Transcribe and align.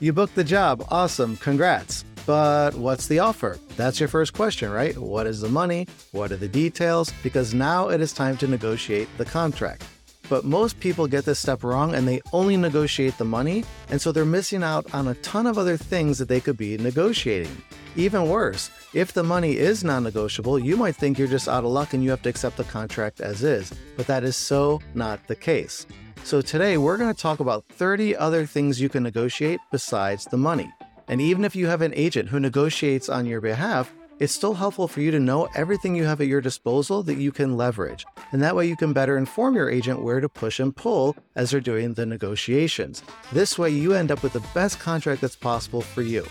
You 0.00 0.12
booked 0.12 0.34
the 0.34 0.42
job. 0.42 0.84
Awesome. 0.90 1.36
Congrats. 1.36 2.04
But 2.26 2.74
what's 2.74 3.06
the 3.06 3.20
offer? 3.20 3.58
That's 3.76 4.00
your 4.00 4.08
first 4.08 4.32
question, 4.32 4.72
right? 4.72 4.98
What 4.98 5.28
is 5.28 5.40
the 5.40 5.48
money? 5.48 5.86
What 6.10 6.32
are 6.32 6.36
the 6.36 6.48
details? 6.48 7.12
Because 7.22 7.54
now 7.54 7.90
it 7.90 8.00
is 8.00 8.12
time 8.12 8.36
to 8.38 8.48
negotiate 8.48 9.08
the 9.18 9.24
contract. 9.24 9.84
But 10.28 10.44
most 10.44 10.80
people 10.80 11.06
get 11.06 11.24
this 11.26 11.38
step 11.38 11.62
wrong 11.62 11.94
and 11.94 12.08
they 12.08 12.22
only 12.32 12.56
negotiate 12.56 13.18
the 13.18 13.24
money, 13.24 13.64
and 13.88 14.00
so 14.00 14.10
they're 14.10 14.24
missing 14.24 14.64
out 14.64 14.92
on 14.92 15.06
a 15.06 15.14
ton 15.16 15.46
of 15.46 15.58
other 15.58 15.76
things 15.76 16.18
that 16.18 16.28
they 16.28 16.40
could 16.40 16.56
be 16.56 16.76
negotiating. 16.76 17.56
Even 17.96 18.28
worse, 18.28 18.70
if 18.92 19.12
the 19.12 19.22
money 19.22 19.56
is 19.56 19.84
non 19.84 20.02
negotiable, 20.02 20.58
you 20.58 20.76
might 20.76 20.96
think 20.96 21.16
you're 21.16 21.28
just 21.28 21.48
out 21.48 21.62
of 21.62 21.70
luck 21.70 21.94
and 21.94 22.02
you 22.02 22.10
have 22.10 22.22
to 22.22 22.28
accept 22.28 22.56
the 22.56 22.64
contract 22.64 23.20
as 23.20 23.44
is, 23.44 23.72
but 23.96 24.08
that 24.08 24.24
is 24.24 24.34
so 24.34 24.80
not 24.94 25.24
the 25.28 25.36
case. 25.36 25.86
So 26.24 26.40
today 26.40 26.76
we're 26.76 26.96
going 26.96 27.14
to 27.14 27.20
talk 27.20 27.38
about 27.38 27.64
30 27.68 28.16
other 28.16 28.46
things 28.46 28.80
you 28.80 28.88
can 28.88 29.04
negotiate 29.04 29.60
besides 29.70 30.24
the 30.24 30.36
money. 30.36 30.72
And 31.06 31.20
even 31.20 31.44
if 31.44 31.54
you 31.54 31.68
have 31.68 31.82
an 31.82 31.94
agent 31.94 32.30
who 32.30 32.40
negotiates 32.40 33.08
on 33.08 33.26
your 33.26 33.40
behalf, 33.40 33.94
it's 34.18 34.32
still 34.32 34.54
helpful 34.54 34.88
for 34.88 35.00
you 35.00 35.12
to 35.12 35.20
know 35.20 35.48
everything 35.54 35.94
you 35.94 36.04
have 36.04 36.20
at 36.20 36.26
your 36.26 36.40
disposal 36.40 37.04
that 37.04 37.18
you 37.18 37.30
can 37.30 37.56
leverage. 37.56 38.04
And 38.32 38.42
that 38.42 38.56
way 38.56 38.66
you 38.66 38.76
can 38.76 38.92
better 38.92 39.16
inform 39.16 39.54
your 39.54 39.70
agent 39.70 40.02
where 40.02 40.20
to 40.20 40.28
push 40.28 40.58
and 40.58 40.74
pull 40.74 41.14
as 41.36 41.50
they're 41.50 41.60
doing 41.60 41.94
the 41.94 42.06
negotiations. 42.06 43.04
This 43.32 43.56
way 43.56 43.70
you 43.70 43.92
end 43.92 44.10
up 44.10 44.24
with 44.24 44.32
the 44.32 44.44
best 44.52 44.80
contract 44.80 45.20
that's 45.20 45.36
possible 45.36 45.80
for 45.80 46.02
you. 46.02 46.26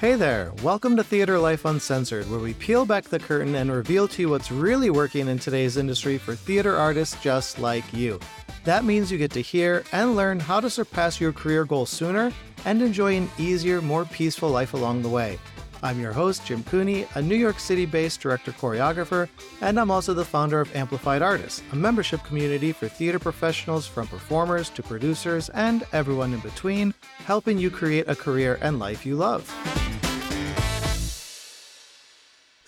Hey 0.00 0.16
there, 0.16 0.52
welcome 0.62 0.96
to 0.96 1.04
Theater 1.04 1.38
Life 1.38 1.64
Uncensored, 1.64 2.28
where 2.28 2.40
we 2.40 2.52
peel 2.54 2.84
back 2.84 3.04
the 3.04 3.18
curtain 3.18 3.54
and 3.54 3.70
reveal 3.70 4.08
to 4.08 4.22
you 4.22 4.28
what's 4.28 4.50
really 4.50 4.90
working 4.90 5.28
in 5.28 5.38
today's 5.38 5.76
industry 5.76 6.18
for 6.18 6.34
theater 6.34 6.76
artists 6.76 7.16
just 7.22 7.60
like 7.60 7.90
you. 7.92 8.18
That 8.64 8.84
means 8.84 9.10
you 9.10 9.18
get 9.18 9.30
to 9.30 9.40
hear 9.40 9.84
and 9.92 10.16
learn 10.16 10.40
how 10.40 10.58
to 10.58 10.68
surpass 10.68 11.20
your 11.20 11.32
career 11.32 11.64
goals 11.64 11.90
sooner 11.90 12.32
and 12.64 12.82
enjoy 12.82 13.16
an 13.16 13.30
easier, 13.38 13.80
more 13.80 14.04
peaceful 14.04 14.50
life 14.50 14.74
along 14.74 15.02
the 15.02 15.08
way. 15.08 15.38
I'm 15.82 16.00
your 16.00 16.12
host, 16.12 16.44
Jim 16.44 16.64
Cooney, 16.64 17.06
a 17.14 17.22
New 17.22 17.36
York 17.36 17.60
City 17.60 17.86
based 17.86 18.20
director 18.20 18.52
choreographer, 18.52 19.28
and 19.60 19.78
I'm 19.78 19.90
also 19.90 20.12
the 20.12 20.24
founder 20.24 20.60
of 20.60 20.74
Amplified 20.74 21.22
Artists, 21.22 21.62
a 21.72 21.76
membership 21.76 22.22
community 22.24 22.72
for 22.72 22.88
theater 22.88 23.18
professionals 23.18 23.86
from 23.86 24.08
performers 24.08 24.70
to 24.70 24.82
producers 24.82 25.50
and 25.50 25.86
everyone 25.92 26.34
in 26.34 26.40
between, 26.40 26.94
helping 27.18 27.58
you 27.58 27.70
create 27.70 28.08
a 28.08 28.16
career 28.16 28.58
and 28.60 28.78
life 28.78 29.06
you 29.06 29.14
love. 29.14 29.48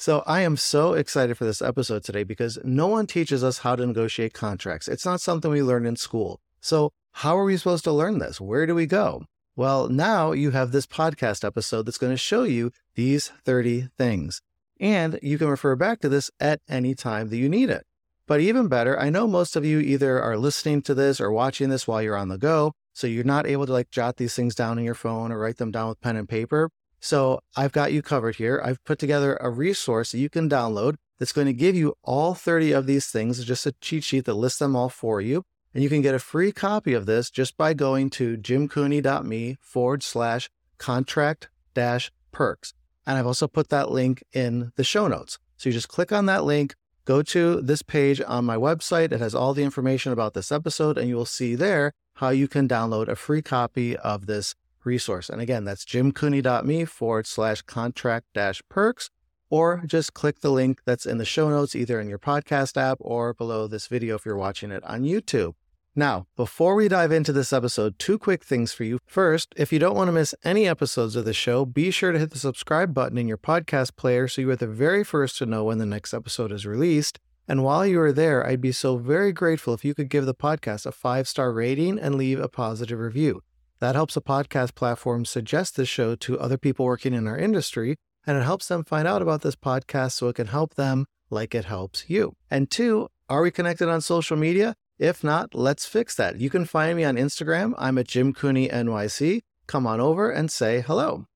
So, 0.07 0.23
I 0.25 0.43
am 0.43 0.57
so 0.57 0.93
excited 0.93 1.37
for 1.37 1.45
this 1.45 1.61
episode 1.61 2.05
today 2.05 2.23
because 2.23 2.61
no 2.63 2.87
one 2.87 3.09
teaches 3.09 3.43
us 3.43 3.59
how 3.59 3.75
to 3.75 3.85
negotiate 3.85 4.35
contracts. 4.35 4.87
It's 4.87 5.05
not 5.05 5.21
something 5.21 5.51
we 5.51 5.65
learn 5.65 5.85
in 5.85 5.97
school. 5.97 6.39
So, 6.61 6.93
how 7.11 7.37
are 7.37 7.43
we 7.43 7.57
supposed 7.57 7.83
to 7.83 7.93
learn 7.93 8.21
this? 8.21 8.41
Where 8.41 8.67
do 8.67 8.75
we 8.77 8.87
go? 8.87 9.25
Well, 9.57 9.89
now 9.89 10.31
you 10.31 10.53
have 10.53 10.71
this 10.71 10.87
podcast 10.87 11.45
episode 11.45 11.87
that's 11.87 11.99
going 11.99 12.13
to 12.13 12.17
show 12.17 12.45
you 12.45 12.71
these 12.95 13.33
30 13.45 13.89
things. 13.99 14.43
And 14.79 15.19
you 15.25 15.39
can 15.39 15.49
refer 15.49 15.75
back 15.75 15.99
to 16.03 16.09
this 16.09 16.31
at 16.39 16.61
any 16.69 16.95
time 16.95 17.29
that 17.31 17.39
you 17.39 17.49
need 17.49 17.69
it. 17.69 17.85
But 18.29 18.39
even 18.39 18.69
better, 18.69 18.97
I 18.97 19.11
know 19.11 19.27
most 19.27 19.57
of 19.57 19.65
you 19.65 19.81
either 19.81 20.23
are 20.23 20.39
listening 20.39 20.83
to 20.83 20.95
this 20.95 21.21
or 21.21 21.33
watching 21.33 21.69
this 21.69 21.89
while 21.89 22.01
you're 22.01 22.17
on 22.17 22.29
the 22.29 22.39
go. 22.39 22.75
So 22.93 23.09
you're 23.09 23.25
not 23.25 23.49
able 23.49 23.67
to 23.67 23.73
like 23.73 23.91
jot 23.91 24.19
these 24.19 24.37
things 24.37 24.55
down 24.55 24.79
on 24.79 24.85
your 24.85 24.95
phone 24.95 25.33
or 25.33 25.39
write 25.41 25.57
them 25.57 25.73
down 25.73 25.89
with 25.89 26.01
pen 26.01 26.15
and 26.15 26.29
paper. 26.29 26.71
So 27.07 27.39
I've 27.57 27.71
got 27.71 27.93
you 27.93 28.03
covered 28.03 28.35
here. 28.35 28.61
I've 28.65 28.83
put 28.85 28.99
together 28.99 29.39
a 29.41 29.49
resource 29.49 30.11
that 30.11 30.19
you 30.19 30.29
can 30.29 30.51
download 30.51 30.97
that's 31.21 31.33
going 31.33 31.47
to 31.47 31.53
give 31.53 31.77
you 31.77 31.95
all 32.03 32.35
30 32.35 32.73
of 32.73 32.87
these 32.87 33.07
things, 33.07 33.45
just 33.45 33.65
a 33.65 33.71
cheat 33.81 34.03
sheet 34.03 34.25
that 34.25 34.35
lists 34.35 34.59
them 34.59 34.75
all 34.75 34.89
for 34.89 35.21
you. 35.21 35.45
And 35.73 35.85
you 35.85 35.89
can 35.89 36.03
get 36.03 36.17
a 36.17 36.19
free 36.19 36.51
copy 36.51 36.95
of 36.95 37.07
this 37.07 37.31
just 37.31 37.57
by 37.57 37.75
going 37.75 38.11
to 38.11 38.37
jimcooney.me 38.37 39.57
forward 39.61 40.03
slash 40.03 40.51
contract 40.79 41.49
dash 41.75 42.11
perks. 42.33 42.75
And 43.07 43.17
I've 43.17 43.27
also 43.27 43.47
put 43.47 43.69
that 43.69 43.93
link 43.93 44.25
in 44.33 44.73
the 44.75 44.83
show 44.83 45.07
notes. 45.07 45.39
So 45.59 45.69
you 45.69 45.75
just 45.75 45.89
click 45.89 46.11
on 46.11 46.27
that 46.27 46.43
link, 46.43 46.75
go 47.05 47.23
to 47.23 47.61
this 47.61 47.83
page 47.83 48.21
on 48.27 48.45
my 48.45 48.57
website. 48.57 49.13
It 49.13 49.21
has 49.21 49.33
all 49.33 49.55
the 49.55 49.63
information 49.63 50.11
about 50.11 50.35
this 50.35 50.51
episode, 50.51 50.99
and 50.99 51.09
you 51.09 51.15
will 51.15 51.25
see 51.25 51.55
there 51.55 51.93
how 52.15 52.31
you 52.31 52.49
can 52.49 52.67
download 52.67 53.07
a 53.07 53.15
free 53.15 53.43
copy 53.43 53.97
of 53.97 54.27
this 54.27 54.57
resource. 54.87 55.29
And 55.29 55.41
again, 55.41 55.65
that's 55.65 55.85
jimcooney.me 55.85 56.85
forward 56.87 57.27
slash 57.27 57.63
contract 57.63 58.27
dash 58.33 58.63
perks, 58.69 59.11
or 59.51 59.83
just 59.87 60.15
click 60.15 60.41
the 60.41 60.51
link 60.51 60.81
that's 60.85 61.07
in 61.07 61.19
the 61.19 61.25
show 61.25 61.51
notes, 61.51 61.77
either 61.77 62.01
in 62.01 62.09
your 62.09 62.19
podcast 62.19 62.77
app 62.77 62.99
or 63.01 63.35
below 63.35 63.67
this 63.67 63.87
video 63.87 64.15
if 64.15 64.25
you're 64.25 64.37
watching 64.37 64.71
it 64.71 64.85
on 64.85 65.03
YouTube. 65.03 65.55
Now, 65.99 66.27
before 66.37 66.75
we 66.75 66.89
dive 66.89 67.11
into 67.11 67.33
this 67.33 67.55
episode, 67.55 67.99
two 67.99 68.19
quick 68.19 68.45
things 68.45 68.71
for 68.75 68.85
you. 68.85 68.99
First, 69.07 69.55
if 69.57 69.73
you 69.73 69.79
don't 69.79 69.97
want 69.97 70.09
to 70.09 70.13
miss 70.13 70.35
any 70.45 70.69
episodes 70.69 71.17
of 71.17 71.25
the 71.25 71.33
show, 71.33 71.65
be 71.65 71.91
sure 71.91 72.13
to 72.13 72.19
hit 72.19 72.33
the 72.33 72.39
subscribe 72.39 72.93
button 72.93 73.17
in 73.17 73.27
your 73.27 73.39
podcast 73.39 73.97
player 73.97 74.29
so 74.29 74.43
you 74.43 74.51
are 74.51 74.57
the 74.57 74.67
very 74.67 75.03
first 75.03 75.39
to 75.39 75.47
know 75.47 75.65
when 75.65 75.79
the 75.79 75.87
next 75.87 76.13
episode 76.13 76.53
is 76.53 76.67
released. 76.67 77.19
And 77.49 77.65
while 77.65 77.87
you 77.87 77.99
are 78.01 78.13
there, 78.13 78.47
I'd 78.47 78.61
be 78.61 78.73
so 78.73 78.99
very 78.99 79.33
grateful 79.33 79.73
if 79.73 79.87
you 79.87 79.95
could 79.95 80.11
give 80.11 80.27
the 80.27 80.35
podcast 80.35 80.85
a 80.85 80.93
five 80.93 81.27
star 81.27 81.51
rating 81.51 81.99
and 81.99 82.17
leave 82.17 82.41
a 82.41 82.49
positive 82.49 82.99
review. 82.99 83.43
That 83.79 83.95
helps 83.95 84.17
a 84.17 84.23
podcast 84.23 84.75
platform 84.75 85.25
suggest 85.25 85.77
this 85.77 85.89
show 85.89 86.15
to 86.17 86.39
other 86.39 86.57
people 86.57 86.87
working 86.87 87.13
in 87.13 87.27
our 87.27 87.37
industry, 87.37 87.97
and 88.27 88.39
it 88.39 88.45
helps 88.45 88.69
them 88.69 88.85
find 88.85 89.07
out 89.07 89.21
about 89.21 89.43
this 89.43 89.57
podcast 89.57 90.13
so 90.13 90.29
it 90.29 90.37
can 90.37 90.47
help 90.47 90.75
them 90.75 91.07
like 91.29 91.55
it 91.55 91.67
helps 91.67 92.09
you. 92.09 92.37
And 92.51 92.71
two, 92.71 93.09
are 93.29 93.43
we 93.43 93.51
connected 93.51 93.89
on 93.89 94.01
social 94.01 94.37
media? 94.37 94.75
If 94.99 95.23
not, 95.23 95.55
let's 95.55 95.85
fix 95.85 96.15
that. 96.15 96.41
You 96.41 96.49
can 96.49 96.65
find 96.65 96.97
me 96.97 97.05
on 97.05 97.17
Instagram. 97.17 97.75
I'm 97.77 97.99
at 97.99 98.09
Jim 98.09 98.33
Cooney 98.33 98.69
NYC. 98.69 99.43
Come 99.67 99.87
on 99.87 100.01
over 100.01 100.31
and 100.31 100.51
say 100.51 100.81
hello. 100.81 101.27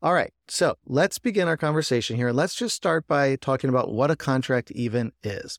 All 0.00 0.14
right, 0.14 0.32
so 0.48 0.76
let's 0.86 1.18
begin 1.18 1.48
our 1.48 1.56
conversation 1.56 2.16
here. 2.16 2.30
Let's 2.30 2.54
just 2.54 2.76
start 2.76 3.06
by 3.06 3.36
talking 3.36 3.68
about 3.68 3.92
what 3.92 4.10
a 4.10 4.16
contract 4.16 4.70
even 4.70 5.12
is. 5.22 5.58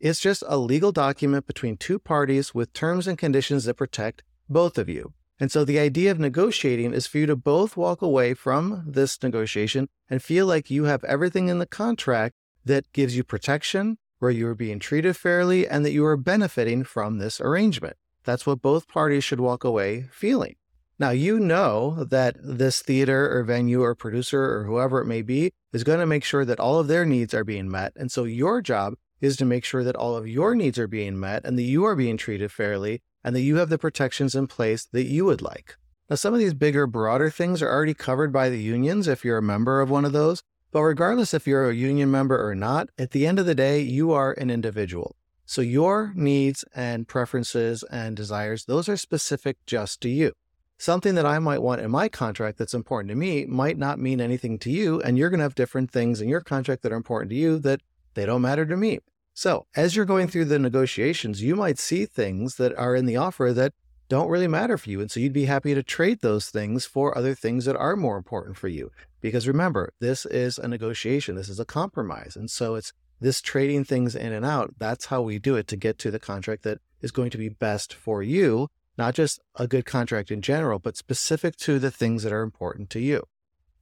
It's 0.00 0.20
just 0.20 0.42
a 0.48 0.56
legal 0.56 0.90
document 0.90 1.46
between 1.46 1.76
two 1.76 1.98
parties 1.98 2.54
with 2.54 2.72
terms 2.72 3.06
and 3.06 3.18
conditions 3.18 3.64
that 3.64 3.74
protect 3.74 4.22
both 4.48 4.78
of 4.78 4.88
you. 4.88 5.12
And 5.38 5.52
so 5.52 5.64
the 5.64 5.78
idea 5.78 6.10
of 6.10 6.18
negotiating 6.18 6.94
is 6.94 7.06
for 7.06 7.18
you 7.18 7.26
to 7.26 7.36
both 7.36 7.76
walk 7.76 8.00
away 8.00 8.34
from 8.34 8.84
this 8.86 9.22
negotiation 9.22 9.88
and 10.08 10.22
feel 10.22 10.46
like 10.46 10.70
you 10.70 10.84
have 10.84 11.04
everything 11.04 11.48
in 11.48 11.58
the 11.58 11.66
contract 11.66 12.34
that 12.64 12.92
gives 12.92 13.16
you 13.16 13.22
protection, 13.22 13.98
where 14.18 14.30
you 14.30 14.48
are 14.48 14.54
being 14.54 14.78
treated 14.78 15.16
fairly 15.16 15.68
and 15.68 15.84
that 15.84 15.92
you 15.92 16.04
are 16.04 16.16
benefiting 16.16 16.84
from 16.84 17.18
this 17.18 17.40
arrangement. 17.40 17.96
That's 18.24 18.46
what 18.46 18.62
both 18.62 18.88
parties 18.88 19.24
should 19.24 19.40
walk 19.40 19.62
away 19.62 20.08
feeling. 20.10 20.56
Now, 20.98 21.10
you 21.10 21.38
know 21.38 22.04
that 22.04 22.36
this 22.42 22.80
theater 22.80 23.30
or 23.30 23.44
venue 23.44 23.82
or 23.82 23.94
producer 23.94 24.42
or 24.42 24.64
whoever 24.64 25.02
it 25.02 25.06
may 25.06 25.20
be 25.20 25.52
is 25.72 25.84
going 25.84 26.00
to 26.00 26.06
make 26.06 26.24
sure 26.24 26.46
that 26.46 26.58
all 26.58 26.78
of 26.78 26.88
their 26.88 27.04
needs 27.04 27.34
are 27.34 27.44
being 27.44 27.70
met. 27.70 27.92
And 27.96 28.10
so 28.10 28.24
your 28.24 28.62
job 28.62 28.94
is 29.20 29.36
to 29.36 29.44
make 29.44 29.64
sure 29.64 29.84
that 29.84 29.96
all 29.96 30.16
of 30.16 30.26
your 30.26 30.54
needs 30.54 30.78
are 30.78 30.88
being 30.88 31.20
met 31.20 31.44
and 31.44 31.58
that 31.58 31.62
you 31.62 31.84
are 31.84 31.94
being 31.94 32.16
treated 32.16 32.50
fairly 32.50 33.02
and 33.26 33.34
that 33.34 33.40
you 33.40 33.56
have 33.56 33.70
the 33.70 33.76
protections 33.76 34.36
in 34.36 34.46
place 34.46 34.84
that 34.84 35.06
you 35.06 35.24
would 35.24 35.42
like. 35.42 35.76
Now, 36.08 36.14
some 36.14 36.32
of 36.32 36.38
these 36.38 36.54
bigger, 36.54 36.86
broader 36.86 37.28
things 37.28 37.60
are 37.60 37.68
already 37.68 37.92
covered 37.92 38.32
by 38.32 38.48
the 38.48 38.62
unions 38.62 39.08
if 39.08 39.24
you're 39.24 39.38
a 39.38 39.42
member 39.42 39.80
of 39.80 39.90
one 39.90 40.04
of 40.04 40.12
those, 40.12 40.44
but 40.70 40.82
regardless 40.82 41.34
if 41.34 41.44
you're 41.44 41.68
a 41.68 41.74
union 41.74 42.08
member 42.08 42.40
or 42.48 42.54
not, 42.54 42.88
at 42.96 43.10
the 43.10 43.26
end 43.26 43.40
of 43.40 43.46
the 43.46 43.54
day, 43.54 43.80
you 43.80 44.12
are 44.12 44.32
an 44.34 44.48
individual. 44.48 45.16
So 45.44 45.60
your 45.60 46.12
needs 46.14 46.64
and 46.72 47.08
preferences 47.08 47.82
and 47.90 48.16
desires, 48.16 48.66
those 48.66 48.88
are 48.88 48.96
specific 48.96 49.56
just 49.66 50.00
to 50.02 50.08
you. 50.08 50.32
Something 50.78 51.16
that 51.16 51.26
I 51.26 51.40
might 51.40 51.62
want 51.62 51.80
in 51.80 51.90
my 51.90 52.08
contract 52.08 52.58
that's 52.58 52.74
important 52.74 53.08
to 53.08 53.16
me 53.16 53.44
might 53.44 53.76
not 53.76 53.98
mean 53.98 54.20
anything 54.20 54.56
to 54.60 54.70
you, 54.70 55.02
and 55.02 55.18
you're 55.18 55.30
going 55.30 55.38
to 55.38 55.44
have 55.44 55.56
different 55.56 55.90
things 55.90 56.20
in 56.20 56.28
your 56.28 56.42
contract 56.42 56.82
that 56.82 56.92
are 56.92 56.96
important 56.96 57.30
to 57.30 57.36
you 57.36 57.58
that 57.58 57.80
they 58.14 58.24
don't 58.24 58.42
matter 58.42 58.64
to 58.64 58.76
me. 58.76 59.00
So, 59.38 59.66
as 59.76 59.94
you're 59.94 60.06
going 60.06 60.28
through 60.28 60.46
the 60.46 60.58
negotiations, 60.58 61.42
you 61.42 61.56
might 61.56 61.78
see 61.78 62.06
things 62.06 62.56
that 62.56 62.74
are 62.78 62.96
in 62.96 63.04
the 63.04 63.18
offer 63.18 63.52
that 63.52 63.74
don't 64.08 64.30
really 64.30 64.48
matter 64.48 64.78
for 64.78 64.88
you. 64.88 65.02
And 65.02 65.10
so 65.10 65.20
you'd 65.20 65.34
be 65.34 65.44
happy 65.44 65.74
to 65.74 65.82
trade 65.82 66.20
those 66.22 66.48
things 66.48 66.86
for 66.86 67.16
other 67.16 67.34
things 67.34 67.66
that 67.66 67.76
are 67.76 67.96
more 67.96 68.16
important 68.16 68.56
for 68.56 68.68
you. 68.68 68.90
Because 69.20 69.46
remember, 69.46 69.92
this 70.00 70.24
is 70.24 70.56
a 70.56 70.66
negotiation, 70.66 71.34
this 71.34 71.50
is 71.50 71.60
a 71.60 71.66
compromise. 71.66 72.34
And 72.34 72.50
so 72.50 72.76
it's 72.76 72.94
this 73.20 73.42
trading 73.42 73.84
things 73.84 74.16
in 74.16 74.32
and 74.32 74.46
out. 74.46 74.72
That's 74.78 75.06
how 75.06 75.20
we 75.20 75.38
do 75.38 75.54
it 75.54 75.68
to 75.68 75.76
get 75.76 75.98
to 75.98 76.10
the 76.10 76.18
contract 76.18 76.62
that 76.62 76.78
is 77.02 77.10
going 77.10 77.28
to 77.28 77.38
be 77.38 77.50
best 77.50 77.92
for 77.92 78.22
you, 78.22 78.68
not 78.96 79.14
just 79.14 79.38
a 79.56 79.68
good 79.68 79.84
contract 79.84 80.30
in 80.30 80.40
general, 80.40 80.78
but 80.78 80.96
specific 80.96 81.56
to 81.56 81.78
the 81.78 81.90
things 81.90 82.22
that 82.22 82.32
are 82.32 82.42
important 82.42 82.88
to 82.88 83.00
you. 83.00 83.24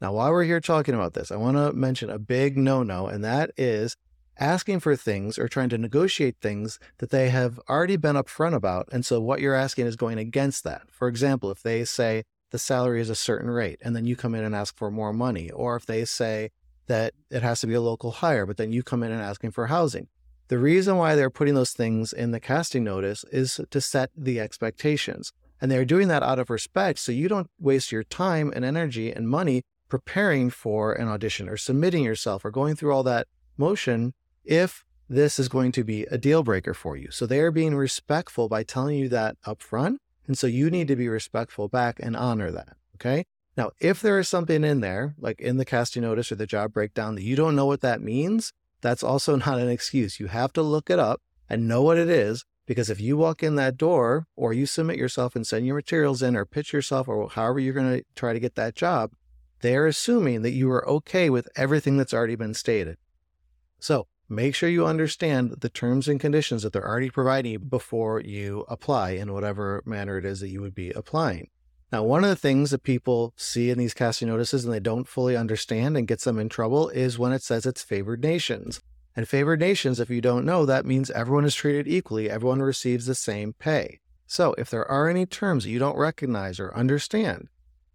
Now, 0.00 0.14
while 0.14 0.32
we're 0.32 0.42
here 0.42 0.60
talking 0.60 0.96
about 0.96 1.14
this, 1.14 1.30
I 1.30 1.36
want 1.36 1.56
to 1.56 1.72
mention 1.72 2.10
a 2.10 2.18
big 2.18 2.58
no 2.58 2.82
no, 2.82 3.06
and 3.06 3.22
that 3.22 3.52
is 3.56 3.96
asking 4.38 4.80
for 4.80 4.96
things 4.96 5.38
or 5.38 5.48
trying 5.48 5.68
to 5.68 5.78
negotiate 5.78 6.36
things 6.40 6.78
that 6.98 7.10
they 7.10 7.30
have 7.30 7.60
already 7.68 7.96
been 7.96 8.16
upfront 8.16 8.54
about. 8.54 8.88
And 8.92 9.04
so 9.04 9.20
what 9.20 9.40
you're 9.40 9.54
asking 9.54 9.86
is 9.86 9.96
going 9.96 10.18
against 10.18 10.64
that. 10.64 10.82
For 10.90 11.08
example, 11.08 11.50
if 11.50 11.62
they 11.62 11.84
say 11.84 12.24
the 12.50 12.58
salary 12.58 13.00
is 13.00 13.10
a 13.10 13.14
certain 13.14 13.50
rate 13.50 13.78
and 13.82 13.94
then 13.94 14.04
you 14.06 14.16
come 14.16 14.34
in 14.34 14.44
and 14.44 14.54
ask 14.54 14.76
for 14.76 14.90
more 14.90 15.12
money, 15.12 15.50
or 15.50 15.76
if 15.76 15.86
they 15.86 16.04
say 16.04 16.50
that 16.86 17.14
it 17.30 17.42
has 17.42 17.60
to 17.60 17.66
be 17.66 17.74
a 17.74 17.80
local 17.80 18.10
hire, 18.10 18.46
but 18.46 18.56
then 18.56 18.72
you 18.72 18.82
come 18.82 19.02
in 19.02 19.10
and 19.10 19.22
asking 19.22 19.50
for 19.50 19.68
housing. 19.68 20.08
The 20.48 20.58
reason 20.58 20.96
why 20.96 21.14
they're 21.14 21.30
putting 21.30 21.54
those 21.54 21.72
things 21.72 22.12
in 22.12 22.30
the 22.30 22.40
casting 22.40 22.84
notice 22.84 23.24
is 23.32 23.60
to 23.70 23.80
set 23.80 24.10
the 24.16 24.38
expectations. 24.38 25.32
And 25.60 25.70
they're 25.70 25.86
doing 25.86 26.08
that 26.08 26.22
out 26.22 26.38
of 26.38 26.50
respect. 26.50 26.98
So 26.98 27.12
you 27.12 27.28
don't 27.28 27.48
waste 27.58 27.90
your 27.90 28.02
time 28.04 28.52
and 28.54 28.64
energy 28.64 29.10
and 29.10 29.28
money 29.28 29.62
preparing 29.88 30.50
for 30.50 30.92
an 30.92 31.08
audition 31.08 31.48
or 31.48 31.56
submitting 31.56 32.04
yourself 32.04 32.44
or 32.44 32.50
going 32.50 32.76
through 32.76 32.92
all 32.92 33.02
that 33.04 33.26
motion 33.56 34.12
if 34.44 34.84
this 35.08 35.38
is 35.38 35.48
going 35.48 35.72
to 35.72 35.84
be 35.84 36.04
a 36.04 36.18
deal 36.18 36.42
breaker 36.42 36.74
for 36.74 36.96
you. 36.96 37.10
So 37.10 37.26
they 37.26 37.40
are 37.40 37.50
being 37.50 37.74
respectful 37.74 38.48
by 38.48 38.62
telling 38.62 38.98
you 38.98 39.08
that 39.10 39.36
up 39.44 39.62
front. 39.62 40.00
And 40.26 40.38
so 40.38 40.46
you 40.46 40.70
need 40.70 40.88
to 40.88 40.96
be 40.96 41.08
respectful 41.08 41.68
back 41.68 41.98
and 42.00 42.16
honor 42.16 42.50
that. 42.50 42.76
Okay. 42.96 43.26
Now, 43.56 43.70
if 43.78 44.00
there 44.00 44.18
is 44.18 44.28
something 44.28 44.64
in 44.64 44.80
there, 44.80 45.14
like 45.18 45.40
in 45.40 45.58
the 45.58 45.64
casting 45.64 46.02
notice 46.02 46.32
or 46.32 46.36
the 46.36 46.46
job 46.46 46.72
breakdown, 46.72 47.14
that 47.14 47.22
you 47.22 47.36
don't 47.36 47.54
know 47.54 47.66
what 47.66 47.82
that 47.82 48.00
means, 48.00 48.52
that's 48.80 49.02
also 49.02 49.36
not 49.46 49.58
an 49.58 49.68
excuse. 49.68 50.18
You 50.18 50.26
have 50.28 50.52
to 50.54 50.62
look 50.62 50.90
it 50.90 50.98
up 50.98 51.20
and 51.48 51.68
know 51.68 51.82
what 51.82 51.98
it 51.98 52.08
is. 52.08 52.44
Because 52.66 52.88
if 52.88 52.98
you 52.98 53.18
walk 53.18 53.42
in 53.42 53.56
that 53.56 53.76
door 53.76 54.26
or 54.36 54.54
you 54.54 54.64
submit 54.64 54.96
yourself 54.96 55.36
and 55.36 55.46
send 55.46 55.66
your 55.66 55.74
materials 55.76 56.22
in 56.22 56.34
or 56.34 56.46
pitch 56.46 56.72
yourself 56.72 57.08
or 57.08 57.28
however 57.28 57.60
you're 57.60 57.74
going 57.74 57.98
to 57.98 58.04
try 58.16 58.32
to 58.32 58.40
get 58.40 58.54
that 58.54 58.74
job, 58.74 59.12
they're 59.60 59.86
assuming 59.86 60.40
that 60.42 60.52
you 60.52 60.70
are 60.70 60.88
okay 60.88 61.28
with 61.28 61.46
everything 61.56 61.98
that's 61.98 62.14
already 62.14 62.36
been 62.36 62.54
stated. 62.54 62.96
So 63.78 64.06
make 64.28 64.54
sure 64.54 64.68
you 64.68 64.86
understand 64.86 65.56
the 65.60 65.68
terms 65.68 66.08
and 66.08 66.18
conditions 66.18 66.62
that 66.62 66.72
they're 66.72 66.88
already 66.88 67.10
providing 67.10 67.58
before 67.58 68.20
you 68.20 68.64
apply 68.68 69.10
in 69.10 69.32
whatever 69.32 69.82
manner 69.84 70.18
it 70.18 70.24
is 70.24 70.40
that 70.40 70.48
you 70.48 70.60
would 70.60 70.74
be 70.74 70.90
applying. 70.90 71.48
Now, 71.92 72.02
one 72.02 72.24
of 72.24 72.30
the 72.30 72.36
things 72.36 72.70
that 72.70 72.82
people 72.82 73.34
see 73.36 73.70
in 73.70 73.78
these 73.78 73.94
casting 73.94 74.28
notices 74.28 74.64
and 74.64 74.74
they 74.74 74.80
don't 74.80 75.06
fully 75.06 75.36
understand 75.36 75.96
and 75.96 76.08
gets 76.08 76.24
them 76.24 76.38
in 76.38 76.48
trouble 76.48 76.88
is 76.88 77.18
when 77.18 77.32
it 77.32 77.42
says 77.42 77.66
it's 77.66 77.82
favored 77.82 78.22
nations. 78.22 78.80
And 79.14 79.28
favored 79.28 79.60
nations, 79.60 80.00
if 80.00 80.10
you 80.10 80.20
don't 80.20 80.44
know, 80.44 80.66
that 80.66 80.86
means 80.86 81.10
everyone 81.10 81.44
is 81.44 81.54
treated 81.54 81.86
equally, 81.86 82.28
everyone 82.28 82.62
receives 82.62 83.06
the 83.06 83.14
same 83.14 83.52
pay. 83.52 84.00
So 84.26 84.54
if 84.58 84.70
there 84.70 84.90
are 84.90 85.08
any 85.08 85.26
terms 85.26 85.64
that 85.64 85.70
you 85.70 85.78
don't 85.78 85.96
recognize 85.96 86.58
or 86.58 86.74
understand, 86.74 87.48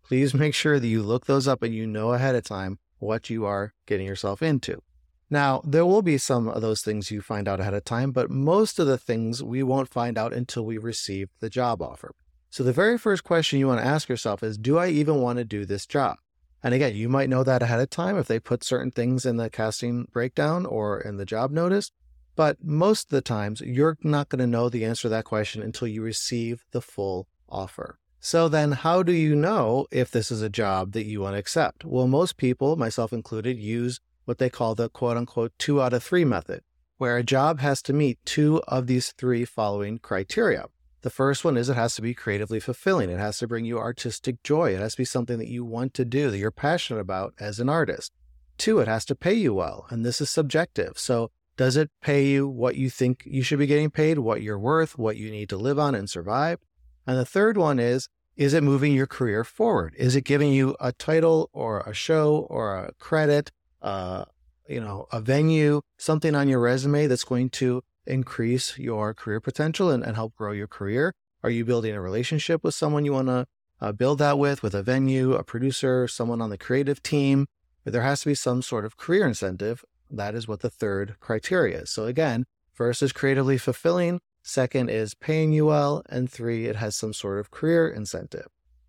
please 0.04 0.34
make 0.34 0.56
sure 0.56 0.80
that 0.80 0.88
you 0.88 1.04
look 1.04 1.25
those 1.25 1.48
up 1.48 1.62
and 1.62 1.75
you 1.75 1.86
know 1.86 2.14
ahead 2.14 2.36
of 2.36 2.44
time 2.46 2.80
what 3.00 3.30
you 3.30 3.46
are 3.46 3.74
getting 3.86 4.08
yourself 4.08 4.42
into. 4.42 4.82
Now, 5.30 5.62
there 5.64 5.86
will 5.86 6.02
be 6.02 6.18
some 6.18 6.48
of 6.48 6.62
those 6.62 6.81
things 6.81 7.12
you 7.12 7.22
find 7.22 7.48
out 7.48 7.60
ahead 7.60 7.76
of 7.76 7.86
time, 7.86 8.12
but 8.12 8.31
most 8.31 8.80
of 8.80 8.88
the 8.88 8.98
things 8.98 9.44
we 9.44 9.62
won't 9.62 9.94
find 9.94 10.18
out 10.18 10.34
until 10.34 10.66
we 10.66 10.78
receive 10.78 11.30
the 11.40 11.50
job 11.50 11.81
offer. 11.81 12.16
So, 12.50 12.64
the 12.64 12.74
very 12.74 12.98
first 12.98 13.24
question 13.24 13.60
you 13.60 13.68
want 13.68 13.80
to 13.80 13.86
ask 13.86 14.10
yourself 14.10 14.42
is 14.42 14.58
Do 14.58 14.80
I 14.80 14.88
even 14.88 15.22
want 15.22 15.38
to 15.38 15.46
do 15.46 15.66
this 15.66 15.86
job? 15.86 16.18
And 16.64 16.74
again, 16.74 16.96
you 16.96 17.08
might 17.08 17.30
know 17.30 17.44
that 17.44 17.62
ahead 17.62 17.80
of 17.80 17.90
time 17.90 18.18
if 18.18 18.28
they 18.28 18.40
put 18.40 18.64
certain 18.64 18.92
things 18.92 19.26
in 19.26 19.38
the 19.38 19.50
casting 19.50 20.08
breakdown 20.12 20.66
or 20.66 21.00
in 21.00 21.18
the 21.18 21.26
job 21.26 21.52
notice. 21.52 21.92
But 22.36 22.64
most 22.64 23.06
of 23.06 23.12
the 23.12 23.22
times, 23.22 23.62
you're 23.62 23.98
not 24.02 24.30
going 24.30 24.40
to 24.40 24.48
know 24.48 24.68
the 24.68 24.84
answer 24.84 25.04
to 25.04 25.10
that 25.10 25.25
question 25.25 25.62
until 25.62 25.88
you 25.88 26.02
receive 26.02 26.64
the 26.72 26.82
full 26.82 27.28
offer. 27.48 28.00
So 28.20 28.50
then, 28.50 28.74
how 28.74 29.04
do 29.04 29.14
you 29.14 29.36
know 29.36 29.86
if 29.92 30.12
this 30.12 30.32
is 30.32 30.42
a 30.42 30.50
job 30.50 30.92
that 30.94 31.06
you 31.06 31.22
want 31.22 31.36
to 31.36 31.40
accept? 31.40 31.86
Well, 31.86 32.08
most 32.08 32.36
people, 32.36 32.75
myself 32.75 33.14
included, 33.14 33.58
use 33.58 34.00
what 34.30 34.38
they 34.38 34.50
call 34.50 34.76
the 34.76 34.90
quote 34.90 35.18
unquote 35.18 35.52
two 35.58 35.81
out 35.81 35.92
of 35.92 36.04
three 36.04 36.24
method, 36.24 36.62
where 37.00 37.18
a 37.18 37.24
job 37.24 37.60
has 37.60 37.81
to 37.81 37.92
meet 37.92 38.20
two 38.26 38.62
of 38.68 38.86
these 38.86 39.12
three 39.14 39.44
following 39.44 39.98
criteria. 39.98 40.68
The 41.02 41.10
first 41.10 41.44
one 41.44 41.58
is 41.58 41.68
it 41.68 41.76
has 41.76 41.96
to 41.96 42.04
be 42.04 42.14
creatively 42.14 42.60
fulfilling. 42.60 43.10
It 43.10 43.18
has 43.18 43.40
to 43.40 43.48
bring 43.48 43.66
you 43.66 43.80
artistic 43.80 44.44
joy. 44.44 44.76
It 44.76 44.81
has 44.81 44.94
to 44.94 45.00
be 45.00 45.06
something 45.06 45.40
that 45.40 45.48
you 45.48 45.66
want 45.66 45.96
to 45.96 46.06
do, 46.06 46.30
that 46.30 46.38
you're 46.38 46.52
passionate 46.52 47.00
about 47.00 47.34
as 47.40 47.60
an 47.60 47.70
artist. 47.70 48.12
Two, 48.60 48.78
it 48.78 48.88
has 48.88 49.04
to 49.06 49.16
pay 49.16 49.34
you 49.34 49.56
well. 49.56 49.88
And 49.90 50.06
this 50.06 50.22
is 50.22 50.30
subjective. 50.30 51.00
So, 51.00 51.32
does 51.58 51.75
it 51.75 51.90
pay 52.00 52.28
you 52.28 52.48
what 52.48 52.75
you 52.75 52.92
think 52.92 53.24
you 53.25 53.42
should 53.42 53.60
be 53.60 53.66
getting 53.66 53.90
paid, 53.90 54.20
what 54.20 54.44
you're 54.44 54.60
worth, 54.60 54.96
what 54.96 55.18
you 55.18 55.32
need 55.32 55.50
to 55.50 55.58
live 55.58 55.80
on 55.80 55.96
and 55.96 56.08
survive? 56.08 56.60
And 57.08 57.18
the 57.18 57.25
third 57.25 57.58
one 57.58 57.80
is 57.80 58.10
is 58.38 58.54
it 58.54 58.64
moving 58.64 58.94
your 58.94 59.08
career 59.08 59.44
forward? 59.44 59.96
Is 59.98 60.16
it 60.16 60.22
giving 60.24 60.54
you 60.54 60.75
a 60.80 60.92
title 60.92 61.50
or 61.52 61.82
a 61.82 61.94
show 61.94 62.48
or 62.50 62.78
a 62.78 62.94
credit, 62.94 63.52
uh, 63.81 64.26
you 64.68 64.80
know, 64.80 65.08
a 65.12 65.20
venue, 65.20 65.81
something 65.98 66.36
on 66.36 66.48
your 66.48 66.60
resume 66.60 67.08
that's 67.08 67.24
going 67.24 67.50
to 67.50 67.84
increase 68.06 68.78
your 68.78 69.14
career 69.14 69.40
potential 69.40 69.90
and, 69.90 70.04
and 70.04 70.16
help 70.16 70.36
grow 70.36 70.52
your 70.52 70.68
career? 70.68 71.14
Are 71.44 71.50
you 71.50 71.66
building 71.66 71.94
a 71.96 72.02
relationship 72.02 72.64
with 72.64 72.76
someone 72.76 73.06
you 73.06 73.14
want 73.14 73.28
to 73.28 73.48
uh, 73.81 73.92
build 73.94 74.20
that 74.20 74.38
with, 74.38 74.62
with 74.62 74.76
a 74.76 74.84
venue, 74.84 75.34
a 75.34 75.44
producer, 75.44 76.08
someone 76.08 76.42
on 76.42 76.50
the 76.50 76.58
creative 76.58 77.02
team? 77.02 77.48
But 77.84 77.94
there 77.94 78.02
has 78.02 78.22
to 78.22 78.28
be 78.28 78.36
some 78.36 78.62
sort 78.62 78.86
of 78.86 78.98
career 78.98 79.26
incentive. 79.26 79.84
That 80.12 80.36
is 80.36 80.48
what 80.48 80.60
the 80.60 80.70
third 80.70 81.16
criteria 81.20 81.82
is. 81.82 81.90
So 81.90 82.06
again, 82.06 82.46
first 82.74 83.02
is 83.02 83.14
creatively 83.14 83.58
fulfilling. 83.58 84.20
Second 84.42 84.90
is 84.90 85.14
paying 85.14 85.52
you 85.52 85.68
well. 85.68 86.04
And 86.10 86.30
three, 86.30 86.66
it 86.66 86.75
has 86.75 86.96
some 86.96 87.14
sort 87.14 87.40
of 87.40 87.52
career 87.52 87.88
incentive. 87.88 88.48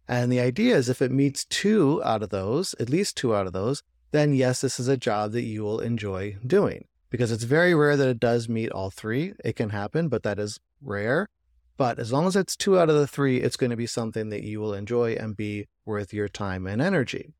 And 0.08 0.32
the 0.32 0.40
idea 0.40 0.76
is 0.76 0.88
if 0.88 1.00
it 1.00 1.12
meets 1.12 1.44
two 1.44 2.02
out 2.04 2.22
of 2.22 2.30
those, 2.30 2.74
at 2.80 2.90
least 2.90 3.16
two 3.16 3.34
out 3.34 3.46
of 3.46 3.52
those, 3.52 3.84
then 4.12 4.34
yes, 4.34 4.60
this 4.60 4.80
is 4.80 4.88
a 4.88 4.96
job 4.96 5.32
that 5.32 5.42
you 5.42 5.62
will 5.62 5.80
enjoy 5.80 6.36
doing 6.46 6.86
because 7.10 7.32
it's 7.32 7.44
very 7.44 7.74
rare 7.74 7.96
that 7.96 8.08
it 8.08 8.20
does 8.20 8.48
meet 8.48 8.70
all 8.70 8.90
three. 8.90 9.34
It 9.44 9.56
can 9.56 9.70
happen, 9.70 10.08
but 10.08 10.22
that 10.22 10.38
is 10.38 10.58
rare. 10.80 11.28
But 11.76 11.98
as 11.98 12.12
long 12.12 12.26
as 12.26 12.36
it's 12.36 12.56
two 12.56 12.78
out 12.78 12.90
of 12.90 12.96
the 12.96 13.06
three, 13.06 13.38
it's 13.38 13.56
going 13.56 13.70
to 13.70 13.76
be 13.76 13.86
something 13.86 14.28
that 14.28 14.42
you 14.42 14.60
will 14.60 14.74
enjoy 14.74 15.14
and 15.14 15.36
be 15.36 15.66
worth 15.84 16.12
your 16.12 16.28
time 16.28 16.66
and 16.66 16.80
energy. 16.80 17.32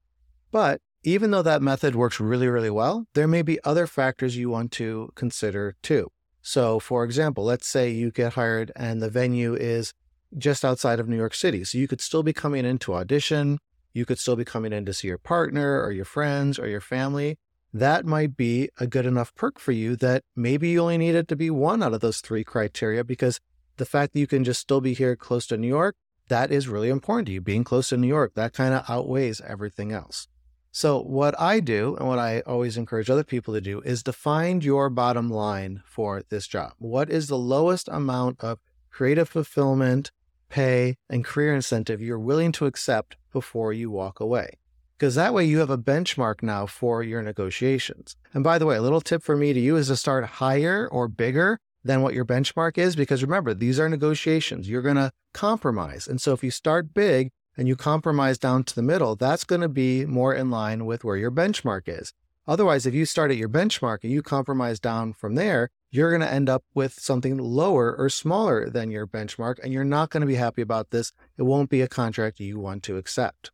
But 0.50 0.80
even 1.02 1.30
though 1.30 1.42
that 1.42 1.62
method 1.62 1.94
works 1.94 2.20
really, 2.20 2.48
really 2.48 2.70
well, 2.70 3.06
there 3.14 3.28
may 3.28 3.42
be 3.42 3.62
other 3.64 3.86
factors 3.86 4.36
you 4.36 4.50
want 4.50 4.72
to 4.72 5.10
consider 5.14 5.76
too. 5.82 6.10
So, 6.42 6.78
for 6.78 7.04
example, 7.04 7.44
let's 7.44 7.68
say 7.68 7.90
you 7.90 8.10
get 8.10 8.32
hired 8.32 8.72
and 8.74 9.02
the 9.02 9.10
venue 9.10 9.54
is 9.54 9.92
just 10.36 10.64
outside 10.64 11.00
of 11.00 11.08
New 11.08 11.16
York 11.16 11.34
City. 11.34 11.64
So 11.64 11.78
you 11.78 11.88
could 11.88 12.00
still 12.00 12.22
be 12.22 12.32
coming 12.32 12.64
in 12.64 12.78
to 12.80 12.94
audition. 12.94 13.58
You 13.92 14.04
could 14.04 14.18
still 14.18 14.36
be 14.36 14.44
coming 14.44 14.72
in 14.72 14.84
to 14.86 14.94
see 14.94 15.08
your 15.08 15.18
partner 15.18 15.82
or 15.82 15.92
your 15.92 16.04
friends 16.04 16.58
or 16.58 16.68
your 16.68 16.80
family 16.80 17.38
that 17.72 18.04
might 18.04 18.36
be 18.36 18.68
a 18.78 18.86
good 18.86 19.06
enough 19.06 19.34
perk 19.34 19.58
for 19.58 19.72
you 19.72 19.94
that 19.96 20.24
maybe 20.34 20.70
you 20.70 20.80
only 20.80 20.98
need 20.98 21.14
it 21.14 21.28
to 21.28 21.36
be 21.36 21.50
one 21.50 21.82
out 21.82 21.94
of 21.94 22.00
those 22.00 22.20
three 22.20 22.42
criteria 22.42 23.04
because 23.04 23.40
the 23.76 23.84
fact 23.84 24.12
that 24.12 24.20
you 24.20 24.26
can 24.26 24.44
just 24.44 24.60
still 24.60 24.80
be 24.80 24.92
here 24.92 25.14
close 25.14 25.46
to 25.46 25.56
New 25.56 25.68
York, 25.68 25.96
that 26.28 26.50
is 26.50 26.68
really 26.68 26.88
important 26.88 27.26
to 27.26 27.32
you. 27.32 27.40
Being 27.40 27.64
close 27.64 27.88
to 27.90 27.96
New 27.96 28.08
York, 28.08 28.34
that 28.34 28.52
kind 28.52 28.74
of 28.74 28.88
outweighs 28.88 29.40
everything 29.40 29.92
else. 29.92 30.26
So, 30.72 31.00
what 31.00 31.38
I 31.40 31.58
do 31.58 31.96
and 31.96 32.06
what 32.06 32.20
I 32.20 32.40
always 32.40 32.76
encourage 32.76 33.10
other 33.10 33.24
people 33.24 33.54
to 33.54 33.60
do 33.60 33.80
is 33.80 34.04
define 34.04 34.60
your 34.60 34.88
bottom 34.88 35.28
line 35.28 35.82
for 35.84 36.22
this 36.28 36.46
job. 36.46 36.74
What 36.78 37.10
is 37.10 37.26
the 37.26 37.38
lowest 37.38 37.88
amount 37.88 38.38
of 38.40 38.60
creative 38.90 39.28
fulfillment, 39.28 40.12
pay, 40.48 40.96
and 41.08 41.24
career 41.24 41.54
incentive 41.54 42.00
you're 42.00 42.20
willing 42.20 42.52
to 42.52 42.66
accept 42.66 43.16
before 43.32 43.72
you 43.72 43.90
walk 43.90 44.20
away? 44.20 44.58
because 45.00 45.14
that 45.14 45.32
way 45.32 45.42
you 45.46 45.60
have 45.60 45.70
a 45.70 45.78
benchmark 45.78 46.42
now 46.42 46.66
for 46.66 47.02
your 47.02 47.22
negotiations. 47.22 48.16
And 48.34 48.44
by 48.44 48.58
the 48.58 48.66
way, 48.66 48.76
a 48.76 48.82
little 48.82 49.00
tip 49.00 49.22
for 49.22 49.34
me 49.34 49.54
to 49.54 49.58
you 49.58 49.76
is 49.76 49.86
to 49.86 49.96
start 49.96 50.26
higher 50.26 50.86
or 50.92 51.08
bigger 51.08 51.58
than 51.82 52.02
what 52.02 52.12
your 52.12 52.26
benchmark 52.26 52.76
is, 52.76 52.96
because 52.96 53.22
remember, 53.22 53.54
these 53.54 53.80
are 53.80 53.88
negotiations. 53.88 54.68
You're 54.68 54.82
going 54.82 54.96
to 54.96 55.10
compromise. 55.32 56.06
And 56.06 56.20
so 56.20 56.34
if 56.34 56.44
you 56.44 56.50
start 56.50 56.92
big 56.92 57.30
and 57.56 57.66
you 57.66 57.76
compromise 57.76 58.36
down 58.36 58.62
to 58.64 58.74
the 58.74 58.82
middle, 58.82 59.16
that's 59.16 59.44
going 59.44 59.62
to 59.62 59.70
be 59.70 60.04
more 60.04 60.34
in 60.34 60.50
line 60.50 60.84
with 60.84 61.02
where 61.02 61.16
your 61.16 61.30
benchmark 61.30 61.84
is. 61.86 62.12
Otherwise, 62.46 62.84
if 62.84 62.92
you 62.92 63.06
start 63.06 63.30
at 63.30 63.38
your 63.38 63.48
benchmark 63.48 64.00
and 64.02 64.12
you 64.12 64.20
compromise 64.20 64.78
down 64.78 65.14
from 65.14 65.34
there, 65.34 65.70
you're 65.90 66.10
going 66.10 66.20
to 66.20 66.32
end 66.32 66.48
up 66.48 66.64
with 66.74 66.94
something 66.94 67.36
lower 67.36 67.94
or 67.96 68.08
smaller 68.08 68.70
than 68.70 68.90
your 68.90 69.06
benchmark, 69.06 69.58
and 69.62 69.72
you're 69.72 69.84
not 69.84 70.10
going 70.10 70.20
to 70.20 70.26
be 70.26 70.36
happy 70.36 70.62
about 70.62 70.90
this. 70.90 71.12
It 71.36 71.42
won't 71.42 71.70
be 71.70 71.80
a 71.80 71.88
contract 71.88 72.40
you 72.40 72.58
want 72.58 72.82
to 72.84 72.96
accept. 72.96 73.50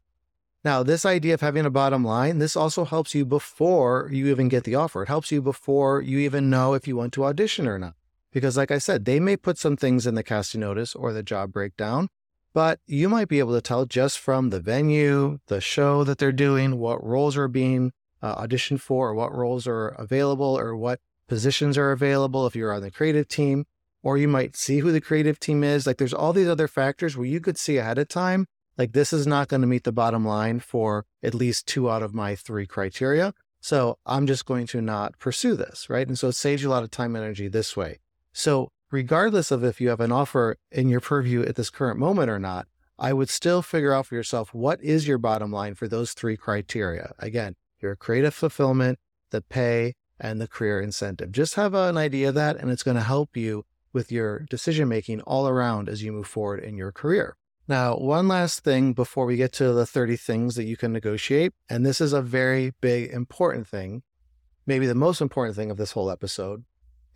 Now, 0.65 0.83
this 0.83 1.07
idea 1.07 1.35
of 1.35 1.41
having 1.41 1.65
a 1.65 1.71
bottom 1.71 2.05
line, 2.05 2.39
this 2.39 2.57
also 2.57 2.85
helps 2.85 3.15
you 3.15 3.25
before 3.25 4.11
you 4.13 4.29
even 4.29 4.49
get 4.49 4.65
the 4.65 4.75
offer. 4.75 5.05
It 5.05 5.09
helps 5.09 5.31
you 5.31 5.41
before 5.41 6.03
you 6.03 6.19
even 6.19 6.51
know 6.51 6.75
if 6.75 6.89
you 6.89 6.97
want 6.97 7.13
to 7.15 7.25
audition 7.25 7.69
or 7.69 7.79
not. 7.79 7.95
Because, 8.33 8.57
like 8.57 8.71
I 8.71 8.79
said, 8.79 9.05
they 9.05 9.21
may 9.21 9.37
put 9.37 9.59
some 9.59 9.77
things 9.77 10.07
in 10.07 10.17
the 10.17 10.25
casting 10.25 10.61
notice 10.61 10.95
or 10.95 11.13
the 11.13 11.23
job 11.23 11.53
breakdown, 11.53 12.09
but 12.53 12.81
you 12.87 13.09
might 13.09 13.29
be 13.29 13.39
able 13.39 13.55
to 13.55 13.61
tell 13.61 13.87
just 13.87 14.19
from 14.19 14.51
the 14.51 14.61
venue, 14.61 15.39
the 15.47 15.61
show 15.61 16.05
that 16.05 16.19
they're 16.19 16.33
doing, 16.33 16.79
what 16.79 17.03
roles 17.03 17.37
are 17.37 17.49
being 17.49 17.93
uh, 18.21 18.43
auditioned 18.43 18.81
for, 18.81 19.11
or 19.11 19.15
what 19.15 19.35
roles 19.35 19.67
are 19.67 19.89
available, 19.89 20.59
or 20.59 20.77
what 20.77 21.01
positions 21.29 21.77
are 21.77 21.93
available 21.93 22.47
if 22.47 22.57
you're 22.57 22.73
on 22.73 22.83
the 22.83 22.91
creative 22.91 23.29
team. 23.29 23.67
Or 24.03 24.17
you 24.17 24.29
might 24.29 24.55
see 24.55 24.79
who 24.79 24.93
the 24.93 25.01
creative 25.01 25.41
team 25.41 25.65
is. 25.65 25.85
Like, 25.85 25.97
there's 25.97 26.15
all 26.15 26.33
these 26.33 26.47
other 26.47 26.69
factors 26.69 27.17
where 27.17 27.27
you 27.27 27.41
could 27.41 27.59
see 27.59 27.77
ahead 27.77 27.99
of 27.99 28.07
time 28.07 28.47
like 28.79 28.93
this 28.93 29.13
is 29.13 29.27
not 29.27 29.49
going 29.49 29.63
to 29.63 29.67
meet 29.67 29.85
the 29.85 29.93
bottom 29.93 30.25
line 30.25 30.61
for 30.61 31.07
at 31.23 31.35
least 31.35 31.67
two 31.67 31.91
out 31.91 32.03
of 32.03 32.15
my 32.15 32.35
three 32.35 32.67
criteria. 32.67 33.33
So 33.61 33.99
I'm 34.05 34.27
just 34.27 34.45
going 34.45 34.67
to 34.69 34.81
not 34.81 35.19
pursue 35.19 35.57
this, 35.57 35.89
right? 35.89 36.07
And 36.07 36.19
so 36.19 36.29
it 36.29 36.35
saves 36.35 36.63
you 36.63 36.69
a 36.69 36.73
lot 36.73 36.83
of 36.83 36.91
time 36.91 37.17
and 37.17 37.25
energy 37.25 37.49
this 37.49 37.77
way. 37.77 37.99
So 38.33 38.71
regardless 38.91 39.51
of 39.51 39.65
if 39.65 39.81
you 39.81 39.89
have 39.89 40.01
an 40.01 40.13
offer 40.13 40.57
in 40.71 40.89
your 40.89 41.01
purview 41.01 41.43
at 41.43 41.57
this 41.57 41.71
current 41.71 41.99
moment 41.99 42.31
or 42.31 42.39
not, 42.39 42.67
I 42.99 43.13
would 43.13 43.29
still 43.29 43.63
figure 43.63 43.93
out 43.93 44.07
for 44.07 44.15
yourself 44.15 44.55
what 44.55 44.83
is 44.83 45.09
your 45.09 45.19
bottom 45.19 45.51
line 45.51 45.75
for 45.75 45.89
those 45.89 46.13
three 46.13 46.37
criteria. 46.37 47.13
Again, 47.19 47.57
your 47.81 47.97
creative 47.97 48.35
fulfillment, 48.35 48.99
the 49.31 49.43
pay, 49.43 49.95
and 50.21 50.41
the 50.41 50.49
career 50.49 50.81
incentive. 50.81 51.33
Just 51.33 51.55
have 51.55 51.75
an 51.75 51.97
idea 51.97 52.31
of 52.31 52.35
that, 52.35 52.57
and 52.57 52.71
it's 52.71 52.83
going 52.83 52.97
to 52.97 53.03
help 53.03 53.37
you 53.37 53.65
with 53.93 54.13
your 54.13 54.41
decision 54.51 54.89
making 54.89 55.21
all 55.23 55.49
around 55.49 55.89
as 55.89 56.03
you 56.03 56.13
move 56.13 56.27
forward 56.27 56.63
in 56.63 56.77
your 56.77 56.93
career. 56.93 57.37
Now, 57.69 57.97
one 57.97 58.29
last 58.29 58.63
thing 58.63 58.93
before 58.93 59.27
we 59.27 59.37
get 59.37 59.53
to 59.55 59.73
the 59.73 59.87
30 59.87 60.17
things 60.17 60.55
that 60.55 60.65
you 60.65 60.77
can 60.77 60.93
negotiate, 60.93 61.53
and 61.69 61.85
this 61.85 62.01
is 62.01 62.13
a 62.13 62.23
very 62.23 62.75
big, 62.81 63.11
important 63.11 63.67
thing, 63.67 64.03
maybe 64.67 64.87
the 64.87 64.95
most 64.95 65.21
important 65.21 65.57
thing 65.57 65.71
of 65.71 65.77
this 65.77 65.93
whole 65.93 66.11
episode, 66.11 66.65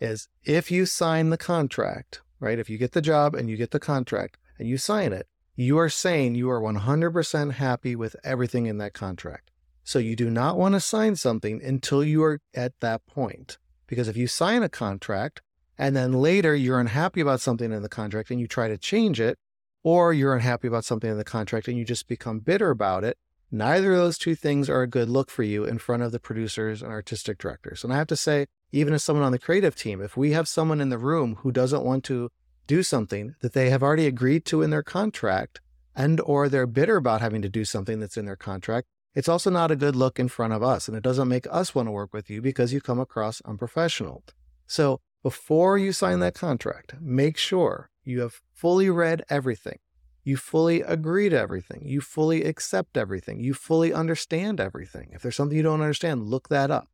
is 0.01 0.27
if 0.43 0.71
you 0.71 0.85
sign 0.85 1.29
the 1.29 1.37
contract, 1.37 2.21
right? 2.39 2.59
If 2.59 2.69
you 2.69 2.77
get 2.77 2.91
the 2.91 3.01
job 3.01 3.35
and 3.35 3.49
you 3.49 3.55
get 3.55 3.71
the 3.71 3.79
contract 3.79 4.37
and 4.57 4.67
you 4.67 4.77
sign 4.77 5.13
it, 5.13 5.27
you 5.55 5.77
are 5.77 5.89
saying 5.89 6.35
you 6.35 6.49
are 6.49 6.59
100% 6.59 7.53
happy 7.53 7.95
with 7.95 8.15
everything 8.23 8.65
in 8.65 8.77
that 8.79 8.93
contract. 8.93 9.50
So 9.91 9.99
you 9.99 10.15
do 10.15 10.29
not 10.29 10.57
want 10.57 10.73
to 10.73 10.79
sign 10.79 11.17
something 11.17 11.61
until 11.61 12.01
you 12.01 12.23
are 12.23 12.39
at 12.53 12.79
that 12.79 13.05
point. 13.07 13.57
Because 13.87 14.07
if 14.07 14.15
you 14.15 14.25
sign 14.25 14.63
a 14.63 14.69
contract 14.69 15.41
and 15.77 15.97
then 15.97 16.13
later 16.13 16.55
you're 16.55 16.79
unhappy 16.79 17.19
about 17.19 17.41
something 17.41 17.73
in 17.73 17.81
the 17.83 17.89
contract 17.89 18.31
and 18.31 18.39
you 18.39 18.47
try 18.47 18.69
to 18.69 18.77
change 18.77 19.19
it, 19.19 19.37
or 19.83 20.13
you're 20.13 20.33
unhappy 20.33 20.69
about 20.69 20.85
something 20.85 21.11
in 21.11 21.17
the 21.17 21.25
contract 21.25 21.67
and 21.67 21.77
you 21.77 21.83
just 21.83 22.07
become 22.07 22.39
bitter 22.39 22.69
about 22.69 23.03
it, 23.03 23.17
neither 23.51 23.91
of 23.91 23.97
those 23.97 24.17
two 24.17 24.33
things 24.33 24.69
are 24.69 24.81
a 24.81 24.87
good 24.87 25.09
look 25.09 25.29
for 25.29 25.43
you 25.43 25.65
in 25.65 25.77
front 25.77 26.03
of 26.03 26.13
the 26.13 26.21
producers 26.21 26.81
and 26.81 26.93
artistic 26.93 27.37
directors. 27.37 27.83
And 27.83 27.91
I 27.91 27.97
have 27.97 28.07
to 28.07 28.15
say, 28.15 28.45
even 28.71 28.93
as 28.93 29.03
someone 29.03 29.25
on 29.25 29.33
the 29.33 29.39
creative 29.39 29.75
team, 29.75 30.01
if 30.01 30.15
we 30.15 30.31
have 30.31 30.47
someone 30.47 30.79
in 30.79 30.87
the 30.87 30.97
room 30.97 31.35
who 31.41 31.51
doesn't 31.51 31.83
want 31.83 32.05
to 32.05 32.29
do 32.65 32.81
something 32.81 33.35
that 33.41 33.51
they 33.51 33.69
have 33.69 33.83
already 33.83 34.07
agreed 34.07 34.45
to 34.45 34.61
in 34.61 34.69
their 34.69 34.83
contract 34.83 35.59
and 35.93 36.21
or 36.21 36.47
they're 36.47 36.65
bitter 36.65 36.95
about 36.95 37.19
having 37.19 37.41
to 37.41 37.49
do 37.49 37.65
something 37.65 37.99
that's 37.99 38.15
in 38.15 38.23
their 38.25 38.37
contract, 38.37 38.87
it's 39.13 39.29
also 39.29 39.49
not 39.49 39.71
a 39.71 39.75
good 39.75 39.95
look 39.95 40.19
in 40.19 40.27
front 40.27 40.53
of 40.53 40.63
us 40.63 40.87
and 40.87 40.95
it 40.95 41.03
doesn't 41.03 41.27
make 41.27 41.47
us 41.51 41.75
want 41.75 41.87
to 41.87 41.91
work 41.91 42.13
with 42.13 42.29
you 42.29 42.41
because 42.41 42.73
you 42.73 42.81
come 42.81 42.99
across 42.99 43.41
unprofessional. 43.41 44.23
So, 44.67 45.01
before 45.23 45.77
you 45.77 45.91
sign 45.91 46.19
that 46.19 46.33
mm-hmm. 46.35 46.47
contract, 46.47 46.95
make 46.99 47.37
sure 47.37 47.89
you 48.03 48.21
have 48.21 48.41
fully 48.53 48.89
read 48.89 49.23
everything. 49.29 49.79
You 50.23 50.37
fully 50.37 50.81
agree 50.81 51.29
to 51.29 51.37
everything. 51.37 51.81
You 51.83 52.01
fully 52.01 52.43
accept 52.43 52.95
everything. 52.95 53.39
You 53.39 53.53
fully 53.53 53.93
understand 53.93 54.59
everything. 54.59 55.09
If 55.13 55.21
there's 55.21 55.35
something 55.35 55.57
you 55.57 55.63
don't 55.63 55.81
understand, 55.81 56.23
look 56.23 56.49
that 56.49 56.69
up, 56.69 56.87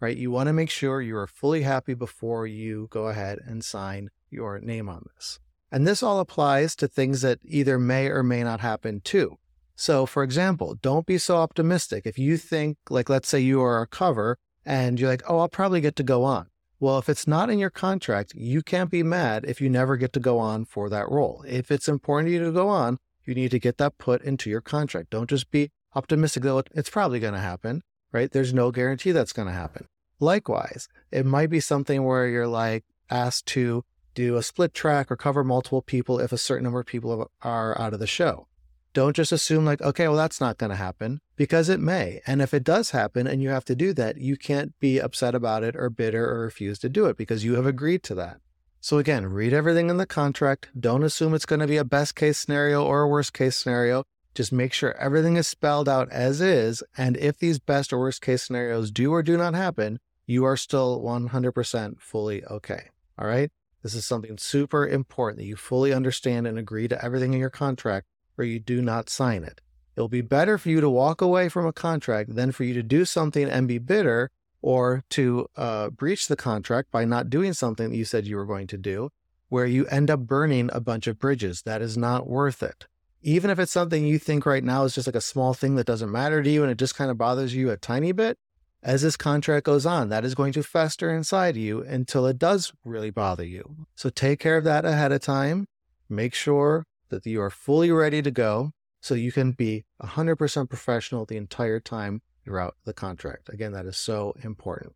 right? 0.00 0.16
You 0.16 0.30
want 0.30 0.48
to 0.48 0.52
make 0.52 0.70
sure 0.70 1.00
you 1.00 1.16
are 1.16 1.28
fully 1.28 1.62
happy 1.62 1.94
before 1.94 2.46
you 2.46 2.88
go 2.90 3.06
ahead 3.06 3.38
and 3.44 3.64
sign 3.64 4.10
your 4.30 4.58
name 4.58 4.88
on 4.88 5.06
this. 5.14 5.38
And 5.70 5.86
this 5.86 6.02
all 6.02 6.18
applies 6.20 6.74
to 6.76 6.88
things 6.88 7.22
that 7.22 7.38
either 7.44 7.78
may 7.78 8.08
or 8.08 8.22
may 8.22 8.42
not 8.42 8.60
happen 8.60 9.00
too. 9.00 9.38
So, 9.76 10.06
for 10.06 10.22
example, 10.22 10.76
don't 10.80 11.06
be 11.06 11.18
so 11.18 11.36
optimistic. 11.36 12.06
If 12.06 12.18
you 12.18 12.36
think, 12.36 12.78
like, 12.90 13.08
let's 13.08 13.28
say 13.28 13.40
you 13.40 13.60
are 13.62 13.82
a 13.82 13.86
cover 13.86 14.38
and 14.64 15.00
you're 15.00 15.10
like, 15.10 15.22
oh, 15.28 15.38
I'll 15.38 15.48
probably 15.48 15.80
get 15.80 15.96
to 15.96 16.02
go 16.02 16.24
on. 16.24 16.46
Well, 16.78 16.98
if 16.98 17.08
it's 17.08 17.26
not 17.26 17.48
in 17.48 17.58
your 17.58 17.70
contract, 17.70 18.34
you 18.34 18.62
can't 18.62 18.90
be 18.90 19.02
mad 19.02 19.44
if 19.46 19.60
you 19.60 19.70
never 19.70 19.96
get 19.96 20.12
to 20.14 20.20
go 20.20 20.38
on 20.38 20.64
for 20.64 20.90
that 20.90 21.08
role. 21.08 21.44
If 21.46 21.70
it's 21.70 21.88
important 21.88 22.28
to 22.28 22.32
you 22.32 22.44
to 22.44 22.52
go 22.52 22.68
on, 22.68 22.98
you 23.24 23.34
need 23.34 23.52
to 23.52 23.60
get 23.60 23.78
that 23.78 23.98
put 23.98 24.22
into 24.22 24.50
your 24.50 24.60
contract. 24.60 25.10
Don't 25.10 25.30
just 25.30 25.50
be 25.50 25.70
optimistic 25.94 26.42
that 26.42 26.68
it's 26.74 26.90
probably 26.90 27.20
going 27.20 27.34
to 27.34 27.40
happen, 27.40 27.82
right? 28.10 28.32
There's 28.32 28.52
no 28.52 28.72
guarantee 28.72 29.12
that's 29.12 29.32
going 29.32 29.46
to 29.46 29.54
happen. 29.54 29.86
Likewise, 30.18 30.88
it 31.10 31.26
might 31.26 31.50
be 31.50 31.60
something 31.60 32.04
where 32.04 32.26
you're 32.26 32.48
like 32.48 32.84
asked 33.10 33.46
to 33.46 33.84
do 34.14 34.36
a 34.36 34.42
split 34.42 34.74
track 34.74 35.10
or 35.10 35.16
cover 35.16 35.44
multiple 35.44 35.82
people 35.82 36.18
if 36.18 36.32
a 36.32 36.38
certain 36.38 36.64
number 36.64 36.80
of 36.80 36.86
people 36.86 37.30
are 37.42 37.80
out 37.80 37.94
of 37.94 38.00
the 38.00 38.06
show. 38.06 38.46
Don't 38.94 39.16
just 39.16 39.32
assume, 39.32 39.64
like, 39.64 39.80
okay, 39.80 40.06
well, 40.06 40.16
that's 40.16 40.40
not 40.40 40.58
going 40.58 40.70
to 40.70 40.76
happen 40.76 41.20
because 41.34 41.70
it 41.70 41.80
may. 41.80 42.20
And 42.26 42.42
if 42.42 42.52
it 42.52 42.62
does 42.62 42.90
happen 42.90 43.26
and 43.26 43.42
you 43.42 43.48
have 43.48 43.64
to 43.66 43.74
do 43.74 43.94
that, 43.94 44.18
you 44.18 44.36
can't 44.36 44.78
be 44.80 44.98
upset 44.98 45.34
about 45.34 45.64
it 45.64 45.74
or 45.76 45.88
bitter 45.88 46.30
or 46.30 46.40
refuse 46.40 46.78
to 46.80 46.90
do 46.90 47.06
it 47.06 47.16
because 47.16 47.44
you 47.44 47.54
have 47.54 47.64
agreed 47.64 48.02
to 48.04 48.14
that. 48.16 48.38
So, 48.80 48.98
again, 48.98 49.26
read 49.26 49.54
everything 49.54 49.88
in 49.88 49.96
the 49.96 50.06
contract. 50.06 50.68
Don't 50.78 51.04
assume 51.04 51.32
it's 51.32 51.46
going 51.46 51.60
to 51.60 51.66
be 51.66 51.78
a 51.78 51.84
best 51.84 52.14
case 52.16 52.36
scenario 52.36 52.84
or 52.84 53.02
a 53.02 53.08
worst 53.08 53.32
case 53.32 53.56
scenario. 53.56 54.04
Just 54.34 54.52
make 54.52 54.72
sure 54.72 54.96
everything 54.96 55.36
is 55.36 55.46
spelled 55.46 55.88
out 55.88 56.10
as 56.10 56.40
is. 56.40 56.82
And 56.96 57.16
if 57.16 57.38
these 57.38 57.58
best 57.58 57.92
or 57.92 57.98
worst 57.98 58.20
case 58.20 58.42
scenarios 58.42 58.90
do 58.90 59.12
or 59.12 59.22
do 59.22 59.38
not 59.38 59.54
happen, 59.54 60.00
you 60.26 60.44
are 60.44 60.56
still 60.56 61.00
100% 61.00 62.00
fully 62.00 62.44
okay. 62.44 62.88
All 63.18 63.26
right. 63.26 63.50
This 63.82 63.94
is 63.94 64.04
something 64.04 64.38
super 64.38 64.86
important 64.86 65.38
that 65.38 65.46
you 65.46 65.56
fully 65.56 65.92
understand 65.92 66.46
and 66.46 66.58
agree 66.58 66.88
to 66.88 67.04
everything 67.04 67.32
in 67.34 67.40
your 67.40 67.50
contract 67.50 68.06
or 68.36 68.44
you 68.44 68.58
do 68.58 68.82
not 68.82 69.08
sign 69.08 69.44
it. 69.44 69.60
It'll 69.96 70.08
be 70.08 70.22
better 70.22 70.58
for 70.58 70.70
you 70.70 70.80
to 70.80 70.88
walk 70.88 71.20
away 71.20 71.48
from 71.48 71.66
a 71.66 71.72
contract 71.72 72.34
than 72.34 72.52
for 72.52 72.64
you 72.64 72.74
to 72.74 72.82
do 72.82 73.04
something 73.04 73.48
and 73.48 73.68
be 73.68 73.78
bitter 73.78 74.30
or 74.62 75.04
to 75.10 75.46
uh, 75.56 75.90
breach 75.90 76.28
the 76.28 76.36
contract 76.36 76.90
by 76.90 77.04
not 77.04 77.28
doing 77.28 77.52
something 77.52 77.90
that 77.90 77.96
you 77.96 78.04
said 78.04 78.26
you 78.26 78.36
were 78.36 78.46
going 78.46 78.68
to 78.68 78.78
do, 78.78 79.10
where 79.48 79.66
you 79.66 79.86
end 79.86 80.10
up 80.10 80.20
burning 80.20 80.70
a 80.72 80.80
bunch 80.80 81.06
of 81.06 81.18
bridges. 81.18 81.62
That 81.62 81.82
is 81.82 81.96
not 81.96 82.28
worth 82.28 82.62
it. 82.62 82.86
Even 83.22 83.50
if 83.50 83.58
it's 83.58 83.72
something 83.72 84.06
you 84.06 84.18
think 84.18 84.46
right 84.46 84.64
now 84.64 84.84
is 84.84 84.94
just 84.94 85.06
like 85.06 85.16
a 85.16 85.20
small 85.20 85.52
thing 85.52 85.74
that 85.76 85.86
doesn't 85.86 86.10
matter 86.10 86.42
to 86.42 86.50
you 86.50 86.62
and 86.62 86.72
it 86.72 86.78
just 86.78 86.96
kind 86.96 87.10
of 87.10 87.18
bothers 87.18 87.54
you 87.54 87.70
a 87.70 87.76
tiny 87.76 88.12
bit, 88.12 88.38
as 88.82 89.02
this 89.02 89.16
contract 89.16 89.64
goes 89.66 89.86
on, 89.86 90.08
that 90.08 90.24
is 90.24 90.34
going 90.34 90.52
to 90.54 90.62
fester 90.62 91.14
inside 91.14 91.56
you 91.56 91.82
until 91.82 92.26
it 92.26 92.38
does 92.38 92.72
really 92.84 93.10
bother 93.10 93.44
you. 93.44 93.86
So 93.94 94.10
take 94.10 94.40
care 94.40 94.56
of 94.56 94.64
that 94.64 94.84
ahead 94.84 95.12
of 95.12 95.20
time. 95.20 95.68
Make 96.08 96.34
sure 96.34 96.84
that 97.20 97.30
you 97.30 97.40
are 97.40 97.50
fully 97.50 97.90
ready 97.90 98.22
to 98.22 98.30
go 98.30 98.72
so 99.00 99.14
you 99.14 99.32
can 99.32 99.52
be 99.52 99.84
100% 100.02 100.68
professional 100.68 101.24
the 101.24 101.36
entire 101.36 101.80
time 101.80 102.22
throughout 102.44 102.76
the 102.84 102.92
contract. 102.92 103.48
Again, 103.48 103.72
that 103.72 103.86
is 103.86 103.96
so 103.96 104.34
important. 104.42 104.94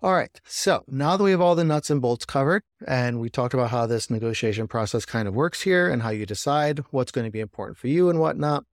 All 0.00 0.12
right. 0.12 0.40
So 0.44 0.84
now 0.86 1.16
that 1.16 1.24
we 1.24 1.32
have 1.32 1.40
all 1.40 1.56
the 1.56 1.64
nuts 1.64 1.90
and 1.90 2.00
bolts 2.00 2.24
covered, 2.24 2.62
and 2.86 3.18
we 3.18 3.28
talked 3.28 3.54
about 3.54 3.70
how 3.70 3.86
this 3.86 4.10
negotiation 4.10 4.68
process 4.68 5.04
kind 5.04 5.26
of 5.26 5.34
works 5.34 5.62
here 5.62 5.90
and 5.90 6.02
how 6.02 6.10
you 6.10 6.24
decide 6.24 6.84
what's 6.90 7.10
going 7.10 7.24
to 7.24 7.32
be 7.32 7.40
important 7.40 7.78
for 7.78 7.88
you 7.88 8.08
and 8.08 8.20
whatnot, 8.20 8.64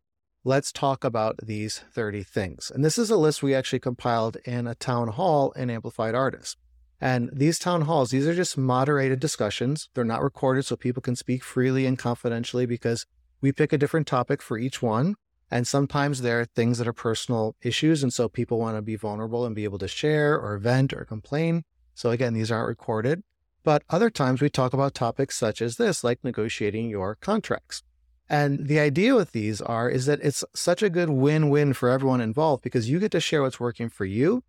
let's 0.44 0.72
talk 0.72 1.04
about 1.04 1.40
these 1.42 1.80
30 1.92 2.22
things. 2.22 2.72
And 2.74 2.86
this 2.86 3.00
is 3.00 3.10
a 3.10 3.18
list 3.18 3.42
we 3.42 3.56
actually 3.56 3.80
compiled 3.80 4.38
in 4.46 4.68
a 4.68 4.76
town 4.76 5.08
hall 5.08 5.52
in 5.54 5.72
Amplified 5.72 6.14
Artists. 6.14 6.58
And 7.02 7.30
these 7.34 7.60
town 7.60 7.82
halls, 7.82 8.12
these 8.12 8.28
are 8.28 8.36
just 8.36 8.58
moderated 8.58 9.20
discussions. 9.20 9.90
They're 9.94 10.04
not 10.04 10.24
recorded 10.24 10.66
so 10.66 10.76
people 10.76 11.02
can 11.02 11.16
speak 11.16 11.44
freely 11.44 11.86
and 11.86 11.98
confidentially 11.98 12.66
because 12.66 13.06
we 13.42 13.52
pick 13.52 13.74
a 13.74 13.78
different 13.78 14.08
topic 14.08 14.42
for 14.42 14.58
each 14.58 14.82
one. 14.82 15.16
And 15.52 15.68
sometimes 15.68 16.22
there 16.22 16.42
are 16.42 16.46
things 16.46 16.78
that 16.78 16.88
are 16.88 16.94
personal 16.94 17.56
issues. 17.62 18.02
And 18.02 18.14
so 18.14 18.28
people 18.28 18.58
want 18.58 18.78
to 18.78 18.82
be 18.82 18.96
vulnerable 18.96 19.46
and 19.46 19.56
be 19.56 19.66
able 19.66 19.78
to 19.80 19.88
share 19.88 20.40
or 20.40 20.58
vent 20.58 20.94
or 20.94 21.06
complain. 21.06 21.64
So 21.94 22.10
again, 22.10 22.34
these 22.34 22.52
aren't 22.52 22.68
recorded. 22.68 23.24
But 23.64 23.84
other 23.90 24.10
times 24.10 24.42
we 24.42 24.50
talk 24.50 24.74
about 24.74 24.94
topics 24.94 25.38
such 25.38 25.62
as 25.62 25.78
this, 25.78 26.04
like 26.04 26.24
negotiating 26.24 26.90
your 26.90 27.16
contracts. 27.16 27.84
And 28.30 28.68
the 28.68 28.80
idea 28.80 29.16
with 29.16 29.34
these 29.34 29.62
are 29.62 29.90
is 29.90 30.06
that 30.08 30.20
it's 30.24 30.44
such 30.56 30.82
a 30.82 30.90
good 30.90 31.10
win-win 31.10 31.74
for 31.74 31.90
everyone 31.90 32.22
involved 32.22 32.64
because 32.64 32.90
you 32.90 33.00
get 33.00 33.12
to 33.12 33.20
share 33.20 33.42
what's 33.44 33.60
working 33.60 33.90
for 33.90 34.06
you 34.06 34.44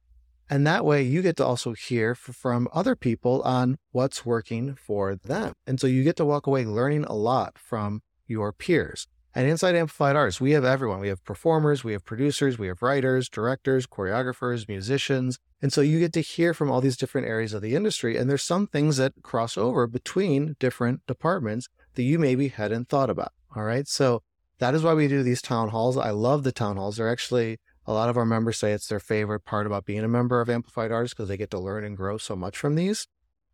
and 0.48 0.66
that 0.66 0.84
way 0.84 1.02
you 1.02 1.22
get 1.22 1.36
to 1.36 1.44
also 1.44 1.72
hear 1.72 2.14
from 2.14 2.68
other 2.72 2.94
people 2.94 3.42
on 3.42 3.78
what's 3.90 4.24
working 4.24 4.74
for 4.74 5.16
them. 5.16 5.54
And 5.66 5.80
so 5.80 5.86
you 5.86 6.04
get 6.04 6.16
to 6.16 6.24
walk 6.24 6.46
away 6.46 6.64
learning 6.64 7.04
a 7.04 7.14
lot 7.14 7.58
from 7.58 8.02
your 8.26 8.52
peers. 8.52 9.08
And 9.34 9.46
inside 9.46 9.74
Amplified 9.74 10.16
Artists, 10.16 10.40
we 10.40 10.52
have 10.52 10.64
everyone. 10.64 11.00
We 11.00 11.08
have 11.08 11.22
performers, 11.22 11.84
we 11.84 11.92
have 11.92 12.06
producers, 12.06 12.58
we 12.58 12.68
have 12.68 12.80
writers, 12.80 13.28
directors, 13.28 13.86
choreographers, 13.86 14.66
musicians. 14.66 15.38
And 15.60 15.72
so 15.72 15.82
you 15.82 15.98
get 15.98 16.14
to 16.14 16.22
hear 16.22 16.54
from 16.54 16.70
all 16.70 16.80
these 16.80 16.96
different 16.96 17.26
areas 17.26 17.52
of 17.52 17.60
the 17.60 17.74
industry. 17.74 18.16
And 18.16 18.30
there's 18.30 18.42
some 18.42 18.66
things 18.66 18.96
that 18.96 19.12
cross 19.22 19.58
over 19.58 19.86
between 19.86 20.56
different 20.58 21.06
departments 21.06 21.68
that 21.96 22.04
you 22.04 22.18
maybe 22.18 22.48
hadn't 22.48 22.88
thought 22.88 23.10
about. 23.10 23.32
All 23.54 23.64
right. 23.64 23.86
So 23.86 24.22
that 24.58 24.74
is 24.74 24.82
why 24.82 24.94
we 24.94 25.06
do 25.06 25.22
these 25.22 25.42
town 25.42 25.68
halls. 25.68 25.98
I 25.98 26.10
love 26.10 26.42
the 26.42 26.52
town 26.52 26.78
halls. 26.78 26.96
They're 26.96 27.10
actually 27.10 27.58
a 27.86 27.92
lot 27.92 28.08
of 28.08 28.16
our 28.16 28.24
members 28.24 28.58
say 28.58 28.72
it's 28.72 28.88
their 28.88 29.00
favorite 29.00 29.44
part 29.44 29.66
about 29.66 29.84
being 29.84 30.04
a 30.04 30.08
member 30.08 30.40
of 30.40 30.50
Amplified 30.50 30.90
Artists 30.90 31.14
because 31.14 31.28
they 31.28 31.36
get 31.36 31.50
to 31.52 31.58
learn 31.58 31.84
and 31.84 31.96
grow 31.96 32.18
so 32.18 32.34
much 32.34 32.56
from 32.56 32.74
these. 32.74 33.06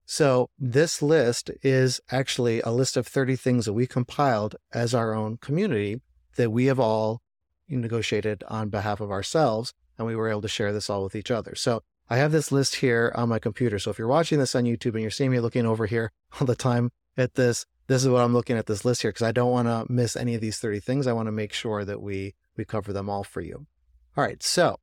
So, 0.05 0.51
this 0.59 1.01
list 1.01 1.51
is 1.63 2.01
actually 2.11 2.61
a 2.63 2.71
list 2.71 2.97
of 2.97 3.07
30 3.07 3.37
things 3.37 3.67
that 3.67 3.73
we 3.73 3.87
compiled 3.87 4.57
as 4.73 4.95
our 4.95 5.15
own 5.15 5.37
community 5.37 6.01
that 6.37 6.51
we 6.51 6.67
have 6.67 6.81
all 6.81 7.23
negotiated 7.69 8.43
on 8.49 8.69
behalf 8.69 9.01
of 9.01 9.11
ourselves. 9.11 9.73
And 9.97 10.07
we 10.07 10.17
were 10.17 10.29
able 10.29 10.43
to 10.43 10.49
share 10.49 10.73
this 10.73 10.91
all 10.91 11.05
with 11.05 11.15
each 11.15 11.31
other. 11.31 11.55
So, 11.55 11.83
I 12.11 12.17
have 12.17 12.33
this 12.33 12.51
list 12.51 12.77
here 12.77 13.13
on 13.15 13.29
my 13.29 13.39
computer. 13.39 13.79
So, 13.79 13.91
if 13.91 13.99
you're 13.99 14.09
watching 14.09 14.39
this 14.39 14.55
on 14.55 14.65
YouTube 14.65 14.95
and 14.95 15.03
you're 15.03 15.11
seeing 15.11 15.31
me 15.31 15.41
looking 15.41 15.67
over 15.67 15.87
here 15.87 16.11
all 16.41 16.47
the 16.47 16.57
time 16.57 16.91
at 17.17 17.35
this, 17.35 17.65
this 17.87 18.03
is 18.03 18.09
what 18.09 18.23
I'm 18.23 18.33
looking 18.33 18.57
at 18.57 18.67
this 18.67 18.85
list 18.85 19.03
here 19.03 19.11
because 19.11 19.27
I 19.27 19.33
don't 19.33 19.53
want 19.53 19.69
to 19.69 19.91
miss 19.93 20.17
any 20.17 20.35
of 20.35 20.41
these 20.41 20.59
30 20.59 20.81
things. 20.81 21.07
I 21.07 21.13
want 21.13 21.27
to 21.27 21.33
make 21.33 21.53
sure 21.53 21.85
that 21.85 22.01
we 22.01 22.35
we 22.57 22.65
cover 22.65 22.93
them 22.93 23.09
all 23.09 23.25
for 23.25 23.41
you. 23.41 23.67
All 24.17 24.25
right, 24.25 24.43
so 24.43 24.79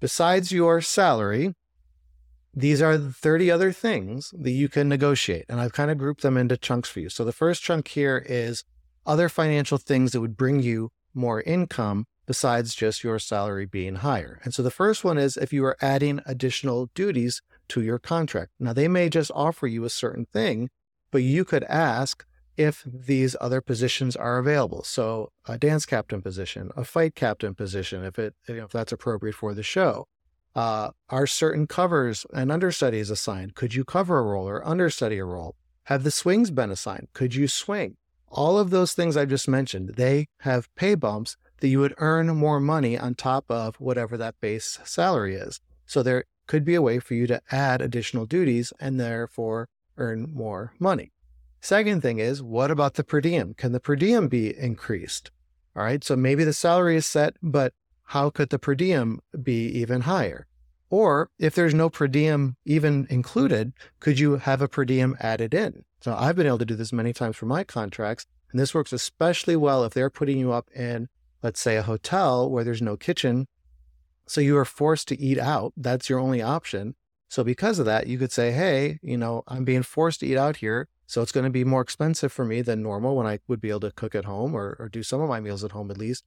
besides 0.00 0.50
your 0.50 0.80
salary, 0.80 1.54
these 2.54 2.82
are 2.82 2.98
30 2.98 3.50
other 3.50 3.72
things 3.72 4.34
that 4.36 4.50
you 4.50 4.68
can 4.68 4.88
negotiate. 4.88 5.44
And 5.48 5.60
I've 5.60 5.72
kind 5.72 5.90
of 5.90 5.98
grouped 5.98 6.22
them 6.22 6.36
into 6.36 6.56
chunks 6.56 6.88
for 6.88 7.00
you. 7.00 7.08
So 7.08 7.24
the 7.24 7.32
first 7.32 7.62
chunk 7.62 7.88
here 7.88 8.24
is 8.26 8.64
other 9.06 9.28
financial 9.28 9.78
things 9.78 10.12
that 10.12 10.20
would 10.20 10.36
bring 10.36 10.60
you 10.60 10.90
more 11.14 11.42
income 11.42 12.06
besides 12.26 12.74
just 12.74 13.02
your 13.02 13.18
salary 13.18 13.66
being 13.66 13.96
higher. 13.96 14.40
And 14.44 14.52
so 14.54 14.62
the 14.62 14.70
first 14.70 15.04
one 15.04 15.18
is 15.18 15.36
if 15.36 15.52
you 15.52 15.64
are 15.64 15.76
adding 15.80 16.20
additional 16.26 16.90
duties 16.94 17.40
to 17.68 17.82
your 17.82 17.98
contract. 17.98 18.50
Now, 18.58 18.72
they 18.72 18.88
may 18.88 19.08
just 19.08 19.30
offer 19.34 19.66
you 19.66 19.84
a 19.84 19.90
certain 19.90 20.26
thing, 20.26 20.70
but 21.10 21.22
you 21.22 21.44
could 21.44 21.64
ask 21.64 22.24
if 22.56 22.82
these 22.86 23.34
other 23.40 23.60
positions 23.60 24.16
are 24.16 24.38
available. 24.38 24.82
So 24.84 25.30
a 25.46 25.58
dance 25.58 25.86
captain 25.86 26.22
position, 26.22 26.70
a 26.76 26.84
fight 26.84 27.14
captain 27.14 27.54
position, 27.54 28.04
if 28.04 28.18
it 28.18 28.34
you 28.48 28.56
know, 28.56 28.64
if 28.64 28.70
that's 28.70 28.92
appropriate 28.92 29.34
for 29.34 29.54
the 29.54 29.62
show. 29.62 30.06
Uh, 30.54 30.90
are 31.08 31.26
certain 31.26 31.66
covers 31.66 32.26
and 32.34 32.52
understudies 32.52 33.08
assigned? 33.08 33.54
Could 33.54 33.74
you 33.74 33.84
cover 33.84 34.18
a 34.18 34.22
role 34.22 34.46
or 34.46 34.66
understudy 34.66 35.16
a 35.16 35.24
role? 35.24 35.56
Have 35.84 36.04
the 36.04 36.10
swings 36.10 36.50
been 36.50 36.70
assigned? 36.70 37.08
Could 37.14 37.34
you 37.34 37.48
swing? 37.48 37.96
All 38.28 38.58
of 38.58 38.70
those 38.70 38.92
things 38.92 39.16
I 39.16 39.24
just 39.24 39.48
mentioned, 39.48 39.94
they 39.96 40.26
have 40.40 40.74
pay 40.74 40.94
bumps 40.94 41.36
that 41.60 41.68
you 41.68 41.80
would 41.80 41.94
earn 41.98 42.28
more 42.36 42.60
money 42.60 42.98
on 42.98 43.14
top 43.14 43.46
of 43.50 43.76
whatever 43.76 44.16
that 44.18 44.34
base 44.40 44.78
salary 44.84 45.36
is. 45.36 45.60
So 45.86 46.02
there 46.02 46.24
could 46.46 46.64
be 46.64 46.74
a 46.74 46.82
way 46.82 46.98
for 46.98 47.14
you 47.14 47.26
to 47.28 47.40
add 47.50 47.80
additional 47.80 48.26
duties 48.26 48.72
and 48.78 48.98
therefore 48.98 49.68
earn 49.96 50.30
more 50.32 50.74
money. 50.78 51.12
Second 51.62 52.02
thing 52.02 52.18
is, 52.18 52.42
what 52.42 52.72
about 52.72 52.94
the 52.94 53.04
per 53.04 53.20
diem? 53.20 53.54
Can 53.54 53.70
the 53.70 53.78
per 53.78 53.94
diem 53.94 54.26
be 54.26 54.52
increased? 54.58 55.30
All 55.76 55.84
right, 55.84 56.02
so 56.02 56.16
maybe 56.16 56.42
the 56.42 56.52
salary 56.52 56.96
is 56.96 57.06
set, 57.06 57.36
but 57.40 57.72
how 58.06 58.30
could 58.30 58.50
the 58.50 58.58
per 58.58 58.74
diem 58.74 59.20
be 59.40 59.68
even 59.68 60.00
higher? 60.00 60.48
Or 60.90 61.30
if 61.38 61.54
there's 61.54 61.72
no 61.72 61.88
per 61.88 62.08
diem 62.08 62.56
even 62.64 63.06
included, 63.08 63.74
could 64.00 64.18
you 64.18 64.38
have 64.38 64.60
a 64.60 64.66
per 64.66 64.84
diem 64.84 65.16
added 65.20 65.54
in? 65.54 65.84
So 66.00 66.16
I've 66.18 66.34
been 66.34 66.48
able 66.48 66.58
to 66.58 66.64
do 66.64 66.74
this 66.74 66.92
many 66.92 67.12
times 67.12 67.36
for 67.36 67.46
my 67.46 67.62
contracts, 67.62 68.26
and 68.50 68.58
this 68.58 68.74
works 68.74 68.92
especially 68.92 69.54
well 69.54 69.84
if 69.84 69.94
they're 69.94 70.10
putting 70.10 70.38
you 70.38 70.50
up 70.50 70.68
in, 70.74 71.08
let's 71.44 71.60
say, 71.60 71.76
a 71.76 71.82
hotel 71.82 72.50
where 72.50 72.64
there's 72.64 72.82
no 72.82 72.96
kitchen. 72.96 73.46
So 74.26 74.40
you 74.40 74.58
are 74.58 74.64
forced 74.64 75.06
to 75.08 75.20
eat 75.20 75.38
out. 75.38 75.74
That's 75.76 76.10
your 76.10 76.18
only 76.18 76.42
option. 76.42 76.96
So 77.28 77.44
because 77.44 77.78
of 77.78 77.86
that, 77.86 78.08
you 78.08 78.18
could 78.18 78.32
say, 78.32 78.50
hey, 78.50 78.98
you 79.00 79.16
know, 79.16 79.44
I'm 79.46 79.64
being 79.64 79.84
forced 79.84 80.20
to 80.20 80.26
eat 80.26 80.36
out 80.36 80.56
here. 80.56 80.88
So 81.12 81.20
it's 81.20 81.30
going 81.30 81.44
to 81.44 81.50
be 81.50 81.62
more 81.62 81.82
expensive 81.82 82.32
for 82.32 82.42
me 82.42 82.62
than 82.62 82.82
normal 82.82 83.14
when 83.14 83.26
I 83.26 83.40
would 83.46 83.60
be 83.60 83.68
able 83.68 83.80
to 83.80 83.90
cook 83.90 84.14
at 84.14 84.24
home 84.24 84.54
or, 84.54 84.78
or 84.78 84.88
do 84.88 85.02
some 85.02 85.20
of 85.20 85.28
my 85.28 85.40
meals 85.40 85.62
at 85.62 85.72
home 85.72 85.90
at 85.90 85.98
least. 85.98 86.24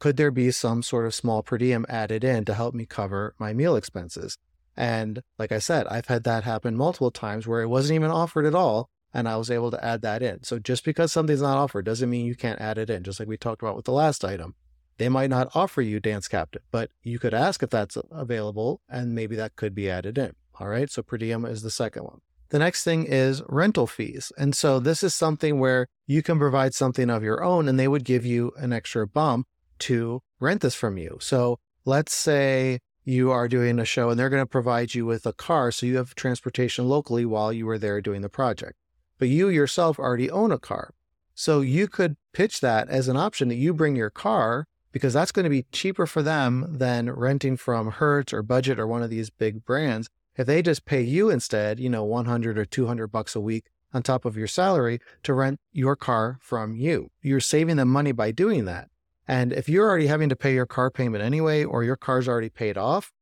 Could 0.00 0.16
there 0.16 0.30
be 0.30 0.50
some 0.50 0.82
sort 0.82 1.04
of 1.04 1.14
small 1.14 1.42
per 1.42 1.58
diem 1.58 1.84
added 1.90 2.24
in 2.24 2.46
to 2.46 2.54
help 2.54 2.74
me 2.74 2.86
cover 2.86 3.34
my 3.38 3.52
meal 3.52 3.76
expenses? 3.76 4.38
And 4.74 5.20
like 5.38 5.52
I 5.52 5.58
said, 5.58 5.86
I've 5.88 6.06
had 6.06 6.24
that 6.24 6.44
happen 6.44 6.74
multiple 6.74 7.10
times 7.10 7.46
where 7.46 7.60
it 7.60 7.68
wasn't 7.68 7.96
even 7.96 8.10
offered 8.10 8.46
at 8.46 8.54
all. 8.54 8.88
And 9.12 9.28
I 9.28 9.36
was 9.36 9.50
able 9.50 9.70
to 9.72 9.84
add 9.84 10.00
that 10.00 10.22
in. 10.22 10.42
So 10.42 10.58
just 10.58 10.86
because 10.86 11.12
something's 11.12 11.42
not 11.42 11.58
offered 11.58 11.84
doesn't 11.84 12.08
mean 12.08 12.24
you 12.24 12.34
can't 12.34 12.62
add 12.62 12.78
it 12.78 12.88
in, 12.88 13.04
just 13.04 13.20
like 13.20 13.28
we 13.28 13.36
talked 13.36 13.60
about 13.60 13.76
with 13.76 13.84
the 13.84 13.92
last 13.92 14.24
item. 14.24 14.54
They 14.96 15.10
might 15.10 15.28
not 15.28 15.54
offer 15.54 15.82
you 15.82 16.00
dance 16.00 16.28
captain, 16.28 16.62
but 16.70 16.90
you 17.02 17.18
could 17.18 17.34
ask 17.34 17.62
if 17.62 17.68
that's 17.68 17.98
available 18.10 18.80
and 18.88 19.14
maybe 19.14 19.36
that 19.36 19.56
could 19.56 19.74
be 19.74 19.90
added 19.90 20.16
in. 20.16 20.32
All 20.58 20.68
right. 20.68 20.90
So 20.90 21.02
per 21.02 21.18
diem 21.18 21.44
is 21.44 21.60
the 21.60 21.70
second 21.70 22.04
one. 22.04 22.20
The 22.54 22.60
next 22.60 22.84
thing 22.84 23.06
is 23.06 23.42
rental 23.48 23.88
fees. 23.88 24.30
And 24.38 24.54
so 24.54 24.78
this 24.78 25.02
is 25.02 25.12
something 25.12 25.58
where 25.58 25.88
you 26.06 26.22
can 26.22 26.38
provide 26.38 26.72
something 26.72 27.10
of 27.10 27.24
your 27.24 27.42
own 27.42 27.66
and 27.66 27.80
they 27.80 27.88
would 27.88 28.04
give 28.04 28.24
you 28.24 28.52
an 28.56 28.72
extra 28.72 29.08
bump 29.08 29.48
to 29.80 30.22
rent 30.38 30.60
this 30.60 30.76
from 30.76 30.96
you. 30.96 31.18
So 31.20 31.58
let's 31.84 32.14
say 32.14 32.78
you 33.02 33.32
are 33.32 33.48
doing 33.48 33.80
a 33.80 33.84
show 33.84 34.08
and 34.08 34.20
they're 34.20 34.30
going 34.30 34.40
to 34.40 34.46
provide 34.46 34.94
you 34.94 35.04
with 35.04 35.26
a 35.26 35.32
car 35.32 35.72
so 35.72 35.84
you 35.84 35.96
have 35.96 36.14
transportation 36.14 36.88
locally 36.88 37.26
while 37.26 37.52
you 37.52 37.66
were 37.66 37.76
there 37.76 38.00
doing 38.00 38.22
the 38.22 38.28
project. 38.28 38.74
But 39.18 39.26
you 39.26 39.48
yourself 39.48 39.98
already 39.98 40.30
own 40.30 40.52
a 40.52 40.58
car. 40.60 40.94
So 41.34 41.60
you 41.60 41.88
could 41.88 42.14
pitch 42.32 42.60
that 42.60 42.88
as 42.88 43.08
an 43.08 43.16
option 43.16 43.48
that 43.48 43.56
you 43.56 43.74
bring 43.74 43.96
your 43.96 44.10
car 44.10 44.68
because 44.92 45.12
that's 45.12 45.32
going 45.32 45.42
to 45.42 45.50
be 45.50 45.66
cheaper 45.72 46.06
for 46.06 46.22
them 46.22 46.66
than 46.68 47.10
renting 47.10 47.56
from 47.56 47.90
Hertz 47.90 48.32
or 48.32 48.44
Budget 48.44 48.78
or 48.78 48.86
one 48.86 49.02
of 49.02 49.10
these 49.10 49.28
big 49.28 49.64
brands 49.64 50.08
if 50.36 50.46
they 50.46 50.62
just 50.62 50.84
pay 50.84 51.02
you 51.02 51.30
instead, 51.30 51.78
you 51.78 51.88
know, 51.88 52.04
100 52.04 52.58
or 52.58 52.64
200 52.64 53.08
bucks 53.08 53.36
a 53.36 53.40
week 53.40 53.66
on 53.92 54.02
top 54.02 54.24
of 54.24 54.36
your 54.36 54.46
salary 54.46 55.00
to 55.22 55.34
rent 55.34 55.60
your 55.72 55.96
car 55.96 56.38
from 56.40 56.74
you, 56.74 57.10
you're 57.22 57.40
saving 57.40 57.76
them 57.76 57.88
money 57.88 58.12
by 58.12 58.30
doing 58.32 58.64
that. 58.64 58.88
And 59.26 59.52
if 59.52 59.68
you're 59.68 59.88
already 59.88 60.08
having 60.08 60.28
to 60.28 60.36
pay 60.36 60.54
your 60.54 60.66
car 60.66 60.90
payment 60.90 61.24
anyway, 61.24 61.64
or 61.64 61.82
your 61.82 61.96
car's 61.96 62.28
already 62.28 62.50
paid 62.50 62.76
off, 62.76 63.12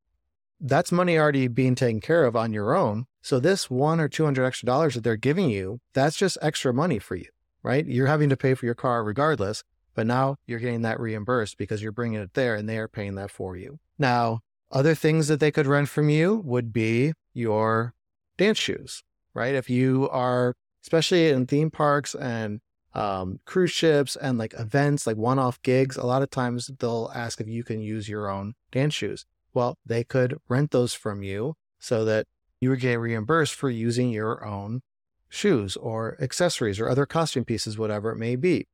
that's 0.61 0.92
money 0.92 1.18
already 1.18 1.48
being 1.48 1.75
taken 1.75 2.01
care 2.01 2.25
of 2.25 2.37
on 2.37 2.53
your 2.53 2.75
own. 2.75 3.07
So 3.20 3.38
this 3.38 3.70
one 3.70 4.01
or 4.01 4.09
200 4.09 4.44
extra 4.44 4.66
dollars 4.66 4.94
that 4.94 5.05
they're 5.05 5.16
giving 5.16 5.51
you, 5.51 5.81
that's 5.92 6.16
just 6.16 6.38
extra 6.40 6.72
money 6.72 6.98
for 6.98 7.14
you, 7.14 7.29
right? 7.62 7.87
You're 7.87 8.07
having 8.07 8.29
to 8.31 8.37
pay 8.37 8.55
for 8.55 8.66
your 8.66 8.75
car 8.75 9.05
regardless, 9.05 9.62
but 9.94 10.07
now 10.07 10.37
you're 10.46 10.59
getting 10.59 10.83
that 10.83 10.98
reimbursed 10.98 11.59
because 11.59 11.83
you're 11.83 11.92
bringing 11.92 12.20
it 12.20 12.35
there 12.35 12.55
and 12.55 12.68
they 12.68 12.79
are 12.79 12.88
paying 12.88 13.14
that 13.16 13.31
for 13.31 13.57
you. 13.57 13.79
Now, 13.98 14.40
other 14.72 14.94
things 14.94 15.28
that 15.28 15.38
they 15.38 15.50
could 15.50 15.66
rent 15.66 15.88
from 15.88 16.08
you 16.08 16.42
would 16.44 16.72
be 16.72 17.12
your 17.35 17.94
dance 18.38 18.58
shoes, 18.58 19.02
right? 19.35 19.54
If 19.54 19.68
you 19.68 20.08
are, 20.11 20.54
especially 20.82 21.28
in 21.28 21.46
theme 21.46 21.70
parks 21.70 22.14
and 22.14 22.61
um, 22.94 23.40
cruise 23.44 23.70
ships 23.70 24.16
and 24.16 24.38
like 24.38 24.54
events, 24.58 25.06
like 25.06 25.16
one 25.16 25.38
off 25.38 25.61
gigs, 25.62 25.96
a 25.96 26.06
lot 26.06 26.22
of 26.22 26.30
times 26.30 26.70
they'll 26.78 27.11
ask 27.14 27.40
if 27.40 27.48
you 27.48 27.62
can 27.62 27.80
use 27.80 28.08
your 28.08 28.28
own 28.28 28.54
dance 28.70 28.94
shoes. 28.94 29.26
Well, 29.54 29.78
they 29.85 30.04
could 30.04 30.38
rent 30.48 30.70
those 30.70 30.94
from 30.94 31.22
you 31.22 31.54
so 31.78 32.04
that 32.06 32.26
you 32.61 32.70
would 32.70 32.80
get 32.80 32.98
reimbursed 32.98 33.54
for 33.54 33.68
using 33.68 34.11
your 34.11 34.44
own 34.44 34.80
shoes 35.28 35.76
or 35.76 36.16
accessories 36.20 36.80
or 36.80 36.88
other 36.88 37.06
costume 37.06 37.44
pieces, 37.44 37.78
whatever 37.78 38.12
it 38.12 38.18
may 38.18 38.37
be. 38.37 38.68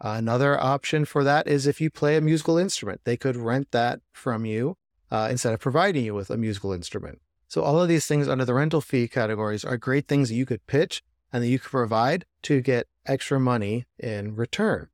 Another 0.00 0.58
option 0.60 1.04
for 1.04 1.24
that 1.24 1.48
is 1.48 1.66
if 1.66 1.80
you 1.80 1.90
play 1.90 2.16
a 2.16 2.20
musical 2.20 2.56
instrument, 2.56 3.00
they 3.04 3.16
could 3.16 3.36
rent 3.36 3.72
that 3.72 4.00
from 4.12 4.44
you 4.44 4.76
uh, 5.10 5.28
instead 5.30 5.54
of 5.54 5.60
providing 5.60 6.04
you 6.04 6.14
with 6.14 6.30
a 6.30 6.36
musical 6.36 6.72
instrument. 6.72 7.20
So 7.48 7.62
all 7.62 7.80
of 7.80 7.88
these 7.88 8.06
things 8.06 8.28
under 8.28 8.44
the 8.44 8.54
rental 8.54 8.80
fee 8.80 9.08
categories 9.08 9.64
are 9.64 9.76
great 9.76 10.06
things 10.06 10.28
that 10.28 10.34
you 10.34 10.44
could 10.44 10.66
pitch 10.66 11.02
and 11.32 11.42
that 11.42 11.48
you 11.48 11.58
could 11.58 11.70
provide 11.70 12.24
to 12.42 12.60
get 12.60 12.86
extra 13.06 13.40
money 13.40 13.86
in 13.98 14.36
return. 14.36 14.88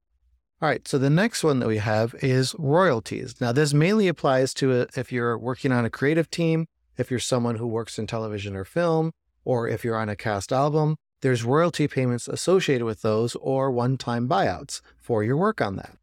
All 0.62 0.68
right, 0.68 0.87
so 0.87 0.98
the 0.98 1.11
next 1.11 1.42
one 1.42 1.59
that 1.59 1.68
we 1.68 1.79
have 1.79 2.14
is 2.22 2.55
royalties. 2.59 3.40
Now, 3.40 3.53
this 3.53 3.74
mainly 3.74 4.09
applies 4.09 4.55
to 4.55 4.81
a, 4.81 4.87
if 4.96 5.12
you're 5.12 5.37
working 5.37 5.72
on 5.72 5.85
a 5.85 5.90
creative 5.90 6.31
team, 6.31 6.66
if 6.96 7.11
you're 7.11 7.20
someone 7.20 7.57
who 7.57 7.66
works 7.66 7.98
in 7.98 8.07
television 8.07 8.55
or 8.57 8.64
film, 8.64 9.11
or 9.44 9.68
if 9.68 9.85
you're 9.85 9.96
on 9.96 10.09
a 10.09 10.16
cast 10.16 10.53
album, 10.53 10.96
there's 11.20 11.44
royalty 11.44 11.88
payments 11.88 12.29
associated 12.29 12.85
with 12.85 13.03
those 13.03 13.35
or 13.37 13.70
one 13.70 13.98
time 13.98 14.29
buyouts 14.29 14.81
for 14.96 15.24
your 15.24 15.37
work 15.37 15.61
on 15.61 15.77
that. 15.77 15.96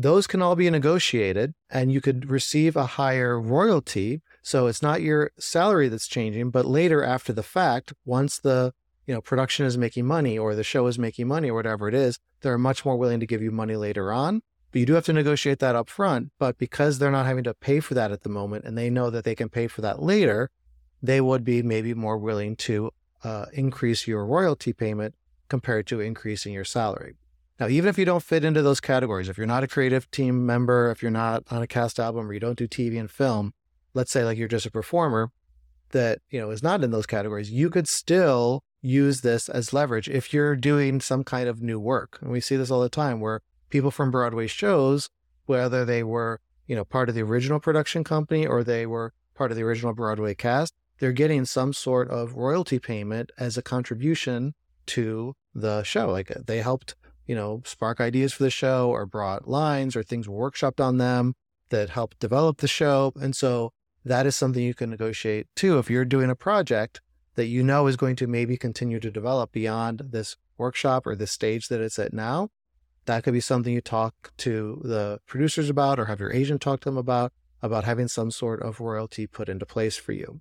Those 0.00 0.28
can 0.28 0.40
all 0.40 0.54
be 0.54 0.70
negotiated 0.70 1.54
and 1.68 1.90
you 1.90 2.00
could 2.00 2.30
receive 2.30 2.76
a 2.76 2.86
higher 2.86 3.40
royalty. 3.40 4.22
So 4.42 4.68
it's 4.68 4.80
not 4.80 5.02
your 5.02 5.32
salary 5.40 5.88
that's 5.88 6.06
changing, 6.06 6.50
but 6.50 6.66
later 6.66 7.02
after 7.02 7.32
the 7.32 7.42
fact, 7.42 7.92
once 8.04 8.38
the 8.38 8.72
you 9.08 9.14
know 9.14 9.20
production 9.20 9.66
is 9.66 9.76
making 9.76 10.06
money 10.06 10.38
or 10.38 10.54
the 10.54 10.62
show 10.62 10.86
is 10.86 11.00
making 11.00 11.26
money 11.26 11.50
or 11.50 11.54
whatever 11.54 11.88
it 11.88 11.94
is, 11.94 12.20
they're 12.42 12.56
much 12.58 12.84
more 12.84 12.96
willing 12.96 13.18
to 13.18 13.26
give 13.26 13.42
you 13.42 13.50
money 13.50 13.74
later 13.74 14.12
on. 14.12 14.42
But 14.70 14.78
you 14.78 14.86
do 14.86 14.92
have 14.92 15.06
to 15.06 15.12
negotiate 15.12 15.58
that 15.58 15.74
up 15.74 15.90
front. 15.90 16.30
But 16.38 16.58
because 16.58 17.00
they're 17.00 17.10
not 17.10 17.26
having 17.26 17.42
to 17.44 17.54
pay 17.54 17.80
for 17.80 17.94
that 17.94 18.12
at 18.12 18.22
the 18.22 18.28
moment 18.28 18.66
and 18.66 18.78
they 18.78 18.90
know 18.90 19.10
that 19.10 19.24
they 19.24 19.34
can 19.34 19.48
pay 19.48 19.66
for 19.66 19.80
that 19.80 20.00
later, 20.00 20.48
they 21.02 21.20
would 21.20 21.42
be 21.42 21.60
maybe 21.60 21.92
more 21.92 22.18
willing 22.18 22.54
to 22.54 22.92
uh, 23.24 23.46
increase 23.52 24.06
your 24.06 24.24
royalty 24.24 24.72
payment 24.72 25.16
compared 25.48 25.88
to 25.88 25.98
increasing 25.98 26.52
your 26.52 26.64
salary. 26.64 27.16
Now, 27.60 27.66
even 27.66 27.88
if 27.88 27.98
you 27.98 28.04
don't 28.04 28.22
fit 28.22 28.44
into 28.44 28.62
those 28.62 28.80
categories, 28.80 29.28
if 29.28 29.36
you're 29.36 29.46
not 29.46 29.64
a 29.64 29.68
creative 29.68 30.10
team 30.10 30.46
member, 30.46 30.90
if 30.90 31.02
you're 31.02 31.10
not 31.10 31.42
on 31.50 31.60
a 31.60 31.66
cast 31.66 31.98
album 31.98 32.28
or 32.28 32.32
you 32.32 32.40
don't 32.40 32.58
do 32.58 32.68
TV 32.68 32.98
and 32.98 33.10
film, 33.10 33.52
let's 33.94 34.12
say 34.12 34.24
like 34.24 34.38
you're 34.38 34.48
just 34.48 34.66
a 34.66 34.70
performer 34.70 35.30
that, 35.90 36.20
you 36.30 36.40
know, 36.40 36.50
is 36.50 36.62
not 36.62 36.84
in 36.84 36.90
those 36.90 37.06
categories, 37.06 37.50
you 37.50 37.68
could 37.68 37.88
still 37.88 38.62
use 38.80 39.22
this 39.22 39.48
as 39.48 39.72
leverage 39.72 40.08
if 40.08 40.32
you're 40.32 40.54
doing 40.54 41.00
some 41.00 41.24
kind 41.24 41.48
of 41.48 41.60
new 41.60 41.80
work. 41.80 42.18
And 42.20 42.30
we 42.30 42.40
see 42.40 42.56
this 42.56 42.70
all 42.70 42.80
the 42.80 42.88
time 42.88 43.20
where 43.20 43.40
people 43.70 43.90
from 43.90 44.12
Broadway 44.12 44.46
shows, 44.46 45.10
whether 45.46 45.84
they 45.84 46.04
were, 46.04 46.40
you 46.66 46.76
know, 46.76 46.84
part 46.84 47.08
of 47.08 47.16
the 47.16 47.22
original 47.22 47.58
production 47.58 48.04
company 48.04 48.46
or 48.46 48.62
they 48.62 48.86
were 48.86 49.12
part 49.34 49.50
of 49.50 49.56
the 49.56 49.64
original 49.64 49.94
Broadway 49.94 50.34
cast, 50.34 50.74
they're 51.00 51.12
getting 51.12 51.44
some 51.44 51.72
sort 51.72 52.08
of 52.08 52.36
royalty 52.36 52.78
payment 52.78 53.30
as 53.38 53.56
a 53.56 53.62
contribution 53.62 54.54
to 54.86 55.34
the 55.54 55.82
show. 55.82 56.10
Like 56.10 56.28
they 56.46 56.60
helped 56.60 56.94
you 57.28 57.34
know, 57.34 57.62
spark 57.64 58.00
ideas 58.00 58.32
for 58.32 58.42
the 58.42 58.50
show 58.50 58.90
or 58.90 59.06
brought 59.06 59.46
lines 59.46 59.94
or 59.94 60.02
things 60.02 60.28
were 60.28 60.50
workshopped 60.50 60.82
on 60.84 60.96
them 60.96 61.34
that 61.68 61.90
helped 61.90 62.18
develop 62.18 62.58
the 62.58 62.66
show. 62.66 63.12
And 63.20 63.36
so 63.36 63.72
that 64.04 64.26
is 64.26 64.34
something 64.34 64.62
you 64.62 64.74
can 64.74 64.90
negotiate 64.90 65.46
too. 65.54 65.78
If 65.78 65.90
you're 65.90 66.06
doing 66.06 66.30
a 66.30 66.34
project 66.34 67.02
that 67.34 67.46
you 67.46 67.62
know 67.62 67.86
is 67.86 67.96
going 67.96 68.16
to 68.16 68.26
maybe 68.26 68.56
continue 68.56 68.98
to 68.98 69.10
develop 69.10 69.52
beyond 69.52 70.02
this 70.10 70.36
workshop 70.56 71.06
or 71.06 71.14
this 71.14 71.30
stage 71.30 71.68
that 71.68 71.80
it's 71.82 71.98
at 71.98 72.14
now, 72.14 72.48
that 73.04 73.22
could 73.22 73.34
be 73.34 73.40
something 73.40 73.72
you 73.72 73.80
talk 73.82 74.32
to 74.38 74.80
the 74.82 75.20
producers 75.26 75.68
about 75.68 76.00
or 76.00 76.06
have 76.06 76.20
your 76.20 76.32
agent 76.32 76.62
talk 76.62 76.80
to 76.80 76.88
them 76.88 76.96
about, 76.96 77.32
about 77.60 77.84
having 77.84 78.08
some 78.08 78.30
sort 78.30 78.62
of 78.62 78.80
royalty 78.80 79.26
put 79.26 79.48
into 79.48 79.66
place 79.66 79.96
for 79.96 80.12
you. 80.12 80.40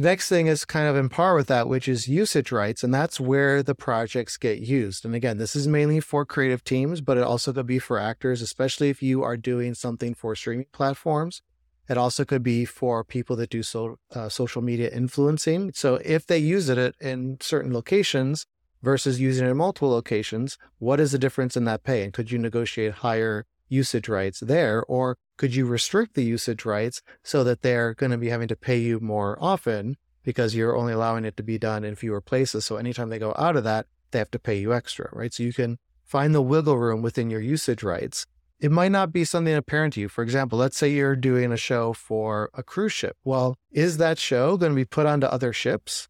Next 0.00 0.30
thing 0.30 0.46
is 0.46 0.64
kind 0.64 0.88
of 0.88 0.96
in 0.96 1.10
par 1.10 1.34
with 1.34 1.46
that, 1.48 1.68
which 1.68 1.86
is 1.86 2.08
usage 2.08 2.50
rights, 2.50 2.82
and 2.82 2.94
that's 2.94 3.20
where 3.20 3.62
the 3.62 3.74
projects 3.74 4.38
get 4.38 4.60
used. 4.60 5.04
And 5.04 5.14
again, 5.14 5.36
this 5.36 5.54
is 5.54 5.68
mainly 5.68 6.00
for 6.00 6.24
creative 6.24 6.64
teams, 6.64 7.02
but 7.02 7.18
it 7.18 7.22
also 7.22 7.52
could 7.52 7.66
be 7.66 7.78
for 7.78 7.98
actors, 7.98 8.40
especially 8.40 8.88
if 8.88 9.02
you 9.02 9.22
are 9.22 9.36
doing 9.36 9.74
something 9.74 10.14
for 10.14 10.34
streaming 10.34 10.64
platforms. 10.72 11.42
It 11.86 11.98
also 11.98 12.24
could 12.24 12.42
be 12.42 12.64
for 12.64 13.04
people 13.04 13.36
that 13.36 13.50
do 13.50 13.62
so, 13.62 13.98
uh, 14.14 14.30
social 14.30 14.62
media 14.62 14.88
influencing. 14.88 15.72
So 15.74 15.96
if 16.02 16.26
they 16.26 16.38
use 16.38 16.70
it 16.70 16.94
in 16.98 17.36
certain 17.42 17.74
locations, 17.74 18.46
versus 18.82 19.20
using 19.20 19.46
it 19.46 19.50
in 19.50 19.58
multiple 19.58 19.90
locations, 19.90 20.56
what 20.78 20.98
is 20.98 21.12
the 21.12 21.18
difference 21.18 21.58
in 21.58 21.66
that 21.66 21.84
pay? 21.84 22.02
And 22.02 22.14
could 22.14 22.30
you 22.30 22.38
negotiate 22.38 22.94
higher 22.94 23.44
usage 23.68 24.08
rights 24.08 24.40
there? 24.40 24.82
Or 24.82 25.18
could 25.40 25.54
you 25.54 25.64
restrict 25.64 26.12
the 26.12 26.22
usage 26.22 26.66
rights 26.66 27.00
so 27.22 27.42
that 27.42 27.62
they're 27.62 27.94
going 27.94 28.12
to 28.12 28.18
be 28.18 28.28
having 28.28 28.46
to 28.46 28.54
pay 28.54 28.76
you 28.76 29.00
more 29.00 29.38
often 29.40 29.96
because 30.22 30.54
you're 30.54 30.76
only 30.76 30.92
allowing 30.92 31.24
it 31.24 31.34
to 31.34 31.42
be 31.42 31.56
done 31.56 31.82
in 31.82 31.94
fewer 31.94 32.20
places? 32.20 32.66
So 32.66 32.76
anytime 32.76 33.08
they 33.08 33.18
go 33.18 33.34
out 33.38 33.56
of 33.56 33.64
that, 33.64 33.86
they 34.10 34.18
have 34.18 34.30
to 34.32 34.38
pay 34.38 34.58
you 34.58 34.74
extra, 34.74 35.08
right? 35.14 35.32
So 35.32 35.42
you 35.42 35.54
can 35.54 35.78
find 36.04 36.34
the 36.34 36.42
wiggle 36.42 36.76
room 36.76 37.00
within 37.00 37.30
your 37.30 37.40
usage 37.40 37.82
rights. 37.82 38.26
It 38.60 38.70
might 38.70 38.92
not 38.92 39.14
be 39.14 39.24
something 39.24 39.54
apparent 39.54 39.94
to 39.94 40.00
you. 40.02 40.10
For 40.10 40.22
example, 40.22 40.58
let's 40.58 40.76
say 40.76 40.90
you're 40.90 41.16
doing 41.16 41.52
a 41.52 41.56
show 41.56 41.94
for 41.94 42.50
a 42.52 42.62
cruise 42.62 42.92
ship. 42.92 43.16
Well, 43.24 43.56
is 43.70 43.96
that 43.96 44.18
show 44.18 44.58
going 44.58 44.72
to 44.72 44.76
be 44.76 44.84
put 44.84 45.06
onto 45.06 45.26
other 45.26 45.54
ships? 45.54 46.06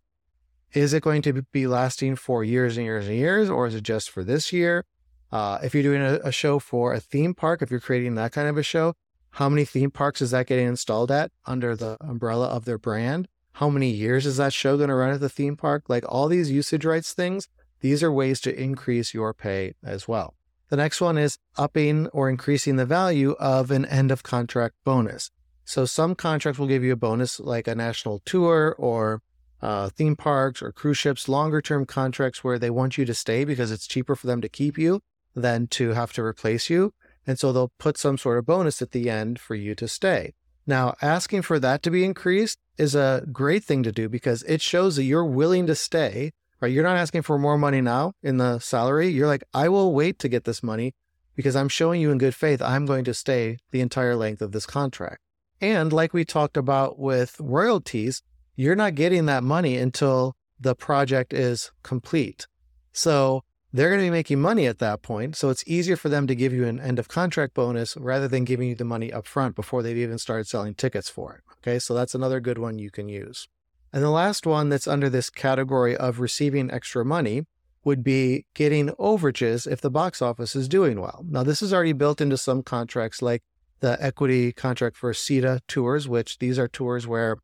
Is 0.72 0.92
it 0.92 1.04
going 1.04 1.22
to 1.22 1.42
be 1.52 1.68
lasting 1.68 2.16
for 2.16 2.42
years 2.42 2.76
and 2.76 2.84
years 2.84 3.06
and 3.06 3.16
years, 3.16 3.48
or 3.48 3.68
is 3.68 3.76
it 3.76 3.84
just 3.84 4.10
for 4.10 4.24
this 4.24 4.52
year? 4.52 4.84
Uh, 5.30 5.60
if 5.62 5.72
you're 5.72 5.84
doing 5.84 6.02
a, 6.02 6.18
a, 6.24 6.32
show 6.32 6.58
for 6.58 6.92
a 6.92 6.98
theme 6.98 7.34
park, 7.34 7.62
if 7.62 7.70
you're 7.70 7.78
creating 7.78 8.16
that 8.16 8.32
kind 8.32 8.48
of 8.48 8.58
a 8.58 8.64
show, 8.64 8.94
how 9.32 9.48
many 9.48 9.64
theme 9.64 9.90
parks 9.90 10.20
is 10.20 10.32
that 10.32 10.46
getting 10.46 10.66
installed 10.66 11.10
at 11.10 11.30
under 11.46 11.76
the 11.76 11.96
umbrella 12.00 12.48
of 12.48 12.64
their 12.64 12.78
brand? 12.78 13.28
How 13.52 13.68
many 13.68 13.90
years 13.90 14.26
is 14.26 14.36
that 14.38 14.52
show 14.52 14.76
going 14.76 14.88
to 14.88 14.94
run 14.94 15.10
at 15.10 15.20
the 15.20 15.28
theme 15.28 15.56
park? 15.56 15.84
Like 15.88 16.04
all 16.08 16.28
these 16.28 16.50
usage 16.50 16.84
rights 16.84 17.12
things, 17.12 17.48
these 17.80 18.02
are 18.02 18.12
ways 18.12 18.40
to 18.42 18.60
increase 18.60 19.14
your 19.14 19.32
pay 19.32 19.74
as 19.82 20.06
well. 20.06 20.34
The 20.68 20.76
next 20.76 21.00
one 21.00 21.18
is 21.18 21.38
upping 21.56 22.06
or 22.08 22.30
increasing 22.30 22.76
the 22.76 22.86
value 22.86 23.32
of 23.32 23.70
an 23.70 23.84
end 23.86 24.10
of 24.10 24.22
contract 24.22 24.76
bonus. 24.84 25.30
So 25.64 25.84
some 25.84 26.14
contracts 26.14 26.58
will 26.58 26.66
give 26.66 26.84
you 26.84 26.92
a 26.92 26.96
bonus 26.96 27.40
like 27.40 27.68
a 27.68 27.74
national 27.74 28.20
tour 28.24 28.74
or 28.78 29.22
uh, 29.62 29.90
theme 29.90 30.16
parks 30.16 30.62
or 30.62 30.72
cruise 30.72 30.98
ships, 30.98 31.28
longer 31.28 31.60
term 31.60 31.86
contracts 31.86 32.42
where 32.42 32.58
they 32.58 32.70
want 32.70 32.98
you 32.98 33.04
to 33.04 33.14
stay 33.14 33.44
because 33.44 33.70
it's 33.70 33.86
cheaper 33.86 34.16
for 34.16 34.26
them 34.26 34.40
to 34.40 34.48
keep 34.48 34.78
you 34.78 35.00
than 35.34 35.66
to 35.68 35.90
have 35.90 36.12
to 36.14 36.22
replace 36.22 36.70
you. 36.70 36.92
And 37.30 37.38
so 37.38 37.52
they'll 37.52 37.70
put 37.78 37.96
some 37.96 38.18
sort 38.18 38.38
of 38.38 38.46
bonus 38.46 38.82
at 38.82 38.90
the 38.90 39.08
end 39.08 39.38
for 39.38 39.54
you 39.54 39.76
to 39.76 39.86
stay. 39.86 40.34
Now, 40.66 40.94
asking 41.00 41.42
for 41.42 41.60
that 41.60 41.80
to 41.84 41.90
be 41.92 42.04
increased 42.04 42.58
is 42.76 42.96
a 42.96 43.24
great 43.30 43.62
thing 43.62 43.84
to 43.84 43.92
do 43.92 44.08
because 44.08 44.42
it 44.48 44.60
shows 44.60 44.96
that 44.96 45.04
you're 45.04 45.24
willing 45.24 45.68
to 45.68 45.76
stay, 45.76 46.32
right? 46.60 46.72
You're 46.72 46.82
not 46.82 46.96
asking 46.96 47.22
for 47.22 47.38
more 47.38 47.56
money 47.56 47.80
now 47.80 48.14
in 48.20 48.38
the 48.38 48.58
salary. 48.58 49.10
You're 49.10 49.28
like, 49.28 49.44
I 49.54 49.68
will 49.68 49.94
wait 49.94 50.18
to 50.18 50.28
get 50.28 50.42
this 50.42 50.60
money 50.60 50.92
because 51.36 51.54
I'm 51.54 51.68
showing 51.68 52.00
you 52.00 52.10
in 52.10 52.18
good 52.18 52.34
faith, 52.34 52.60
I'm 52.60 52.84
going 52.84 53.04
to 53.04 53.14
stay 53.14 53.58
the 53.70 53.80
entire 53.80 54.16
length 54.16 54.42
of 54.42 54.50
this 54.50 54.66
contract. 54.66 55.20
And 55.60 55.92
like 55.92 56.12
we 56.12 56.24
talked 56.24 56.56
about 56.56 56.98
with 56.98 57.36
royalties, 57.38 58.24
you're 58.56 58.74
not 58.74 58.96
getting 58.96 59.26
that 59.26 59.44
money 59.44 59.76
until 59.76 60.34
the 60.58 60.74
project 60.74 61.32
is 61.32 61.70
complete. 61.84 62.48
So 62.92 63.44
they're 63.72 63.88
going 63.88 64.00
to 64.00 64.06
be 64.06 64.10
making 64.10 64.40
money 64.40 64.66
at 64.66 64.78
that 64.78 65.02
point. 65.02 65.36
So 65.36 65.48
it's 65.48 65.64
easier 65.66 65.96
for 65.96 66.08
them 66.08 66.26
to 66.26 66.34
give 66.34 66.52
you 66.52 66.66
an 66.66 66.80
end 66.80 66.98
of 66.98 67.08
contract 67.08 67.54
bonus 67.54 67.96
rather 67.96 68.28
than 68.28 68.44
giving 68.44 68.68
you 68.68 68.74
the 68.74 68.84
money 68.84 69.12
up 69.12 69.26
front 69.26 69.54
before 69.54 69.82
they've 69.82 69.96
even 69.96 70.18
started 70.18 70.46
selling 70.46 70.74
tickets 70.74 71.08
for 71.08 71.34
it. 71.34 71.42
Okay. 71.58 71.78
So 71.78 71.94
that's 71.94 72.14
another 72.14 72.40
good 72.40 72.58
one 72.58 72.78
you 72.78 72.90
can 72.90 73.08
use. 73.08 73.48
And 73.92 74.02
the 74.02 74.10
last 74.10 74.46
one 74.46 74.68
that's 74.68 74.88
under 74.88 75.08
this 75.08 75.30
category 75.30 75.96
of 75.96 76.20
receiving 76.20 76.70
extra 76.70 77.04
money 77.04 77.46
would 77.84 78.04
be 78.04 78.46
getting 78.54 78.88
overages 78.90 79.70
if 79.70 79.80
the 79.80 79.90
box 79.90 80.20
office 80.20 80.54
is 80.54 80.68
doing 80.68 81.00
well. 81.00 81.24
Now, 81.28 81.42
this 81.42 81.62
is 81.62 81.72
already 81.72 81.94
built 81.94 82.20
into 82.20 82.36
some 82.36 82.62
contracts 82.62 83.22
like 83.22 83.42
the 83.80 83.96
equity 84.02 84.52
contract 84.52 84.96
for 84.96 85.12
SETA 85.14 85.62
tours, 85.66 86.06
which 86.06 86.38
these 86.38 86.58
are 86.58 86.68
tours 86.68 87.06
where 87.06 87.38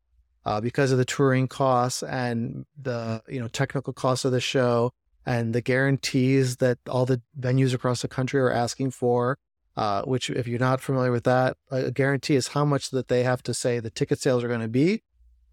uh, 0.45 0.61
because 0.61 0.93
of 0.93 0.99
the 0.99 1.05
touring 1.05 1.49
costs 1.49 2.03
and 2.03 2.67
the 2.81 3.23
you 3.29 3.41
know 3.41 3.49
technical 3.49 3.93
costs 3.93 4.25
of 4.25 4.33
the 4.33 4.41
show 4.41 4.93
and 5.27 5.55
the 5.55 5.61
guarantees 5.61 6.57
that 6.59 6.79
all 6.89 7.05
the 7.05 7.21
venues 7.39 7.75
across 7.75 8.01
the 8.03 8.09
country 8.09 8.41
are 8.41 8.53
asking 8.53 8.93
for. 8.93 9.39
Uh, 9.77 10.01
which, 10.05 10.31
if 10.31 10.49
you're 10.49 10.59
not 10.59 10.81
familiar 10.81 11.13
with 11.13 11.25
that, 11.25 11.55
a 11.71 11.91
guarantee 11.91 12.35
is 12.35 12.49
how 12.49 12.65
much 12.65 12.89
that 12.89 13.09
they 13.09 13.23
have 13.25 13.43
to 13.43 13.53
say 13.53 13.79
the 13.79 13.91
ticket 13.91 14.19
sales 14.19 14.43
are 14.43 14.49
going 14.49 14.63
to 14.63 14.69
be 14.69 15.03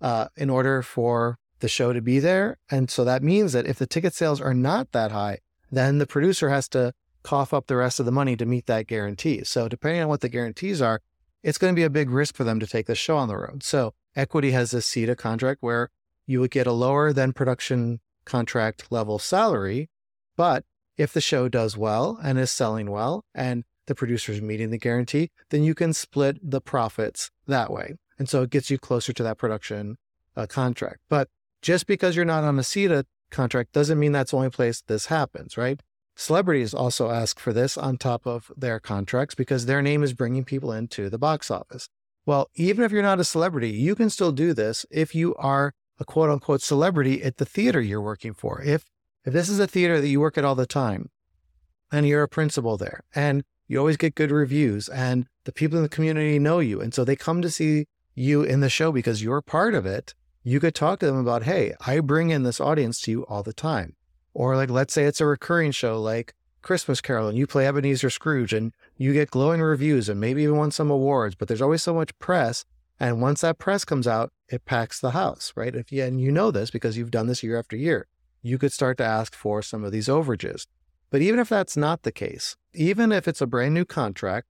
uh, 0.02 0.28
in 0.38 0.50
order 0.50 0.82
for 0.82 1.38
the 1.60 1.68
show 1.68 1.92
to 1.92 2.02
be 2.02 2.20
there. 2.20 2.58
And 2.72 2.90
so 2.90 3.04
that 3.04 3.22
means 3.22 3.52
that 3.52 3.66
if 3.66 3.78
the 3.78 3.86
ticket 3.86 4.14
sales 4.14 4.40
are 4.40 4.54
not 4.54 4.94
that 4.94 5.12
high, 5.12 5.40
then 5.72 5.98
the 5.98 6.08
producer 6.08 6.50
has 6.50 6.70
to 6.70 6.94
cough 7.24 7.54
up 7.54 7.68
the 7.68 7.76
rest 7.76 8.00
of 8.00 8.06
the 8.06 8.12
money 8.12 8.36
to 8.38 8.46
meet 8.46 8.66
that 8.68 8.88
guarantee. 8.88 9.44
So 9.44 9.68
depending 9.68 10.02
on 10.02 10.08
what 10.08 10.22
the 10.22 10.30
guarantees 10.30 10.82
are, 10.82 11.02
it's 11.42 11.58
going 11.58 11.74
to 11.74 11.80
be 11.80 11.84
a 11.84 11.90
big 11.90 12.10
risk 12.10 12.36
for 12.36 12.44
them 12.44 12.60
to 12.60 12.68
take 12.68 12.86
the 12.86 12.96
show 12.96 13.18
on 13.18 13.28
the 13.28 13.38
road. 13.38 13.64
So 13.64 13.94
Equity 14.16 14.52
has 14.52 14.74
a 14.74 14.82
SETA 14.82 15.18
contract 15.18 15.62
where 15.62 15.90
you 16.26 16.40
would 16.40 16.52
get 16.52 16.68
a 16.68 16.72
lower 16.72 17.12
than 17.12 17.34
production 17.34 18.00
contract 18.26 18.92
level 18.92 19.20
salary. 19.20 19.90
But 20.36 20.66
if 20.98 21.14
the 21.14 21.22
show 21.22 21.48
does 21.50 21.78
well 21.78 22.20
and 22.24 22.38
is 22.38 22.52
selling 22.52 22.90
well 22.90 23.26
and 23.34 23.64
the 23.88 23.96
producer 23.96 24.32
is 24.32 24.42
meeting 24.42 24.70
the 24.70 24.78
guarantee, 24.78 25.32
then 25.50 25.64
you 25.64 25.76
can 25.76 25.94
split 25.94 26.38
the 26.42 26.62
profits 26.62 27.32
that 27.48 27.72
way. 27.72 27.96
And 28.18 28.30
so 28.30 28.44
it 28.44 28.50
gets 28.50 28.70
you 28.70 28.78
closer 28.78 29.12
to 29.14 29.24
that 29.24 29.38
production 29.38 29.98
uh, 30.36 30.46
contract. 30.48 31.00
But 31.10 31.30
just 31.62 31.88
because 31.88 32.16
you're 32.16 32.26
not 32.26 32.44
on 32.44 32.60
a 32.60 32.64
SETA 32.64 33.06
contract 33.32 33.74
doesn't 33.74 34.00
mean 34.00 34.12
that's 34.12 34.32
the 34.32 34.38
only 34.38 34.50
place 34.50 34.82
this 34.82 35.08
happens, 35.08 35.58
right? 35.58 35.82
Celebrities 36.16 36.74
also 36.74 37.10
ask 37.10 37.40
for 37.40 37.52
this 37.52 37.78
on 37.78 37.98
top 37.98 38.28
of 38.28 38.52
their 38.56 38.80
contracts 38.80 39.34
because 39.34 39.66
their 39.66 39.82
name 39.82 40.04
is 40.04 40.14
bringing 40.14 40.46
people 40.46 40.72
into 40.72 41.10
the 41.10 41.18
box 41.18 41.50
office. 41.50 41.90
Well, 42.26 42.50
even 42.56 42.86
if 42.86 42.92
you're 42.92 43.02
not 43.02 43.20
a 43.20 43.26
celebrity, 43.26 43.72
you 43.72 43.96
can 43.96 44.10
still 44.10 44.32
do 44.32 44.54
this 44.54 44.86
if 44.92 45.16
you 45.16 45.36
are 45.36 45.74
a 46.00 46.06
quote 46.06 46.30
unquote 46.30 46.62
celebrity 46.62 47.24
at 47.24 47.38
the 47.38 47.46
theater 47.46 47.82
you're 47.82 48.02
working 48.02 48.34
for. 48.34 48.62
If 48.62 48.86
if 49.26 49.34
this 49.34 49.50
is 49.50 49.60
a 49.60 49.68
theater 49.68 50.02
that 50.02 50.08
you 50.08 50.20
work 50.20 50.38
at 50.38 50.46
all 50.46 50.56
the 50.56 50.66
time 50.66 51.10
and 51.92 52.08
you're 52.08 52.24
a 52.24 52.28
principal 52.28 52.78
there 52.78 53.04
and 53.16 53.44
you 53.68 53.80
always 53.80 53.98
get 53.98 54.16
good 54.16 54.32
reviews 54.32 54.90
and 54.90 55.28
the 55.46 55.54
people 55.54 55.78
in 55.78 55.84
the 55.84 55.90
community 55.90 56.40
know 56.40 56.60
you 56.60 56.82
and 56.82 56.94
so 56.94 57.04
they 57.04 57.16
come 57.16 57.42
to 57.42 57.50
see 57.50 57.86
you 58.16 58.44
in 58.44 58.60
the 58.60 58.70
show 58.70 58.92
because 58.92 59.24
you're 59.24 59.42
part 59.42 59.74
of 59.74 59.86
it, 59.86 60.14
you 60.44 60.60
could 60.60 60.76
talk 60.76 61.00
to 61.00 61.06
them 61.06 61.18
about, 61.18 61.44
"Hey, 61.44 61.74
I 61.86 62.00
bring 62.00 62.30
in 62.30 62.44
this 62.44 62.60
audience 62.60 63.00
to 63.02 63.12
you 63.12 63.26
all 63.26 63.44
the 63.44 63.54
time." 63.54 63.96
Or 64.34 64.56
like 64.56 64.70
let's 64.70 64.94
say 64.94 65.06
it's 65.06 65.22
a 65.22 65.26
recurring 65.26 65.72
show 65.72 66.02
like 66.02 66.34
Christmas 66.62 67.02
Carol 67.02 67.28
and 67.28 67.38
you 67.38 67.46
play 67.46 67.68
Ebenezer 67.68 68.10
Scrooge 68.10 68.54
and 68.54 68.74
you 68.98 69.14
get 69.14 69.32
glowing 69.32 69.62
reviews 69.62 70.10
and 70.10 70.20
maybe 70.20 70.44
even 70.44 70.58
won 70.58 70.72
some 70.72 70.90
awards, 70.90 71.36
but 71.36 71.48
there's 71.48 71.62
always 71.62 71.84
so 71.84 71.94
much 71.94 72.18
press. 72.20 72.66
And 73.00 73.22
once 73.22 73.42
that 73.42 73.60
press 73.60 73.86
comes 73.86 74.08
out, 74.08 74.32
it 74.54 74.66
packs 74.66 75.00
the 75.00 75.12
house, 75.12 75.52
right? 75.56 75.76
If 75.76 75.92
you, 75.92 76.04
and 76.04 76.22
you 76.22 76.32
know 76.32 76.52
this 76.52 76.70
because 76.70 76.96
you've 76.96 77.12
done 77.12 77.28
this 77.28 77.42
year 77.42 77.58
after 77.58 77.76
year, 77.76 78.08
you 78.44 78.58
could 78.58 78.72
start 78.72 78.98
to 78.98 79.04
ask 79.04 79.34
for 79.34 79.62
some 79.62 79.84
of 79.84 79.92
these 79.92 80.08
overages. 80.08 80.68
But 81.10 81.22
even 81.22 81.40
if 81.40 81.50
that's 81.50 81.76
not 81.76 82.04
the 82.04 82.12
case, 82.12 82.56
even 82.74 83.12
if 83.12 83.28
it's 83.28 83.42
a 83.42 83.48
brand 83.48 83.74
new 83.74 83.86
contract, 83.86 84.48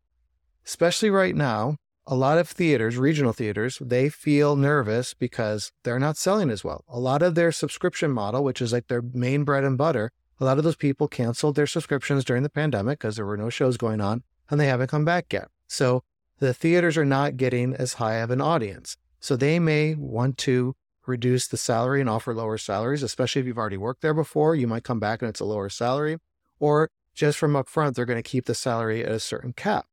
especially 0.65 1.09
right 1.09 1.35
now, 1.35 1.77
a 2.05 2.15
lot 2.15 2.37
of 2.37 2.49
theaters, 2.49 2.97
regional 2.97 3.31
theaters, 3.31 3.77
they 3.79 4.09
feel 4.09 4.57
nervous 4.57 5.13
because 5.13 5.71
they're 5.83 5.99
not 5.99 6.17
selling 6.17 6.49
as 6.49 6.63
well. 6.63 6.83
A 6.89 6.99
lot 6.99 7.21
of 7.21 7.35
their 7.35 7.53
subscription 7.53 8.11
model, 8.11 8.43
which 8.43 8.61
is 8.61 8.73
like 8.73 8.87
their 8.87 9.01
main 9.01 9.45
bread 9.45 9.63
and 9.63 9.77
butter, 9.77 10.11
a 10.39 10.43
lot 10.43 10.57
of 10.57 10.65
those 10.65 10.75
people 10.75 11.07
canceled 11.07 11.55
their 11.55 11.67
subscriptions 11.67 12.25
during 12.25 12.43
the 12.43 12.49
pandemic 12.49 12.99
because 12.99 13.15
there 13.15 13.25
were 13.25 13.37
no 13.37 13.49
shows 13.49 13.77
going 13.77 14.01
on 14.01 14.23
and 14.49 14.59
they 14.59 14.67
haven't 14.67 14.89
come 14.89 15.05
back 15.05 15.31
yet. 15.31 15.47
So 15.67 16.03
the 16.39 16.53
theaters 16.53 16.97
are 16.97 17.05
not 17.05 17.37
getting 17.37 17.73
as 17.73 17.93
high 17.93 18.15
of 18.15 18.31
an 18.31 18.41
audience. 18.41 18.97
So 19.23 19.37
they 19.37 19.57
may 19.57 19.95
want 19.95 20.37
to 20.39 20.75
reduce 21.07 21.47
the 21.47 21.55
salary 21.55 22.01
and 22.01 22.09
offer 22.09 22.35
lower 22.35 22.57
salaries, 22.57 23.01
especially 23.01 23.39
if 23.39 23.47
you've 23.47 23.57
already 23.57 23.77
worked 23.77 24.01
there 24.01 24.13
before. 24.13 24.53
You 24.53 24.67
might 24.67 24.83
come 24.83 24.99
back 24.99 25.21
and 25.21 25.29
it's 25.29 25.39
a 25.39 25.45
lower 25.45 25.69
salary. 25.69 26.17
Or 26.59 26.89
just 27.15 27.37
from 27.37 27.53
upfront, 27.53 27.95
they're 27.95 28.05
going 28.05 28.21
to 28.21 28.29
keep 28.29 28.47
the 28.47 28.53
salary 28.53 29.01
at 29.01 29.13
a 29.13 29.21
certain 29.21 29.53
cap. 29.53 29.85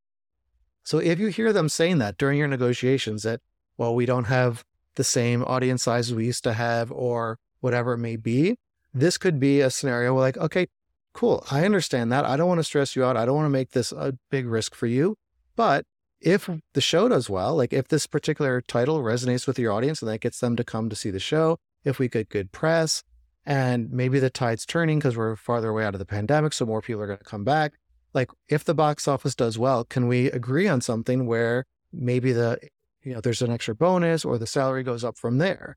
So 0.83 0.99
if 0.99 1.21
you 1.21 1.29
hear 1.29 1.53
them 1.53 1.69
saying 1.69 1.99
that 1.99 2.19
during 2.19 2.39
your 2.39 2.49
negotiations 2.49 3.23
that, 3.23 3.41
well, 3.79 3.95
we 3.95 4.05
don't 4.05 4.25
have 4.25 4.65
the 4.97 5.05
same 5.05 5.45
audience 5.45 5.85
size 5.85 6.13
we 6.13 6.27
used 6.27 6.43
to 6.43 6.55
have, 6.55 6.91
or 6.91 7.39
whatever 7.61 7.93
it 7.93 7.99
may 7.99 8.17
be, 8.17 8.57
this 8.93 9.17
could 9.17 9.39
be 9.39 9.61
a 9.61 9.71
scenario 9.71 10.13
where, 10.13 10.23
like, 10.23 10.39
okay, 10.39 10.67
cool, 11.13 11.47
I 11.53 11.65
understand 11.65 12.11
that. 12.11 12.25
I 12.25 12.37
don't 12.37 12.49
want 12.49 12.59
to 12.59 12.65
stress 12.65 12.97
you 12.97 13.05
out. 13.05 13.17
I 13.17 13.27
don't 13.27 13.37
want 13.37 13.47
to 13.47 13.51
make 13.51 13.71
this 13.71 13.93
a 13.93 14.19
big 14.29 14.47
risk 14.47 14.75
for 14.75 14.89
you. 14.89 15.17
But 15.55 15.85
if 16.21 16.49
the 16.75 16.81
show 16.81 17.09
does 17.09 17.31
well, 17.31 17.57
like 17.57 17.73
if 17.73 17.89
this 17.89 18.07
particular 18.07 18.61
title 18.61 19.01
resonates 19.03 19.47
with 19.47 19.59
your 19.59 19.73
audience 19.73 20.03
and 20.03 20.11
that 20.11 20.21
gets 20.21 20.41
them 20.41 20.57
to 20.57 20.65
come 20.65 20.89
to 20.89 20.97
see 20.97 21.11
the 21.11 21.19
show, 21.19 21.59
if 21.85 21.99
we 21.99 22.09
get 22.09 22.29
good 22.29 22.53
press 22.53 23.03
and 23.47 23.91
maybe 23.91 24.19
the 24.19 24.31
tide's 24.31 24.67
turning 24.67 24.99
because 24.99 25.17
we're 25.17 25.37
farther 25.37 25.71
away 25.71 25.85
out 25.85 25.95
of 25.95 25.99
the 25.99 26.07
pandemic, 26.07 26.53
so 26.53 26.67
more 26.67 26.83
people 26.83 27.03
are 27.03 27.07
going 27.07 27.19
to 27.19 27.25
come 27.25 27.45
back. 27.45 27.73
Like 28.13 28.31
if 28.49 28.65
the 28.65 28.75
box 28.75 29.09
office 29.09 29.35
does 29.35 29.59
well, 29.59 29.85
can 29.85 30.09
we 30.09 30.31
agree 30.31 30.69
on 30.69 30.81
something 30.81 31.27
where 31.27 31.65
maybe 31.93 32.33
the, 32.33 32.59
you 33.03 33.15
know, 33.15 33.21
there's 33.21 33.43
an 33.43 33.53
extra 33.53 33.75
bonus 33.75 34.25
or 34.25 34.37
the 34.37 34.47
salary 34.47 34.83
goes 34.83 35.05
up 35.05 35.17
from 35.17 35.39
there? 35.39 35.77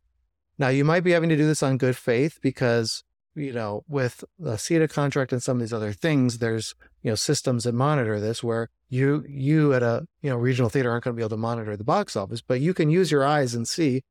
Now, 0.58 0.68
you 0.68 0.84
might 0.84 1.04
be 1.04 1.12
having 1.12 1.30
to 1.30 1.38
do 1.38 1.48
this 1.48 1.64
on 1.64 1.78
good 1.78 1.98
faith 1.98 2.40
because, 2.42 3.04
you 3.36 3.54
know, 3.54 3.84
with 3.88 4.24
the 4.38 4.58
SETA 4.58 4.88
contract 4.88 5.32
and 5.32 5.42
some 5.42 5.58
of 5.58 5.62
these 5.62 5.74
other 5.74 5.94
things, 5.94 6.38
there's, 6.38 6.76
you 7.02 7.12
know, 7.12 7.16
systems 7.16 7.64
that 7.64 7.74
monitor 7.74 8.20
this 8.20 8.44
where 8.44 8.70
you, 8.90 9.24
you 9.28 9.74
at 9.74 9.84
a, 9.84 10.08
you 10.22 10.30
know, 10.30 10.36
regional 10.36 10.70
theater 10.70 10.92
aren't 10.92 11.04
going 11.04 11.16
to 11.16 11.18
be 11.18 11.24
able 11.24 11.30
to 11.30 11.38
monitor 11.38 11.76
the 11.76 11.84
box 11.84 12.16
office, 12.16 12.42
but 12.42 12.62
you 12.62 12.74
can 12.74 12.90
use 12.90 13.12
your 13.12 13.26
eyes 13.26 13.56
and 13.56 13.68
see, 13.68 14.04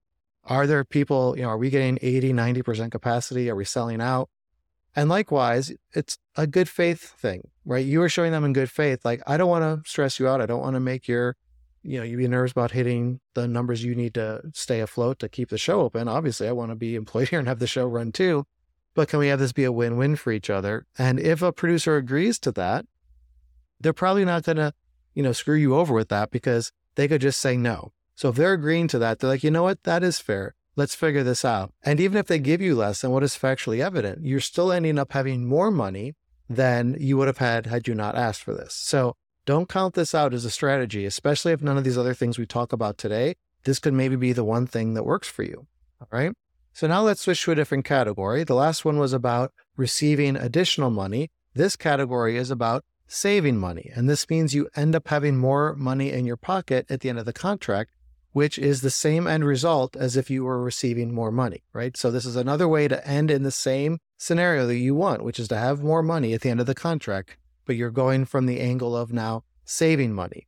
are 0.45 0.67
there 0.67 0.85
people, 0.85 1.37
you 1.37 1.43
know, 1.43 1.51
are 1.51 1.59
we 1.59 1.71
getting 1.71 1.99
80, 2.03 2.33
90% 2.33 2.91
capacity? 2.91 3.49
Are 3.49 3.55
we 3.55 3.65
selling 3.65 4.01
out? 4.01 4.29
And 4.95 5.09
likewise, 5.09 5.73
it's 5.93 6.19
a 6.37 6.47
good 6.47 6.69
faith 6.69 7.15
thing, 7.19 7.49
right? 7.65 7.85
You 7.85 8.03
are 8.03 8.09
showing 8.09 8.33
them 8.33 8.45
in 8.45 8.53
good 8.53 8.71
faith, 8.71 9.05
like, 9.05 9.23
I 9.27 9.37
don't 9.37 9.49
want 9.49 9.63
to 9.63 9.89
stress 9.89 10.19
you 10.21 10.29
out. 10.29 10.41
I 10.41 10.47
don't 10.47 10.61
want 10.61 10.75
to 10.75 10.81
make 10.81 11.09
your, 11.09 11.37
you 11.83 11.99
know, 11.99 12.05
you 12.05 12.17
be 12.17 12.29
nervous 12.29 12.53
about 12.53 12.73
hitting 12.73 13.21
the 13.35 13.49
numbers 13.49 13.83
you 13.83 13.95
need 13.95 14.15
to 14.15 14.43
stay 14.53 14.81
afloat 14.81 15.19
to 15.21 15.29
keep 15.29 15.49
the 15.49 15.59
show 15.59 15.81
open. 15.81 16.09
Obviously, 16.09 16.47
I 16.47 16.53
want 16.53 16.73
to 16.73 16.77
be 16.77 16.95
employed 16.95 17.29
here 17.31 17.39
and 17.39 17.49
have 17.49 17.59
the 17.59 17.67
show 17.67 17.87
run 17.87 18.13
too. 18.13 18.45
But 18.95 19.09
can 19.09 19.19
we 19.19 19.29
have 19.29 19.39
this 19.39 19.53
be 19.53 19.65
a 19.65 19.73
win 19.73 19.97
win 19.97 20.17
for 20.17 20.33
each 20.33 20.51
other? 20.51 20.87
And 20.99 21.19
if 21.19 21.43
a 21.43 21.53
producer 21.53 21.97
agrees 21.97 22.39
to 22.41 22.53
that, 22.53 22.87
they're 23.81 23.93
probably 23.93 24.25
not 24.25 24.45
going 24.45 24.57
to, 24.57 24.75
you 25.15 25.23
know, 25.23 25.33
screw 25.33 25.57
you 25.57 25.75
over 25.75 25.95
with 25.95 26.09
that 26.09 26.31
because 26.31 26.73
they 26.95 27.09
could 27.09 27.21
just 27.21 27.41
say 27.41 27.57
no. 27.57 27.93
So 28.15 28.29
if 28.29 28.37
they're 28.37 28.53
agreeing 28.53 28.89
to 28.89 28.99
that, 28.99 29.19
they're 29.19 29.31
like, 29.31 29.43
you 29.43 29.51
know 29.51 29.63
what? 29.63 29.83
That 29.85 30.03
is 30.03 30.19
fair. 30.19 30.55
Let's 30.77 30.95
figure 30.95 31.23
this 31.23 31.45
out. 31.45 31.73
And 31.83 32.01
even 32.01 32.17
if 32.17 32.27
they 32.27 32.39
give 32.39 32.61
you 32.61 32.75
less 32.75 33.01
than 33.01 33.11
what 33.11 33.23
is 33.23 33.37
factually 33.37 33.85
evident, 33.85 34.25
you're 34.25 34.41
still 34.41 34.73
ending 34.73 34.99
up 34.99 35.13
having 35.13 35.47
more 35.47 35.71
money 35.71 36.15
than 36.49 36.97
you 36.99 37.17
would 37.17 37.29
have 37.29 37.39
had 37.39 37.67
had 37.67 37.89
you 37.89 37.95
not 37.95 38.17
asked 38.17 38.43
for 38.43 38.55
this. 38.55 38.75
So 38.75 39.17
don't 39.45 39.69
count 39.69 39.95
this 39.95 40.15
out 40.15 40.35
as 40.35 40.45
a 40.45 40.51
strategy, 40.51 41.05
especially 41.05 41.53
if 41.53 41.63
none 41.63 41.77
of 41.77 41.85
these 41.85 41.99
other 41.99 42.15
things 42.15 42.39
we 42.39 42.47
talk 42.47 42.73
about 42.73 42.97
today, 42.97 43.35
this 43.65 43.79
could 43.79 43.95
maybe 43.95 44.17
be 44.17 44.33
the 44.33 44.45
one 44.45 44.67
thing 44.67 44.95
that 44.95 45.05
works 45.05 45.29
for 45.29 45.43
you. 45.43 45.67
All 46.01 46.09
right. 46.11 46.33
So 46.73 46.87
now 46.87 47.03
let's 47.03 47.21
switch 47.21 47.43
to 47.45 47.53
a 47.53 47.55
different 47.55 47.85
category. 47.85 48.45
The 48.45 48.55
last 48.55 48.85
one 48.85 48.99
was 48.99 49.13
about 49.13 49.53
receiving 49.77 50.37
additional 50.37 50.91
money. 50.91 51.31
This 51.55 51.77
category 51.77 52.37
is 52.37 52.51
about 52.51 52.85
saving 53.07 53.59
money. 53.59 53.91
And 53.95 54.09
this 54.09 54.29
means 54.31 54.55
you 54.55 54.69
end 54.75 54.95
up 54.95 55.09
having 55.09 55.37
more 55.37 55.75
money 55.75 56.11
in 56.11 56.25
your 56.25 56.39
pocket 56.39 56.87
at 56.89 57.01
the 57.01 57.11
end 57.11 57.19
of 57.19 57.27
the 57.27 57.33
contract 57.33 57.91
which 58.33 58.59
is 58.59 58.81
the 58.81 58.91
same 58.91 59.27
end 59.27 59.45
result 59.45 59.95
as 59.97 60.17
if 60.17 60.31
you 60.31 60.45
were 60.45 60.63
receiving 60.63 61.15
more 61.15 61.31
money, 61.31 61.63
right? 61.73 61.97
So 61.97 62.11
this 62.11 62.25
is 62.25 62.37
another 62.37 62.67
way 62.67 62.89
to 62.89 63.07
end 63.07 63.31
in 63.31 63.43
the 63.43 63.51
same 63.51 63.99
scenario 64.17 64.67
that 64.67 64.77
you 64.77 64.95
want, 64.95 65.23
which 65.23 65.39
is 65.39 65.49
to 65.49 65.57
have 65.57 65.83
more 65.83 66.03
money 66.03 66.33
at 66.33 66.41
the 66.41 66.51
end 66.51 66.61
of 66.61 66.67
the 66.67 66.75
contract, 66.75 67.37
but 67.67 67.77
you're 67.77 67.91
going 67.91 68.25
from 68.25 68.47
the 68.47 68.61
angle 68.61 68.97
of 68.97 69.13
now 69.13 69.45
saving 69.65 70.15
money. 70.15 70.47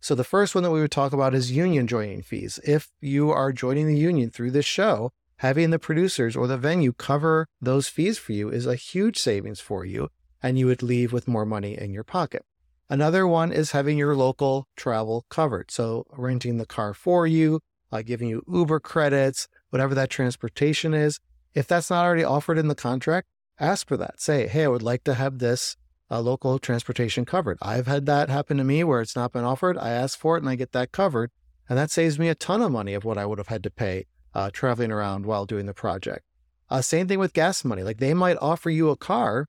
So 0.00 0.14
the 0.14 0.24
first 0.24 0.54
one 0.54 0.64
that 0.64 0.70
we 0.70 0.80
would 0.80 0.90
talk 0.90 1.12
about 1.12 1.34
is 1.34 1.52
union 1.52 1.86
joining 1.86 2.22
fees. 2.22 2.58
If 2.64 2.90
you 3.00 3.30
are 3.30 3.52
joining 3.52 3.86
the 3.86 3.98
union 3.98 4.30
through 4.30 4.52
this 4.52 4.66
show, 4.66 5.12
having 5.38 5.70
the 5.70 5.78
producers 5.78 6.36
or 6.36 6.46
the 6.46 6.56
venue 6.56 6.92
cover 6.92 7.46
those 7.60 7.88
fees 7.88 8.18
for 8.18 8.32
you 8.32 8.48
is 8.48 8.66
a 8.66 8.74
huge 8.74 9.18
savings 9.18 9.60
for 9.60 9.84
you, 9.84 10.08
and 10.42 10.58
you 10.58 10.66
would 10.66 10.82
leave 10.82 11.12
with 11.12 11.28
more 11.28 11.46
money 11.46 11.76
in 11.78 11.92
your 11.92 12.04
pocket. 12.04 12.44
Another 12.88 13.26
one 13.26 13.52
is 13.52 13.72
having 13.72 13.98
your 13.98 14.14
local 14.14 14.68
travel 14.76 15.26
covered. 15.28 15.70
So 15.70 16.06
renting 16.16 16.58
the 16.58 16.66
car 16.66 16.94
for 16.94 17.26
you, 17.26 17.60
uh, 17.90 18.02
giving 18.02 18.28
you 18.28 18.42
Uber 18.48 18.80
credits, 18.80 19.48
whatever 19.70 19.94
that 19.94 20.10
transportation 20.10 20.94
is. 20.94 21.18
If 21.54 21.66
that's 21.66 21.90
not 21.90 22.04
already 22.04 22.24
offered 22.24 22.58
in 22.58 22.68
the 22.68 22.74
contract, 22.74 23.26
ask 23.58 23.88
for 23.88 23.96
that. 23.96 24.20
Say, 24.20 24.46
hey, 24.46 24.64
I 24.64 24.68
would 24.68 24.82
like 24.82 25.02
to 25.04 25.14
have 25.14 25.38
this 25.38 25.76
uh, 26.10 26.20
local 26.20 26.58
transportation 26.58 27.24
covered. 27.24 27.58
I've 27.60 27.88
had 27.88 28.06
that 28.06 28.30
happen 28.30 28.56
to 28.58 28.64
me 28.64 28.84
where 28.84 29.00
it's 29.00 29.16
not 29.16 29.32
been 29.32 29.44
offered. 29.44 29.76
I 29.76 29.90
ask 29.90 30.18
for 30.18 30.36
it 30.36 30.42
and 30.42 30.48
I 30.48 30.54
get 30.54 30.72
that 30.72 30.92
covered. 30.92 31.30
And 31.68 31.76
that 31.76 31.90
saves 31.90 32.18
me 32.18 32.28
a 32.28 32.36
ton 32.36 32.62
of 32.62 32.70
money 32.70 32.94
of 32.94 33.04
what 33.04 33.18
I 33.18 33.26
would 33.26 33.38
have 33.38 33.48
had 33.48 33.64
to 33.64 33.70
pay 33.70 34.06
uh, 34.36 34.50
traveling 34.52 34.92
around 34.92 35.26
while 35.26 35.46
doing 35.46 35.66
the 35.66 35.74
project. 35.74 36.24
Uh, 36.68 36.82
same 36.82 37.06
thing 37.08 37.18
with 37.18 37.32
gas 37.32 37.64
money. 37.64 37.82
Like 37.82 37.98
they 37.98 38.14
might 38.14 38.36
offer 38.40 38.70
you 38.70 38.90
a 38.90 38.96
car 38.96 39.46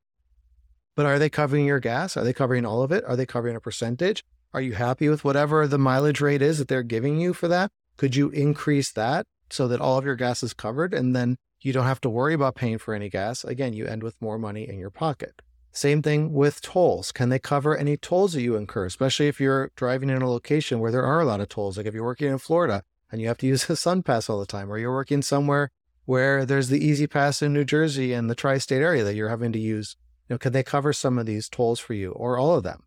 but 0.97 1.05
are 1.05 1.19
they 1.19 1.29
covering 1.29 1.67
your 1.67 1.79
gas? 1.79 2.17
Are 2.17 2.23
they 2.23 2.33
covering 2.33 2.65
all 2.65 2.81
of 2.81 2.91
it? 2.91 3.03
Are 3.05 3.15
they 3.15 3.27
covering 3.27 3.55
a 3.55 3.61
percentage? 3.61 4.23
Are 4.51 4.61
you 4.61 4.73
happy 4.73 5.07
with 5.09 5.23
whatever 5.23 5.67
the 5.67 5.77
mileage 5.77 6.19
rate 6.19 6.41
is 6.41 6.57
that 6.57 6.69
they're 6.69 6.81
giving 6.81 7.21
you 7.21 7.35
for 7.35 7.47
that? 7.47 7.69
Could 7.97 8.15
you 8.15 8.29
increase 8.29 8.91
that 8.93 9.27
so 9.51 9.67
that 9.67 9.79
all 9.79 9.99
of 9.99 10.05
your 10.05 10.15
gas 10.15 10.41
is 10.41 10.55
covered 10.55 10.95
and 10.95 11.15
then 11.15 11.37
you 11.61 11.71
don't 11.71 11.85
have 11.85 12.01
to 12.01 12.09
worry 12.09 12.33
about 12.33 12.55
paying 12.55 12.79
for 12.79 12.95
any 12.95 13.09
gas? 13.09 13.43
Again, 13.43 13.73
you 13.73 13.85
end 13.85 14.01
with 14.01 14.19
more 14.19 14.39
money 14.39 14.67
in 14.67 14.79
your 14.79 14.89
pocket. 14.89 15.43
Same 15.71 16.01
thing 16.01 16.33
with 16.33 16.61
tolls. 16.61 17.11
Can 17.11 17.29
they 17.29 17.37
cover 17.37 17.77
any 17.77 17.95
tolls 17.95 18.33
that 18.33 18.41
you 18.41 18.55
incur, 18.55 18.85
especially 18.85 19.27
if 19.27 19.39
you're 19.39 19.71
driving 19.75 20.09
in 20.09 20.23
a 20.23 20.29
location 20.29 20.79
where 20.79 20.91
there 20.91 21.05
are 21.05 21.21
a 21.21 21.25
lot 21.25 21.41
of 21.41 21.49
tolls? 21.49 21.77
Like 21.77 21.85
if 21.85 21.93
you're 21.93 22.03
working 22.03 22.31
in 22.31 22.39
Florida 22.39 22.81
and 23.11 23.21
you 23.21 23.27
have 23.27 23.37
to 23.39 23.47
use 23.47 23.69
a 23.69 23.73
SunPass 23.73 24.29
all 24.29 24.39
the 24.39 24.45
time, 24.45 24.71
or 24.71 24.77
you're 24.77 24.93
working 24.93 25.21
somewhere 25.21 25.71
where 26.05 26.45
there's 26.45 26.69
the 26.69 26.85
E-ZPass 26.85 27.41
in 27.41 27.53
New 27.53 27.65
Jersey 27.65 28.13
and 28.13 28.29
the 28.29 28.35
tri 28.35 28.57
state 28.57 28.81
area 28.81 29.03
that 29.03 29.15
you're 29.15 29.29
having 29.29 29.51
to 29.51 29.59
use 29.59 29.97
you 30.27 30.33
know, 30.33 30.37
could 30.37 30.53
they 30.53 30.63
cover 30.63 30.91
some 30.93 31.17
of 31.17 31.25
these 31.25 31.47
tolls 31.47 31.79
for 31.79 31.93
you 31.93 32.11
or 32.11 32.37
all 32.37 32.55
of 32.55 32.63
them? 32.63 32.83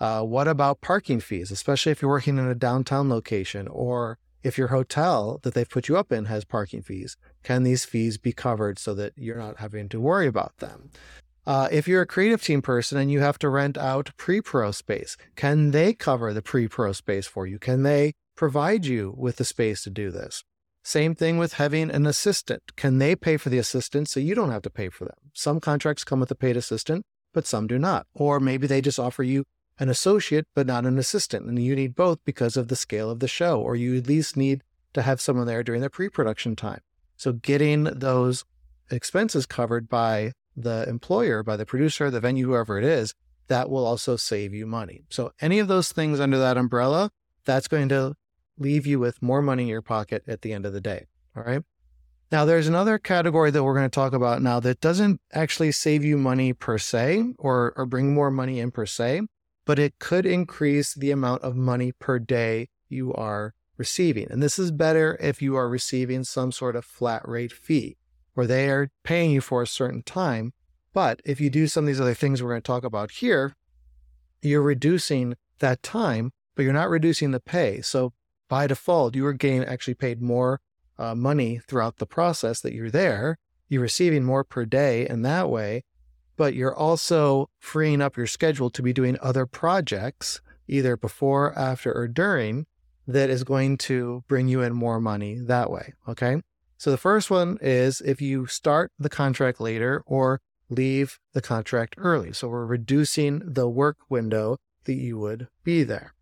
Uh, 0.00 0.22
what 0.22 0.48
about 0.48 0.80
parking 0.80 1.20
fees, 1.20 1.50
especially 1.50 1.92
if 1.92 2.02
you're 2.02 2.10
working 2.10 2.38
in 2.38 2.46
a 2.46 2.54
downtown 2.54 3.08
location 3.08 3.68
or 3.68 4.18
if 4.42 4.58
your 4.58 4.68
hotel 4.68 5.38
that 5.42 5.54
they've 5.54 5.70
put 5.70 5.88
you 5.88 5.96
up 5.96 6.12
in 6.12 6.26
has 6.26 6.44
parking 6.44 6.82
fees? 6.82 7.16
Can 7.42 7.62
these 7.62 7.84
fees 7.84 8.18
be 8.18 8.32
covered 8.32 8.78
so 8.78 8.94
that 8.94 9.12
you're 9.16 9.38
not 9.38 9.58
having 9.58 9.88
to 9.90 10.00
worry 10.00 10.26
about 10.26 10.58
them? 10.58 10.90
Uh, 11.46 11.68
if 11.72 11.88
you're 11.88 12.02
a 12.02 12.06
creative 12.06 12.42
team 12.42 12.62
person 12.62 12.98
and 12.98 13.10
you 13.10 13.20
have 13.20 13.38
to 13.38 13.48
rent 13.48 13.78
out 13.78 14.10
pre 14.16 14.40
pro 14.40 14.70
space, 14.70 15.16
can 15.34 15.70
they 15.70 15.92
cover 15.92 16.32
the 16.32 16.42
pre 16.42 16.68
pro 16.68 16.92
space 16.92 17.26
for 17.26 17.46
you? 17.46 17.58
Can 17.58 17.82
they 17.82 18.14
provide 18.42 18.84
you 18.84 19.14
with 19.16 19.36
the 19.36 19.44
space 19.44 19.84
to 19.84 19.88
do 19.88 20.10
this? 20.10 20.42
Same 20.82 21.14
thing 21.14 21.38
with 21.38 21.52
having 21.52 21.92
an 21.92 22.06
assistant. 22.06 22.74
Can 22.74 22.98
they 22.98 23.14
pay 23.14 23.36
for 23.36 23.50
the 23.50 23.58
assistant 23.58 24.08
so 24.08 24.18
you 24.18 24.34
don't 24.34 24.50
have 24.50 24.62
to 24.62 24.68
pay 24.68 24.88
for 24.88 25.04
them? 25.04 25.30
Some 25.32 25.60
contracts 25.60 26.02
come 26.02 26.18
with 26.18 26.32
a 26.32 26.34
paid 26.34 26.56
assistant, 26.56 27.06
but 27.32 27.46
some 27.46 27.68
do 27.68 27.78
not. 27.78 28.08
Or 28.14 28.40
maybe 28.40 28.66
they 28.66 28.80
just 28.80 28.98
offer 28.98 29.22
you 29.22 29.44
an 29.78 29.88
associate, 29.88 30.48
but 30.56 30.66
not 30.66 30.86
an 30.86 30.98
assistant. 30.98 31.46
And 31.46 31.56
you 31.56 31.76
need 31.76 31.94
both 31.94 32.18
because 32.24 32.56
of 32.56 32.66
the 32.66 32.74
scale 32.74 33.10
of 33.10 33.20
the 33.20 33.28
show, 33.28 33.60
or 33.60 33.76
you 33.76 33.96
at 33.96 34.08
least 34.08 34.36
need 34.36 34.64
to 34.94 35.02
have 35.02 35.20
someone 35.20 35.46
there 35.46 35.62
during 35.62 35.80
the 35.80 35.88
pre 35.88 36.08
production 36.08 36.56
time. 36.56 36.80
So 37.16 37.30
getting 37.30 37.84
those 37.84 38.44
expenses 38.90 39.46
covered 39.46 39.88
by 39.88 40.32
the 40.56 40.84
employer, 40.88 41.44
by 41.44 41.56
the 41.56 41.64
producer, 41.64 42.10
the 42.10 42.18
venue, 42.18 42.48
whoever 42.48 42.76
it 42.76 42.84
is, 42.84 43.14
that 43.46 43.70
will 43.70 43.86
also 43.86 44.16
save 44.16 44.52
you 44.52 44.66
money. 44.66 45.04
So 45.10 45.30
any 45.40 45.60
of 45.60 45.68
those 45.68 45.92
things 45.92 46.18
under 46.18 46.40
that 46.40 46.56
umbrella, 46.56 47.12
that's 47.44 47.68
going 47.68 47.88
to 47.90 48.16
leave 48.58 48.86
you 48.86 48.98
with 48.98 49.22
more 49.22 49.42
money 49.42 49.64
in 49.64 49.68
your 49.68 49.82
pocket 49.82 50.22
at 50.26 50.42
the 50.42 50.52
end 50.52 50.66
of 50.66 50.72
the 50.72 50.80
day. 50.80 51.06
All 51.36 51.42
right. 51.42 51.62
Now, 52.30 52.46
there's 52.46 52.66
another 52.66 52.98
category 52.98 53.50
that 53.50 53.62
we're 53.62 53.74
going 53.74 53.90
to 53.90 53.94
talk 53.94 54.14
about 54.14 54.40
now 54.40 54.58
that 54.60 54.80
doesn't 54.80 55.20
actually 55.34 55.72
save 55.72 56.02
you 56.02 56.16
money 56.16 56.54
per 56.54 56.78
se 56.78 57.34
or, 57.38 57.74
or 57.76 57.84
bring 57.84 58.14
more 58.14 58.30
money 58.30 58.58
in 58.58 58.70
per 58.70 58.86
se, 58.86 59.22
but 59.66 59.78
it 59.78 59.98
could 59.98 60.24
increase 60.24 60.94
the 60.94 61.10
amount 61.10 61.42
of 61.42 61.56
money 61.56 61.92
per 61.92 62.18
day 62.18 62.68
you 62.88 63.12
are 63.12 63.52
receiving. 63.76 64.30
And 64.30 64.42
this 64.42 64.58
is 64.58 64.70
better 64.70 65.18
if 65.20 65.42
you 65.42 65.56
are 65.56 65.68
receiving 65.68 66.24
some 66.24 66.52
sort 66.52 66.74
of 66.74 66.86
flat 66.86 67.26
rate 67.28 67.52
fee 67.52 67.98
where 68.32 68.46
they 68.46 68.70
are 68.70 68.90
paying 69.02 69.30
you 69.30 69.42
for 69.42 69.60
a 69.60 69.66
certain 69.66 70.02
time. 70.02 70.54
But 70.94 71.20
if 71.24 71.40
you 71.40 71.50
do 71.50 71.66
some 71.66 71.84
of 71.84 71.88
these 71.88 72.00
other 72.00 72.14
things 72.14 72.42
we're 72.42 72.50
going 72.50 72.62
to 72.62 72.66
talk 72.66 72.84
about 72.84 73.10
here, 73.10 73.54
you're 74.40 74.62
reducing 74.62 75.36
that 75.58 75.82
time, 75.82 76.32
but 76.54 76.62
you're 76.62 76.72
not 76.72 76.90
reducing 76.90 77.30
the 77.30 77.40
pay. 77.40 77.80
So 77.82 78.12
by 78.52 78.66
default, 78.66 79.16
your 79.16 79.32
game 79.32 79.64
actually 79.66 79.94
paid 79.94 80.20
more 80.20 80.60
uh, 80.98 81.14
money 81.14 81.58
throughout 81.66 81.96
the 81.96 82.04
process 82.04 82.60
that 82.60 82.74
you're 82.74 82.90
there. 82.90 83.38
You're 83.70 83.80
receiving 83.80 84.24
more 84.24 84.44
per 84.44 84.66
day 84.66 85.08
in 85.08 85.22
that 85.22 85.48
way, 85.48 85.84
but 86.36 86.52
you're 86.52 86.76
also 86.76 87.48
freeing 87.58 88.02
up 88.02 88.14
your 88.14 88.26
schedule 88.26 88.68
to 88.68 88.82
be 88.82 88.92
doing 88.92 89.16
other 89.22 89.46
projects, 89.46 90.42
either 90.68 90.98
before, 90.98 91.58
after, 91.58 91.94
or 91.94 92.06
during, 92.06 92.66
that 93.08 93.30
is 93.30 93.42
going 93.42 93.78
to 93.78 94.22
bring 94.28 94.48
you 94.48 94.60
in 94.60 94.74
more 94.74 95.00
money 95.00 95.38
that 95.38 95.70
way. 95.70 95.94
Okay. 96.06 96.42
So 96.76 96.90
the 96.90 96.98
first 96.98 97.30
one 97.30 97.56
is 97.62 98.02
if 98.02 98.20
you 98.20 98.44
start 98.44 98.92
the 98.98 99.08
contract 99.08 99.62
later 99.62 100.02
or 100.04 100.42
leave 100.68 101.18
the 101.32 101.40
contract 101.40 101.94
early. 101.96 102.34
So 102.34 102.48
we're 102.48 102.66
reducing 102.66 103.40
the 103.46 103.66
work 103.66 103.96
window 104.10 104.58
that 104.84 104.96
you 104.96 105.16
would 105.16 105.48
be 105.64 105.84
there. 105.84 106.12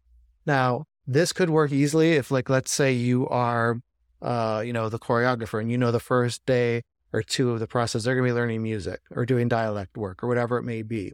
Now, 0.46 0.84
this 1.10 1.32
could 1.32 1.50
work 1.50 1.72
easily 1.72 2.12
if, 2.12 2.30
like, 2.30 2.48
let's 2.48 2.70
say 2.70 2.92
you 2.92 3.26
are, 3.28 3.80
uh, 4.22 4.62
you 4.64 4.72
know, 4.72 4.88
the 4.88 4.98
choreographer 4.98 5.60
and 5.60 5.70
you 5.70 5.76
know 5.76 5.90
the 5.90 5.98
first 5.98 6.46
day 6.46 6.82
or 7.12 7.20
two 7.20 7.50
of 7.50 7.58
the 7.58 7.66
process, 7.66 8.04
they're 8.04 8.14
going 8.14 8.28
to 8.28 8.32
be 8.32 8.38
learning 8.38 8.62
music 8.62 9.00
or 9.10 9.26
doing 9.26 9.48
dialect 9.48 9.96
work 9.96 10.22
or 10.22 10.28
whatever 10.28 10.56
it 10.56 10.62
may 10.62 10.82
be. 10.82 11.12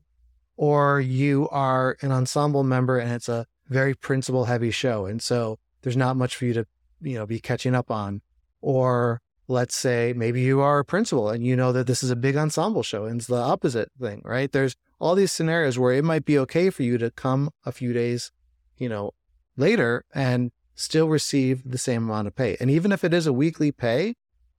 Or 0.59 1.00
you 1.00 1.48
are 1.50 1.96
an 2.02 2.12
ensemble 2.12 2.62
member 2.62 2.98
and 2.98 3.11
it's 3.12 3.30
a 3.30 3.46
very 3.68 3.94
principal 3.94 4.44
heavy 4.44 4.70
show. 4.70 5.06
And 5.06 5.22
so 5.22 5.59
there's 5.80 5.96
not 5.96 6.16
much 6.16 6.37
for 6.37 6.44
you 6.44 6.52
to, 6.52 6.66
you 7.00 7.14
know, 7.14 7.24
be 7.24 7.40
catching 7.40 7.74
up 7.74 7.90
on. 7.90 8.20
Or 8.61 9.22
let's 9.48 9.74
say 9.74 10.12
maybe 10.14 10.42
you 10.42 10.61
are 10.61 10.80
a 10.80 10.85
principal 10.85 11.30
and 11.30 11.46
you 11.46 11.56
know 11.56 11.72
that 11.72 11.87
this 11.87 12.02
is 12.02 12.11
a 12.11 12.16
big 12.16 12.37
ensemble 12.37 12.82
show 12.82 13.06
and 13.06 13.20
it's 13.20 13.28
the 13.28 13.37
opposite 13.37 13.90
thing, 13.98 14.20
right? 14.24 14.52
There's 14.52 14.76
all 14.98 15.14
these 15.14 15.32
scenarios 15.32 15.78
where 15.78 15.94
it 15.94 16.04
might 16.04 16.26
be 16.26 16.38
okay 16.40 16.68
for 16.68 16.82
you 16.82 16.98
to 16.98 17.11
come 17.11 17.50
a 17.64 17.72
few 17.72 17.94
days, 17.94 18.30
you 18.76 18.90
know, 18.90 19.12
later 19.56 20.04
and 20.14 20.52
still 20.74 21.08
receive 21.08 21.62
the 21.64 21.78
same 21.78 22.04
amount 22.04 22.26
of 22.28 22.36
pay. 22.36 22.56
And 22.60 22.70
even 22.70 22.92
if 22.92 23.02
it 23.04 23.14
is 23.14 23.26
a 23.26 23.32
weekly 23.32 23.72
pay, 23.72 24.14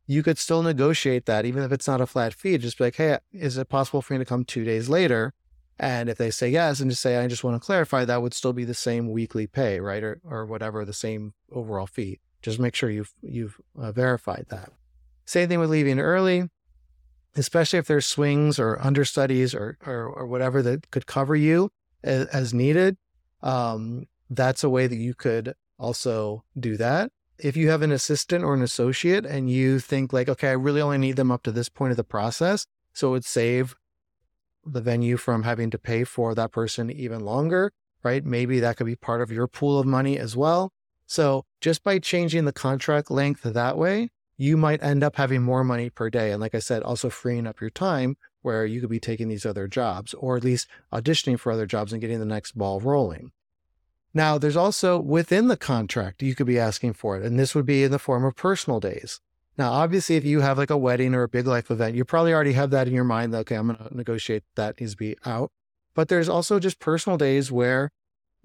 you 0.08 0.24
could 0.24 0.38
still 0.38 0.64
negotiate 0.64 1.26
that, 1.26 1.46
even 1.46 1.64
if 1.64 1.72
it's 1.72 1.88
not 1.88 2.02
a 2.02 2.08
flat 2.08 2.34
fee. 2.34 2.58
Just 2.58 2.78
be 2.78 2.86
like, 2.86 2.96
hey, 2.96 3.18
is 3.32 3.58
it 3.58 3.70
possible 3.70 4.02
for 4.02 4.14
me 4.14 4.20
to 4.20 4.26
come 4.26 4.46
two 4.46 4.64
days 4.64 4.90
later? 4.90 5.34
And 5.78 6.10
if 6.10 6.18
they 6.18 6.32
say 6.32 6.50
yes, 6.50 6.80
and 6.80 6.90
just 6.90 7.04
say, 7.04 7.18
I 7.18 7.28
just 7.28 7.44
want 7.44 7.62
to 7.62 7.66
clarify, 7.66 8.06
that 8.06 8.22
would 8.22 8.34
still 8.34 8.54
be 8.54 8.64
the 8.64 8.74
same 8.74 9.12
weekly 9.12 9.46
pay, 9.46 9.80
right? 9.80 10.02
Or, 10.02 10.20
or 10.24 10.46
whatever, 10.46 10.86
the 10.86 10.94
same 10.94 11.34
overall 11.52 11.86
fee. 11.86 12.20
Just 12.42 12.58
make 12.58 12.74
sure 12.74 12.90
you've, 12.90 13.14
you've 13.22 13.60
uh, 13.78 13.92
verified 13.92 14.46
that. 14.50 14.72
Same 15.26 15.50
thing 15.50 15.60
with 15.60 15.70
leaving 15.70 16.00
early. 16.00 16.50
especially 17.38 17.80
if 17.80 17.88
there's 17.88 18.06
swings 18.06 18.60
or 18.60 18.82
understudies 18.82 19.54
or, 19.54 19.78
or, 19.86 20.06
or 20.08 20.26
whatever 20.28 20.62
that 20.62 20.90
could 20.92 21.06
cover 21.06 21.36
you 21.36 21.70
as, 22.04 22.28
as 22.28 22.54
needed. 22.54 22.98
Um, 23.44 24.06
that's 24.30 24.64
a 24.64 24.70
way 24.70 24.88
that 24.88 24.96
you 24.96 25.14
could 25.14 25.54
also 25.78 26.44
do 26.60 26.78
that. 26.78 27.12
If 27.40 27.56
you 27.56 27.70
have 27.70 27.82
an 27.82 27.92
assistant 27.92 28.44
or 28.44 28.54
an 28.54 28.64
associate 28.64 29.26
and 29.26 29.50
you 29.50 29.80
think 29.80 30.12
like, 30.12 30.28
okay, 30.28 30.50
I 30.50 30.54
really 30.54 30.82
only 30.82 30.98
need 30.98 31.18
them 31.18 31.32
up 31.32 31.44
to 31.44 31.52
this 31.52 31.70
point 31.70 31.92
of 31.92 31.98
the 31.98 32.04
process, 32.04 32.66
so 32.94 33.10
it 33.10 33.12
would 33.12 33.26
save 33.26 33.76
the 34.66 34.82
venue 34.82 35.18
from 35.18 35.44
having 35.44 35.70
to 35.70 35.78
pay 35.78 36.04
for 36.04 36.34
that 36.36 36.52
person 36.52 36.92
even 36.92 37.22
longer, 37.22 37.72
right? 38.04 38.26
Maybe 38.26 38.60
that 38.60 38.78
could 38.78 38.88
be 38.88 38.96
part 38.96 39.22
of 39.22 39.32
your 39.32 39.48
pool 39.48 39.80
of 39.80 39.86
money 39.86 40.18
as 40.18 40.36
well. 40.36 40.72
So 41.06 41.46
just 41.62 41.84
by 41.84 42.00
changing 42.00 42.46
the 42.46 42.52
contract 42.52 43.10
length 43.10 43.44
that 43.44 43.78
way, 43.78 44.10
you 44.36 44.58
might 44.58 44.84
end 44.84 45.04
up 45.04 45.16
having 45.16 45.42
more 45.42 45.64
money 45.64 45.90
per 45.90 46.10
day. 46.10 46.32
And 46.32 46.42
like 46.42 46.54
I 46.54 46.60
said, 46.60 46.84
also 46.84 47.10
freeing 47.10 47.48
up 47.48 47.62
your 47.62 47.70
time 47.70 48.18
where 48.42 48.66
you 48.66 48.82
could 48.82 48.90
be 48.90 49.00
taking 49.00 49.30
these 49.30 49.46
other 49.46 49.68
jobs 49.68 50.14
or 50.16 50.38
at 50.38 50.44
least 50.44 50.68
auditioning 50.92 51.40
for 51.40 51.52
other 51.52 51.66
jobs 51.66 51.92
and 51.92 52.02
getting 52.02 52.20
the 52.20 52.26
next 52.26 52.58
ball 52.58 52.80
rolling. 52.80 53.32
Now, 54.14 54.38
there's 54.38 54.56
also 54.56 55.00
within 55.00 55.48
the 55.48 55.58
contract, 55.58 56.24
you 56.24 56.36
could 56.36 56.48
be 56.48 56.60
asking 56.60 56.94
for 56.94 57.18
it, 57.18 57.24
and 57.24 57.40
this 57.40 57.54
would 57.54 57.66
be 57.66 57.84
in 57.84 57.92
the 57.92 58.00
form 58.00 58.26
of 58.26 58.36
personal 58.36 58.80
days. 58.80 59.20
Now, 59.58 59.72
obviously, 59.72 60.16
if 60.16 60.26
you 60.26 60.42
have 60.42 60.58
like 60.58 60.70
a 60.70 60.78
wedding 60.78 61.16
or 61.16 61.24
a 61.24 61.28
big 61.28 61.48
life 61.48 61.72
event, 61.72 61.96
you 61.96 62.06
probably 62.06 62.34
already 62.34 62.54
have 62.54 62.70
that 62.72 62.88
in 62.88 62.94
your 62.94 63.04
mind 63.04 63.34
that, 63.34 63.40
okay, 63.40 63.56
I'm 63.56 63.68
going 63.68 63.90
to 63.90 63.98
negotiate 63.98 64.44
that 64.56 64.80
needs 64.80 64.94
to 64.94 64.98
be 64.98 65.18
out. 65.26 65.52
But 65.96 66.10
there's 66.10 66.30
also 66.30 66.60
just 66.60 66.80
personal 66.80 67.18
days 67.18 67.52
where 67.52 67.92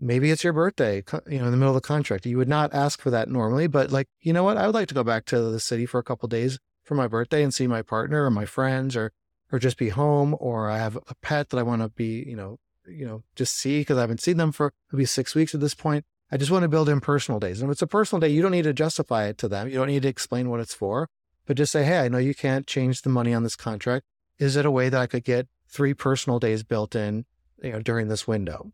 maybe 0.01 0.31
it's 0.31 0.43
your 0.43 0.55
birthday, 0.55 1.05
you 1.29 1.39
know, 1.39 1.45
in 1.45 1.51
the 1.51 1.57
middle 1.57 1.77
of 1.77 1.83
the 1.83 1.87
contract. 1.87 2.25
You 2.25 2.39
would 2.39 2.49
not 2.49 2.73
ask 2.73 3.01
for 3.01 3.11
that 3.11 3.29
normally, 3.29 3.67
but 3.67 3.93
like, 3.93 4.09
you 4.21 4.33
know 4.33 4.43
what? 4.43 4.57
I 4.57 4.67
would 4.67 4.75
like 4.75 4.89
to 4.89 4.95
go 4.95 5.05
back 5.05 5.27
to 5.27 5.41
the 5.41 5.61
city 5.61 5.85
for 5.85 5.99
a 5.99 6.03
couple 6.03 6.29
days 6.29 6.59
for 6.83 6.95
my 6.95 7.07
birthday 7.07 7.43
and 7.43 7.53
see 7.53 7.67
my 7.67 7.83
partner 7.83 8.25
or 8.25 8.31
my 8.31 8.47
friends 8.47 8.97
or 8.97 9.13
or 9.53 9.59
just 9.59 9.77
be 9.77 9.91
home 9.91 10.35
or 10.41 10.71
I 10.71 10.79
have 10.79 10.97
a 10.97 11.15
pet 11.21 11.51
that 11.51 11.59
I 11.59 11.63
want 11.63 11.83
to 11.83 11.91
be, 11.91 12.25
you 12.27 12.35
know, 12.35 12.59
you 12.95 13.07
know, 13.07 13.23
just 13.37 13.57
see 13.57 13.81
because 13.81 13.99
I 13.99 14.03
haven't 14.03 14.21
seen 14.21 14.37
them 14.37 14.53
for 14.53 14.73
maybe 14.93 15.05
6 15.05 15.35
weeks 15.35 15.55
at 15.55 15.61
this 15.61 15.75
point. 15.75 16.05
I 16.31 16.37
just 16.37 16.51
want 16.51 16.63
to 16.63 16.69
build 16.69 16.89
in 16.89 17.01
personal 17.01 17.39
days. 17.41 17.61
And 17.61 17.71
if 17.71 17.75
it's 17.75 17.83
a 17.83 17.87
personal 17.87 18.21
day, 18.21 18.29
you 18.29 18.41
don't 18.43 18.53
need 18.53 18.65
to 18.65 18.73
justify 18.73 19.27
it 19.27 19.39
to 19.39 19.49
them. 19.49 19.69
You 19.69 19.75
don't 19.75 19.89
need 19.89 20.03
to 20.03 20.09
explain 20.09 20.49
what 20.49 20.61
it's 20.61 20.75
for, 20.75 21.09
but 21.47 21.57
just 21.57 21.73
say, 21.73 21.85
"Hey, 21.85 22.01
I 22.01 22.09
know 22.09 22.19
you 22.19 22.35
can't 22.35 22.67
change 22.67 23.03
the 23.03 23.11
money 23.11 23.35
on 23.35 23.43
this 23.43 23.57
contract. 23.57 24.07
Is 24.39 24.57
it 24.57 24.67
a 24.67 24.71
way 24.71 24.89
that 24.89 25.01
I 25.01 25.07
could 25.07 25.25
get 25.25 25.49
3 25.69 25.95
personal 25.95 26.39
days 26.39 26.63
built 26.63 26.95
in, 26.95 27.27
you 27.63 27.73
know, 27.73 27.83
during 27.83 28.09
this 28.09 28.27
window?" 28.27 28.73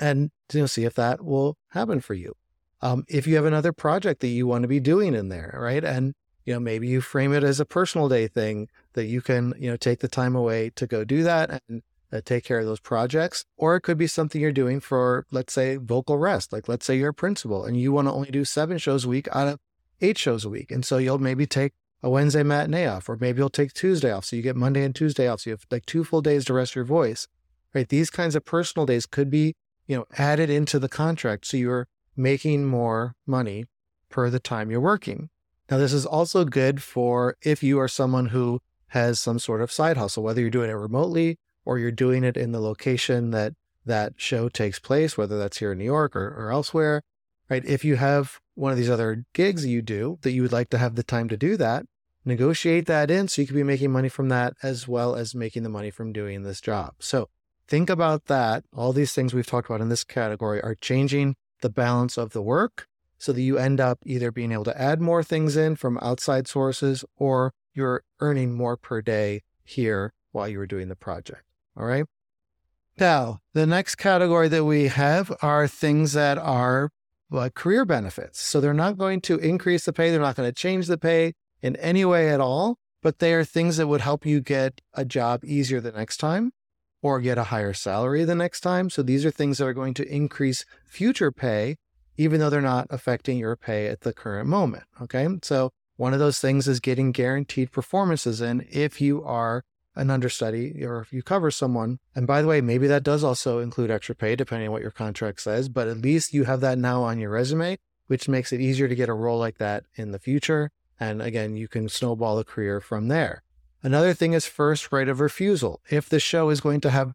and 0.00 0.30
you 0.52 0.60
know, 0.60 0.66
see 0.66 0.84
if 0.84 0.94
that 0.94 1.24
will 1.24 1.56
happen 1.68 2.00
for 2.00 2.14
you. 2.14 2.34
Um, 2.82 3.04
if 3.08 3.26
you 3.26 3.36
have 3.36 3.44
another 3.44 3.72
project 3.72 4.20
that 4.20 4.28
you 4.28 4.46
want 4.46 4.62
to 4.62 4.68
be 4.68 4.80
doing 4.80 5.14
in 5.14 5.28
there, 5.28 5.56
right? 5.60 5.84
And 5.84 6.14
you 6.46 6.54
know, 6.54 6.60
maybe 6.60 6.88
you 6.88 7.02
frame 7.02 7.34
it 7.34 7.44
as 7.44 7.60
a 7.60 7.66
personal 7.66 8.08
day 8.08 8.26
thing 8.26 8.68
that 8.94 9.04
you 9.04 9.20
can, 9.20 9.52
you 9.58 9.70
know, 9.70 9.76
take 9.76 10.00
the 10.00 10.08
time 10.08 10.34
away 10.34 10.70
to 10.76 10.86
go 10.86 11.04
do 11.04 11.22
that 11.22 11.62
and 11.68 11.82
uh, 12.12 12.20
take 12.24 12.44
care 12.44 12.58
of 12.58 12.66
those 12.66 12.80
projects. 12.80 13.44
Or 13.56 13.76
it 13.76 13.82
could 13.82 13.98
be 13.98 14.06
something 14.06 14.40
you're 14.40 14.52
doing 14.52 14.80
for, 14.80 15.26
let's 15.30 15.52
say, 15.52 15.76
vocal 15.76 16.18
rest. 16.18 16.52
Like, 16.52 16.68
let's 16.68 16.86
say 16.86 16.96
you're 16.96 17.10
a 17.10 17.14
principal 17.14 17.64
and 17.64 17.80
you 17.80 17.92
want 17.92 18.08
to 18.08 18.12
only 18.12 18.30
do 18.30 18.44
seven 18.44 18.78
shows 18.78 19.04
a 19.04 19.08
week 19.08 19.28
out 19.32 19.48
of 19.48 19.60
eight 20.00 20.18
shows 20.18 20.44
a 20.44 20.50
week. 20.50 20.70
And 20.70 20.84
so 20.84 20.98
you'll 20.98 21.18
maybe 21.18 21.46
take 21.46 21.72
a 22.02 22.08
Wednesday 22.08 22.42
matinee 22.42 22.86
off, 22.86 23.08
or 23.08 23.18
maybe 23.20 23.38
you'll 23.38 23.50
take 23.50 23.72
Tuesday 23.72 24.10
off. 24.10 24.24
So 24.24 24.36
you 24.36 24.42
get 24.42 24.56
Monday 24.56 24.84
and 24.84 24.94
Tuesday 24.94 25.28
off. 25.28 25.40
So 25.40 25.50
you 25.50 25.54
have 25.54 25.66
like 25.70 25.86
two 25.86 26.04
full 26.04 26.22
days 26.22 26.46
to 26.46 26.54
rest 26.54 26.74
your 26.74 26.84
voice, 26.84 27.28
right? 27.74 27.88
These 27.88 28.10
kinds 28.10 28.34
of 28.34 28.44
personal 28.44 28.86
days 28.86 29.04
could 29.06 29.30
be 29.30 29.54
you 29.90 29.96
know, 29.96 30.06
added 30.16 30.48
into 30.48 30.78
the 30.78 30.88
contract. 30.88 31.44
So 31.44 31.56
you're 31.56 31.88
making 32.16 32.64
more 32.64 33.16
money 33.26 33.64
per 34.08 34.30
the 34.30 34.38
time 34.38 34.70
you're 34.70 34.80
working. 34.80 35.30
Now, 35.68 35.78
this 35.78 35.92
is 35.92 36.06
also 36.06 36.44
good 36.44 36.80
for 36.80 37.36
if 37.42 37.64
you 37.64 37.80
are 37.80 37.88
someone 37.88 38.26
who 38.26 38.60
has 38.88 39.18
some 39.18 39.40
sort 39.40 39.60
of 39.60 39.72
side 39.72 39.96
hustle, 39.96 40.22
whether 40.22 40.40
you're 40.40 40.48
doing 40.48 40.70
it 40.70 40.74
remotely 40.74 41.38
or 41.64 41.78
you're 41.78 41.90
doing 41.90 42.24
it 42.24 42.36
in 42.36 42.52
the 42.52 42.60
location 42.60 43.30
that 43.30 43.54
that 43.86 44.14
show 44.16 44.48
takes 44.48 44.78
place, 44.78 45.16
whether 45.16 45.38
that's 45.38 45.58
here 45.58 45.72
in 45.72 45.78
New 45.78 45.84
York 45.84 46.14
or, 46.14 46.28
or 46.28 46.50
elsewhere, 46.52 47.02
right? 47.48 47.64
If 47.64 47.84
you 47.84 47.96
have 47.96 48.40
one 48.54 48.72
of 48.72 48.78
these 48.78 48.90
other 48.90 49.24
gigs 49.32 49.64
you 49.64 49.82
do 49.82 50.18
that 50.22 50.32
you 50.32 50.42
would 50.42 50.52
like 50.52 50.70
to 50.70 50.78
have 50.78 50.96
the 50.96 51.02
time 51.02 51.28
to 51.28 51.36
do 51.36 51.56
that, 51.56 51.86
negotiate 52.24 52.86
that 52.86 53.10
in 53.10 53.26
so 53.26 53.40
you 53.40 53.46
could 53.46 53.56
be 53.56 53.62
making 53.62 53.90
money 53.90 54.08
from 54.08 54.28
that 54.28 54.52
as 54.62 54.86
well 54.86 55.14
as 55.14 55.34
making 55.34 55.62
the 55.62 55.68
money 55.68 55.90
from 55.90 56.12
doing 56.12 56.42
this 56.42 56.60
job. 56.60 56.94
So 56.98 57.30
Think 57.70 57.88
about 57.88 58.26
that. 58.26 58.64
All 58.74 58.92
these 58.92 59.12
things 59.12 59.32
we've 59.32 59.46
talked 59.46 59.70
about 59.70 59.80
in 59.80 59.90
this 59.90 60.02
category 60.02 60.60
are 60.60 60.74
changing 60.74 61.36
the 61.60 61.70
balance 61.70 62.18
of 62.18 62.32
the 62.32 62.42
work 62.42 62.88
so 63.16 63.32
that 63.32 63.42
you 63.42 63.58
end 63.58 63.80
up 63.80 64.00
either 64.04 64.32
being 64.32 64.50
able 64.50 64.64
to 64.64 64.80
add 64.80 65.00
more 65.00 65.22
things 65.22 65.56
in 65.56 65.76
from 65.76 65.96
outside 66.02 66.48
sources 66.48 67.04
or 67.16 67.52
you're 67.72 68.02
earning 68.18 68.54
more 68.54 68.76
per 68.76 69.00
day 69.00 69.42
here 69.62 70.12
while 70.32 70.48
you 70.48 70.58
were 70.58 70.66
doing 70.66 70.88
the 70.88 70.96
project. 70.96 71.44
All 71.80 71.86
right. 71.86 72.04
Now, 72.98 73.38
the 73.54 73.66
next 73.66 73.94
category 73.94 74.48
that 74.48 74.66
we 74.66 74.88
have 74.88 75.32
are 75.40 75.66
things 75.66 76.12
that 76.12 76.36
are 76.36 76.90
like 77.30 77.54
career 77.54 77.86
benefits. 77.86 78.38
So 78.38 78.60
they're 78.60 78.74
not 78.74 78.98
going 78.98 79.22
to 79.22 79.38
increase 79.38 79.86
the 79.86 79.92
pay, 79.94 80.10
they're 80.10 80.20
not 80.20 80.36
going 80.36 80.48
to 80.48 80.54
change 80.54 80.88
the 80.88 80.98
pay 80.98 81.32
in 81.62 81.76
any 81.76 82.04
way 82.04 82.28
at 82.28 82.40
all, 82.40 82.76
but 83.02 83.18
they 83.18 83.32
are 83.32 83.44
things 83.44 83.78
that 83.78 83.86
would 83.86 84.02
help 84.02 84.26
you 84.26 84.42
get 84.42 84.82
a 84.92 85.06
job 85.06 85.42
easier 85.42 85.80
the 85.80 85.92
next 85.92 86.18
time 86.18 86.52
or 87.00 87.20
get 87.20 87.38
a 87.38 87.44
higher 87.44 87.72
salary 87.72 88.24
the 88.24 88.34
next 88.34 88.60
time. 88.60 88.90
So 88.90 89.02
these 89.02 89.24
are 89.24 89.30
things 89.30 89.56
that 89.56 89.66
are 89.66 89.72
going 89.72 89.94
to 89.94 90.14
increase 90.14 90.66
future 90.84 91.32
pay, 91.32 91.76
even 92.18 92.40
though 92.40 92.50
they're 92.50 92.60
not 92.60 92.88
affecting 92.90 93.38
your 93.38 93.56
pay 93.56 93.86
at 93.86 94.02
the 94.02 94.12
current 94.12 94.48
moment. 94.50 94.84
Okay. 95.00 95.26
So 95.42 95.70
one 95.96 96.12
of 96.12 96.18
those 96.18 96.40
things 96.40 96.68
is 96.68 96.80
getting 96.80 97.12
guaranteed 97.12 97.72
performances 97.72 98.42
in 98.42 98.66
if 98.70 99.00
you 99.00 99.24
are 99.24 99.64
an 100.00 100.10
understudy 100.10 100.82
or 100.82 101.00
if 101.00 101.12
you 101.12 101.22
cover 101.22 101.50
someone. 101.50 101.98
And 102.14 102.26
by 102.26 102.40
the 102.40 102.48
way, 102.48 102.60
maybe 102.60 102.86
that 102.86 103.02
does 103.02 103.22
also 103.22 103.58
include 103.58 103.90
extra 103.90 104.14
pay, 104.14 104.34
depending 104.34 104.68
on 104.68 104.72
what 104.72 104.82
your 104.82 104.90
contract 104.90 105.42
says, 105.42 105.68
but 105.68 105.88
at 105.88 105.98
least 105.98 106.32
you 106.32 106.44
have 106.44 106.60
that 106.62 106.78
now 106.78 107.02
on 107.02 107.18
your 107.20 107.30
resume, 107.30 107.78
which 108.06 108.28
makes 108.28 108.52
it 108.52 108.60
easier 108.60 108.88
to 108.88 108.94
get 108.94 109.10
a 109.10 109.14
role 109.14 109.38
like 109.38 109.58
that 109.58 109.84
in 109.94 110.10
the 110.10 110.18
future. 110.18 110.70
And 110.98 111.20
again, 111.20 111.56
you 111.56 111.68
can 111.68 111.88
snowball 111.88 112.38
a 112.38 112.44
career 112.44 112.80
from 112.80 113.08
there. 113.08 113.42
Another 113.82 114.14
thing 114.14 114.32
is 114.32 114.46
first 114.46 114.90
right 114.90 115.08
of 115.08 115.20
refusal. 115.20 115.80
If 115.90 116.08
the 116.08 116.20
show 116.20 116.48
is 116.48 116.60
going 116.60 116.80
to 116.82 116.90
have, 116.90 117.14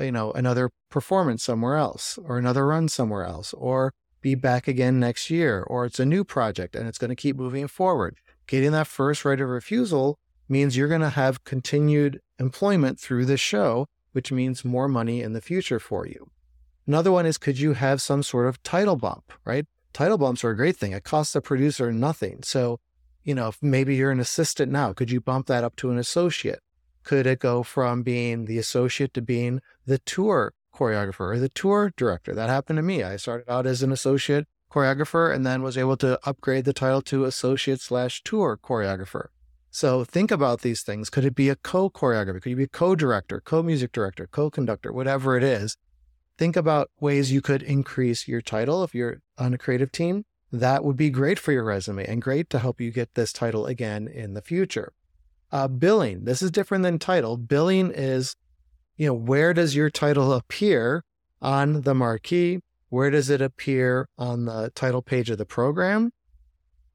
you 0.00 0.12
know, 0.12 0.32
another 0.32 0.70
performance 0.90 1.42
somewhere 1.42 1.76
else 1.76 2.18
or 2.24 2.38
another 2.38 2.66
run 2.66 2.88
somewhere 2.88 3.24
else 3.24 3.52
or 3.54 3.92
be 4.22 4.34
back 4.34 4.68
again 4.68 4.98
next 4.98 5.28
year 5.30 5.62
or 5.62 5.84
it's 5.84 6.00
a 6.00 6.06
new 6.06 6.24
project 6.24 6.76
and 6.76 6.88
it's 6.88 6.98
going 6.98 7.10
to 7.10 7.16
keep 7.16 7.36
moving 7.36 7.68
forward. 7.68 8.16
Getting 8.46 8.72
that 8.72 8.86
first 8.86 9.24
right 9.24 9.40
of 9.40 9.48
refusal 9.48 10.18
means 10.48 10.76
you're 10.76 10.88
going 10.88 11.00
to 11.00 11.10
have 11.10 11.44
continued 11.44 12.20
employment 12.38 12.98
through 12.98 13.26
the 13.26 13.36
show, 13.36 13.88
which 14.12 14.32
means 14.32 14.64
more 14.64 14.88
money 14.88 15.22
in 15.22 15.32
the 15.32 15.40
future 15.40 15.78
for 15.78 16.06
you. 16.06 16.30
Another 16.86 17.12
one 17.12 17.26
is 17.26 17.38
could 17.38 17.58
you 17.58 17.74
have 17.74 18.02
some 18.02 18.22
sort 18.22 18.46
of 18.46 18.62
title 18.62 18.96
bump, 18.96 19.32
right? 19.44 19.66
Title 19.92 20.18
bumps 20.18 20.42
are 20.42 20.50
a 20.50 20.56
great 20.56 20.76
thing. 20.76 20.92
It 20.92 21.04
costs 21.04 21.32
the 21.32 21.40
producer 21.40 21.92
nothing. 21.92 22.42
So 22.42 22.80
you 23.24 23.34
know, 23.34 23.52
maybe 23.60 23.94
you're 23.94 24.10
an 24.10 24.20
assistant 24.20 24.72
now, 24.72 24.92
could 24.92 25.10
you 25.10 25.20
bump 25.20 25.46
that 25.46 25.64
up 25.64 25.76
to 25.76 25.90
an 25.90 25.98
associate? 25.98 26.60
Could 27.04 27.26
it 27.26 27.38
go 27.38 27.62
from 27.62 28.02
being 28.02 28.44
the 28.44 28.58
associate 28.58 29.14
to 29.14 29.22
being 29.22 29.60
the 29.86 29.98
tour 29.98 30.54
choreographer 30.74 31.32
or 31.34 31.38
the 31.38 31.48
tour 31.48 31.92
director? 31.96 32.34
That 32.34 32.48
happened 32.48 32.78
to 32.78 32.82
me. 32.82 33.02
I 33.02 33.16
started 33.16 33.50
out 33.50 33.66
as 33.66 33.82
an 33.82 33.92
associate 33.92 34.46
choreographer 34.70 35.32
and 35.32 35.44
then 35.44 35.62
was 35.62 35.76
able 35.76 35.96
to 35.98 36.18
upgrade 36.24 36.64
the 36.64 36.72
title 36.72 37.02
to 37.02 37.24
associate 37.24 37.80
slash 37.80 38.22
tour 38.22 38.58
choreographer. 38.62 39.26
So 39.72 40.04
think 40.04 40.30
about 40.30 40.60
these 40.60 40.82
things. 40.82 41.10
Could 41.10 41.24
it 41.24 41.34
be 41.34 41.48
a 41.48 41.56
co 41.56 41.90
choreographer? 41.90 42.40
Could 42.40 42.50
you 42.50 42.56
be 42.56 42.64
a 42.64 42.68
co 42.68 42.94
director, 42.94 43.40
co 43.40 43.62
music 43.64 43.90
director, 43.90 44.28
co 44.30 44.50
conductor, 44.50 44.92
whatever 44.92 45.36
it 45.36 45.42
is? 45.42 45.76
Think 46.38 46.56
about 46.56 46.90
ways 47.00 47.32
you 47.32 47.40
could 47.40 47.62
increase 47.62 48.28
your 48.28 48.40
title 48.40 48.84
if 48.84 48.94
you're 48.94 49.20
on 49.36 49.52
a 49.52 49.58
creative 49.58 49.90
team 49.90 50.24
that 50.52 50.84
would 50.84 50.96
be 50.96 51.10
great 51.10 51.38
for 51.38 51.50
your 51.50 51.64
resume 51.64 52.04
and 52.04 52.20
great 52.20 52.50
to 52.50 52.58
help 52.58 52.80
you 52.80 52.90
get 52.90 53.14
this 53.14 53.32
title 53.32 53.66
again 53.66 54.06
in 54.06 54.34
the 54.34 54.42
future. 54.42 54.92
Uh, 55.50 55.66
billing, 55.66 56.24
this 56.24 56.42
is 56.42 56.50
different 56.50 56.84
than 56.84 56.98
title. 56.98 57.36
Billing 57.36 57.90
is, 57.90 58.36
you 58.96 59.06
know, 59.06 59.14
where 59.14 59.54
does 59.54 59.74
your 59.74 59.90
title 59.90 60.32
appear 60.32 61.04
on 61.40 61.82
the 61.82 61.94
marquee? 61.94 62.60
Where 62.90 63.10
does 63.10 63.30
it 63.30 63.40
appear 63.40 64.08
on 64.18 64.44
the 64.44 64.70
title 64.74 65.02
page 65.02 65.30
of 65.30 65.38
the 65.38 65.46
program? 65.46 66.12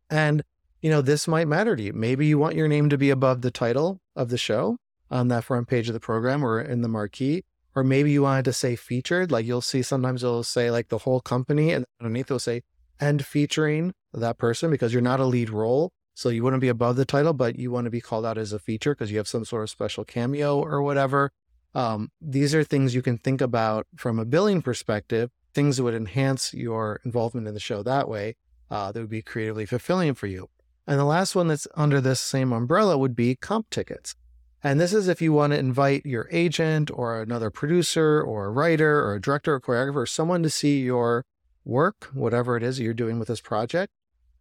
And, 0.09 0.43
you 0.88 0.93
know, 0.93 1.01
this 1.01 1.27
might 1.27 1.49
matter 1.49 1.75
to 1.75 1.83
you. 1.83 1.91
Maybe 1.91 2.27
you 2.27 2.39
want 2.39 2.55
your 2.55 2.69
name 2.69 2.88
to 2.88 2.97
be 2.97 3.09
above 3.09 3.41
the 3.41 3.51
title 3.51 3.99
of 4.15 4.29
the 4.29 4.38
show 4.38 4.77
on 5.11 5.27
that 5.27 5.43
front 5.43 5.67
page 5.67 5.89
of 5.89 5.93
the 5.93 5.99
program 5.99 6.45
or 6.45 6.61
in 6.61 6.81
the 6.81 6.88
marquee. 6.88 7.43
Or 7.75 7.83
maybe 7.83 8.09
you 8.11 8.21
wanted 8.21 8.45
to 8.45 8.53
say 8.53 8.77
featured, 8.77 9.29
like 9.29 9.45
you'll 9.45 9.59
see 9.59 9.81
sometimes 9.81 10.23
it'll 10.23 10.45
say 10.45 10.71
like 10.71 10.88
the 10.88 10.99
whole 10.99 11.19
company 11.19 11.73
and 11.73 11.83
underneath 11.99 12.27
it'll 12.27 12.39
say 12.39 12.61
and 13.01 13.25
featuring 13.25 13.95
that 14.13 14.38
person 14.38 14.71
because 14.71 14.93
you're 14.93 15.01
not 15.01 15.19
a 15.19 15.25
lead 15.25 15.49
role. 15.49 15.91
So 16.13 16.29
you 16.29 16.41
wouldn't 16.41 16.61
be 16.61 16.69
above 16.69 16.95
the 16.95 17.03
title, 17.03 17.33
but 17.33 17.59
you 17.59 17.69
want 17.69 17.83
to 17.83 17.91
be 17.91 17.99
called 17.99 18.25
out 18.25 18.38
as 18.38 18.53
a 18.53 18.57
feature 18.57 18.95
because 18.95 19.11
you 19.11 19.17
have 19.17 19.27
some 19.27 19.43
sort 19.43 19.63
of 19.63 19.69
special 19.69 20.05
cameo 20.05 20.57
or 20.57 20.81
whatever. 20.81 21.33
Um, 21.75 22.11
these 22.21 22.55
are 22.55 22.63
things 22.63 22.95
you 22.95 23.01
can 23.01 23.17
think 23.17 23.41
about 23.41 23.88
from 23.97 24.19
a 24.19 24.25
billing 24.25 24.61
perspective, 24.61 25.31
things 25.53 25.75
that 25.75 25.83
would 25.83 25.95
enhance 25.95 26.53
your 26.53 27.01
involvement 27.03 27.45
in 27.45 27.53
the 27.53 27.59
show 27.59 27.83
that 27.83 28.07
way, 28.07 28.38
uh, 28.71 28.93
that 28.93 29.01
would 29.01 29.09
be 29.09 29.21
creatively 29.21 29.65
fulfilling 29.65 30.13
for 30.13 30.27
you. 30.27 30.47
And 30.88 30.97
the 30.97 31.05
last 31.05 31.35
one 31.35 31.47
that's 31.49 31.67
under 31.75 31.99
this 31.99 32.21
same 32.21 32.53
umbrella 32.53 32.97
would 32.97 33.15
be 33.15 33.35
comp 33.35 33.69
tickets. 33.69 34.15
And 34.63 34.79
this 34.79 34.93
is 34.93 35.07
if 35.07 35.21
you 35.21 35.33
want 35.33 35.53
to 35.53 35.59
invite 35.59 36.05
your 36.05 36.27
agent 36.31 36.89
or 36.91 37.21
another 37.21 37.51
producer 37.51 38.21
or 38.21 38.45
a 38.45 38.51
writer 38.51 39.01
or 39.03 39.15
a 39.15 39.21
director 39.21 39.53
or 39.53 39.61
choreographer, 39.61 39.97
or 39.97 40.05
someone 40.05 40.41
to 40.43 40.49
see 40.49 40.81
your 40.81 41.25
work, 41.63 42.09
whatever 42.13 42.57
it 42.57 42.63
is 42.63 42.79
you're 42.79 42.93
doing 42.93 43.19
with 43.19 43.27
this 43.27 43.41
project, 43.41 43.91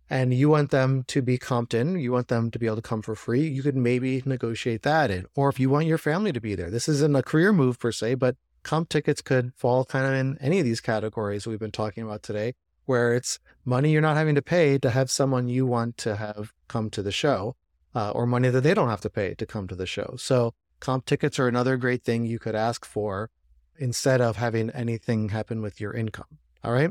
and 0.09 0.33
you 0.33 0.49
want 0.49 0.71
them 0.71 1.03
to 1.09 1.21
be 1.21 1.37
comped 1.37 1.75
in, 1.75 1.99
you 1.99 2.13
want 2.13 2.29
them 2.29 2.51
to 2.51 2.59
be 2.59 2.67
able 2.67 2.77
to 2.77 2.83
come 2.83 3.03
for 3.03 3.17
free, 3.17 3.47
you 3.47 3.63
could 3.63 3.77
maybe 3.77 4.23
negotiate 4.25 4.83
that 4.83 5.11
in. 5.11 5.27
Or 5.35 5.49
if 5.49 5.59
you 5.59 5.69
want 5.69 5.87
your 5.87 5.99
family 5.99 6.33
to 6.33 6.41
be 6.41 6.55
there, 6.55 6.71
this 6.71 6.89
isn't 6.89 7.17
a 7.17 7.23
career 7.23 7.53
move 7.53 7.79
per 7.79 7.91
se, 7.91 8.15
but 8.15 8.37
comp 8.63 8.89
tickets 8.89 9.21
could 9.21 9.53
fall 9.57 9.85
kind 9.85 10.07
of 10.07 10.13
in 10.13 10.39
any 10.41 10.61
of 10.61 10.65
these 10.65 10.81
categories 10.81 11.47
we've 11.47 11.59
been 11.59 11.73
talking 11.73 12.05
about 12.05 12.23
today, 12.23 12.55
where 12.87 13.15
it's 13.15 13.39
money 13.65 13.91
you're 13.91 14.01
not 14.01 14.17
having 14.17 14.35
to 14.35 14.43
pay 14.43 14.79
to 14.79 14.91
have 14.91 15.11
someone 15.11 15.49
you 15.49 15.67
want 15.67 15.97
to 15.99 16.17
have 16.17 16.53
come 16.69 16.89
to 16.91 17.03
the 17.03 17.13
show 17.13 17.57
uh, 17.95 18.11
or 18.11 18.27
money 18.27 18.49
that 18.49 18.63
they 18.63 18.75
don't 18.75 18.89
have 18.89 19.01
to 19.01 19.11
pay 19.11 19.35
to 19.35 19.47
come 19.47 19.69
to 19.69 19.75
the 19.75 19.87
show. 19.87 20.15
So 20.19 20.55
comp 20.81 21.05
tickets 21.05 21.39
are 21.39 21.49
another 21.49 21.77
great 21.77 22.03
thing 22.05 22.25
you 22.25 22.39
could 22.39 22.55
ask 22.55 22.85
for 22.85 23.31
instead 23.79 24.21
of 24.21 24.37
having 24.37 24.71
anything 24.71 25.31
happen 25.31 25.63
with 25.63 25.81
your 25.81 25.93
income. 25.93 26.39
All 26.65 26.73
right. 26.73 26.91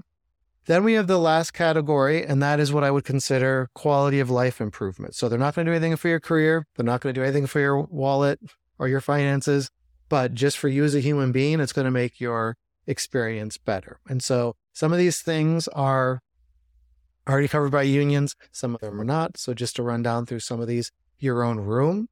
Then 0.66 0.84
we 0.84 0.94
have 0.94 1.06
the 1.06 1.20
last 1.20 1.52
category, 1.54 2.26
and 2.26 2.42
that 2.42 2.60
is 2.60 2.74
what 2.74 2.84
I 2.84 2.90
would 2.90 3.04
consider 3.04 3.70
quality 3.76 4.20
of 4.20 4.32
life 4.32 4.60
improvement. 4.60 5.14
So 5.14 5.30
they're 5.30 5.38
not 5.38 5.54
going 5.54 5.66
to 5.66 5.72
do 5.72 5.76
anything 5.76 5.96
for 5.96 6.08
your 6.08 6.20
career. 6.20 6.66
They're 6.76 6.86
not 6.86 7.02
going 7.02 7.14
to 7.14 7.20
do 7.20 7.24
anything 7.24 7.46
for 7.46 7.60
your 7.60 7.82
wallet 7.84 8.40
or 8.80 8.88
your 8.88 9.02
finances, 9.02 9.70
but 10.10 10.34
just 10.34 10.58
for 10.58 10.68
you 10.68 10.84
as 10.84 10.96
a 10.96 11.00
human 11.02 11.32
being, 11.32 11.60
it's 11.60 11.74
going 11.74 11.86
to 11.86 11.92
make 11.92 12.20
your 12.20 12.58
experience 12.88 13.58
better. 13.58 14.00
And 14.08 14.22
so 14.24 14.56
some 14.74 14.92
of 14.92 15.00
these 15.00 15.22
things 15.22 15.68
are 15.70 16.22
already 17.28 17.48
covered 17.48 17.72
by 17.72 17.84
unions. 17.84 18.36
Some 18.52 18.76
of 18.76 18.82
them 18.82 19.00
are 19.00 19.06
not. 19.06 19.38
So 19.38 19.54
just 19.54 19.76
to 19.78 19.84
run 19.84 20.04
down 20.04 20.26
through 20.26 20.42
some 20.42 20.62
of 20.62 20.68
these, 20.68 20.92
your 21.18 21.44
own 21.44 21.60
room, 21.60 22.08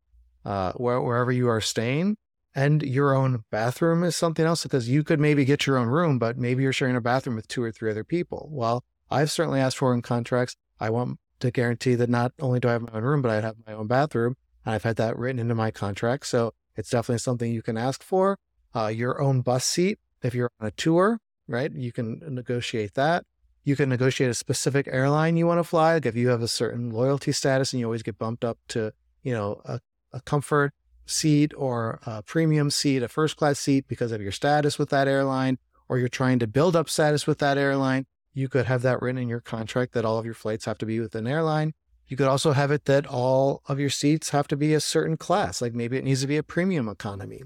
uh, 0.46 0.74
where, 0.74 1.02
wherever 1.02 1.32
you 1.32 1.50
are 1.50 1.62
staying, 1.62 2.18
and 2.56 2.84
your 2.84 3.16
own 3.16 3.44
bathroom 3.52 4.04
is 4.04 4.16
something 4.16 4.46
else 4.46 4.64
because 4.64 4.88
you 4.88 5.04
could 5.04 5.20
maybe 5.20 5.46
get 5.46 5.66
your 5.66 5.78
own 5.78 5.88
room, 5.88 6.20
but 6.20 6.38
maybe 6.38 6.64
you're 6.64 6.74
sharing 6.74 6.96
a 6.96 7.02
bathroom 7.02 7.36
with 7.36 7.48
two 7.48 7.64
or 7.64 7.72
three 7.72 7.90
other 7.90 8.04
people. 8.04 8.48
Well, 8.52 8.84
I've 9.10 9.32
certainly 9.32 9.60
asked 9.60 9.78
for 9.78 9.94
in 9.94 10.02
contracts. 10.02 10.56
I 10.80 10.90
want 10.90 11.20
to 11.40 11.52
guarantee 11.52 11.96
that 11.96 12.10
not 12.10 12.32
only 12.40 12.60
do 12.60 12.70
I 12.70 12.74
have 12.74 12.84
my 12.84 12.94
own 12.94 13.04
room, 13.04 13.22
but 13.22 13.32
I 13.32 13.42
have 13.42 13.56
my 13.66 13.74
own 13.74 13.88
bathroom. 13.88 14.36
And 14.66 14.74
I've 14.74 14.84
had 14.84 14.96
that 14.98 15.18
written 15.18 15.40
into 15.40 15.56
my 15.56 15.72
contract. 15.72 16.28
So 16.28 16.54
it's 16.76 16.90
definitely 16.90 17.20
something 17.20 17.52
you 17.52 17.62
can 17.62 17.78
ask 17.78 18.04
for. 18.04 18.38
Uh, 18.76 18.88
your 18.88 19.22
own 19.22 19.42
bus 19.42 19.66
seat, 19.66 20.00
if 20.24 20.34
you're 20.34 20.50
on 20.60 20.68
a 20.68 20.72
tour, 20.72 21.20
right? 21.48 21.72
You 21.72 21.92
can 21.92 22.22
negotiate 22.28 22.94
that. 22.96 23.26
You 23.64 23.76
can 23.76 23.90
negotiate 23.90 24.30
a 24.30 24.34
specific 24.34 24.88
airline 24.92 25.38
you 25.38 25.48
want 25.48 25.60
to 25.60 25.64
fly. 25.64 25.94
Like 25.94 26.06
if 26.06 26.16
you 26.16 26.30
have 26.30 26.42
a 26.42 26.48
certain 26.48 26.90
loyalty 26.90 27.32
status 27.32 27.72
and 27.72 27.80
you 27.80 27.86
always 27.86 28.04
get 28.04 28.18
bumped 28.18 28.44
up 28.44 28.58
to, 28.70 28.92
you 29.22 29.34
know, 29.34 29.62
a, 29.66 29.80
a 30.12 30.22
comfort 30.22 30.74
seat 31.06 31.54
or 31.56 32.00
a 32.06 32.24
premium 32.24 32.70
seat, 32.70 33.04
a 33.04 33.08
first 33.08 33.38
class 33.38 33.60
seat 33.60 33.86
because 33.88 34.12
of 34.12 34.22
your 34.22 34.32
status 34.32 34.80
with 34.80 34.90
that 34.90 35.08
airline, 35.08 35.58
or 35.88 35.98
you're 35.98 36.10
trying 36.10 36.40
to 36.40 36.48
build 36.48 36.76
up 36.76 36.90
status 36.90 37.28
with 37.28 37.40
that 37.40 37.58
airline, 37.58 38.06
you 38.34 38.50
could 38.50 38.66
have 38.66 38.82
that 38.82 39.02
written 39.02 39.22
in 39.22 39.30
your 39.30 39.42
contract 39.42 39.94
that 39.94 40.06
all 40.06 40.18
of 40.18 40.26
your 40.26 40.34
flights 40.34 40.66
have 40.66 40.78
to 40.80 40.86
be 40.86 41.00
with 41.00 41.16
an 41.16 41.28
airline. 41.28 41.74
You 42.08 42.18
could 42.18 42.28
also 42.28 42.52
have 42.52 42.72
it 42.72 42.86
that 42.86 43.06
all 43.06 43.62
of 43.68 43.80
your 43.80 43.90
seats 43.90 44.30
have 44.30 44.48
to 44.50 44.58
be 44.58 44.74
a 44.74 44.80
certain 44.80 45.18
class, 45.18 45.62
like 45.62 45.74
maybe 45.74 45.98
it 45.98 46.04
needs 46.04 46.22
to 46.22 46.28
be 46.28 46.38
a 46.38 46.44
premium 46.44 46.90
economy. 46.90 47.44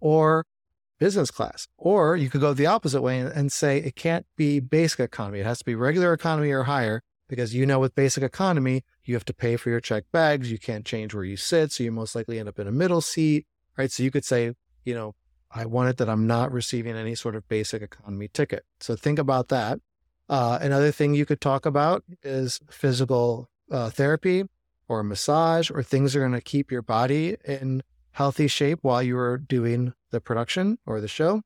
Or 0.00 0.46
business 1.00 1.32
class. 1.32 1.66
Or 1.76 2.14
you 2.14 2.30
could 2.30 2.40
go 2.40 2.54
the 2.54 2.66
opposite 2.66 3.02
way 3.02 3.18
and, 3.18 3.50
say 3.50 3.78
it 3.78 3.96
can't 3.96 4.26
be 4.36 4.60
basic 4.60 5.00
economy. 5.00 5.40
It 5.40 5.46
has 5.46 5.58
to 5.58 5.64
be 5.64 5.74
regular 5.74 6.12
economy 6.12 6.52
or 6.52 6.64
higher 6.64 7.02
because 7.28 7.52
you 7.52 7.66
know 7.66 7.80
with 7.80 7.96
basic 7.96 8.22
economy, 8.22 8.84
you 9.04 9.14
have 9.14 9.24
to 9.24 9.34
pay 9.34 9.56
for 9.56 9.70
your 9.70 9.80
checked 9.80 10.12
bags. 10.12 10.52
You 10.52 10.58
can't 10.58 10.84
change 10.84 11.12
where 11.12 11.24
you 11.24 11.36
sit. 11.36 11.72
So 11.72 11.82
you 11.82 11.90
most 11.90 12.14
likely 12.14 12.38
end 12.38 12.48
up 12.48 12.60
in 12.60 12.68
a 12.68 12.72
middle 12.72 13.00
seat, 13.00 13.46
right? 13.76 13.90
So 13.90 14.04
you 14.04 14.12
could 14.12 14.24
say, 14.24 14.52
you 14.84 14.94
know, 14.94 15.16
I 15.50 15.64
want 15.64 15.88
it 15.88 15.96
that 15.96 16.08
I'm 16.08 16.28
not 16.28 16.52
receiving 16.52 16.94
any 16.94 17.16
sort 17.16 17.34
of 17.34 17.48
basic 17.48 17.82
economy 17.82 18.28
ticket. 18.28 18.64
So 18.78 18.94
think 18.94 19.18
about 19.18 19.48
that. 19.48 19.80
Uh, 20.28 20.60
another 20.60 20.92
thing 20.92 21.14
you 21.14 21.26
could 21.26 21.40
talk 21.40 21.66
about 21.66 22.04
is 22.22 22.60
physical 22.70 23.48
uh, 23.70 23.90
therapy 23.90 24.44
or 24.86 25.02
massage 25.02 25.70
or 25.70 25.82
things 25.82 26.12
that 26.12 26.20
are 26.20 26.22
going 26.22 26.32
to 26.32 26.40
keep 26.40 26.70
your 26.70 26.82
body 26.82 27.36
in 27.44 27.82
healthy 28.12 28.46
shape 28.46 28.78
while 28.82 29.02
you 29.02 29.16
are 29.18 29.38
doing 29.38 29.92
the 30.10 30.20
production 30.20 30.78
or 30.86 31.00
the 31.00 31.08
show. 31.08 31.42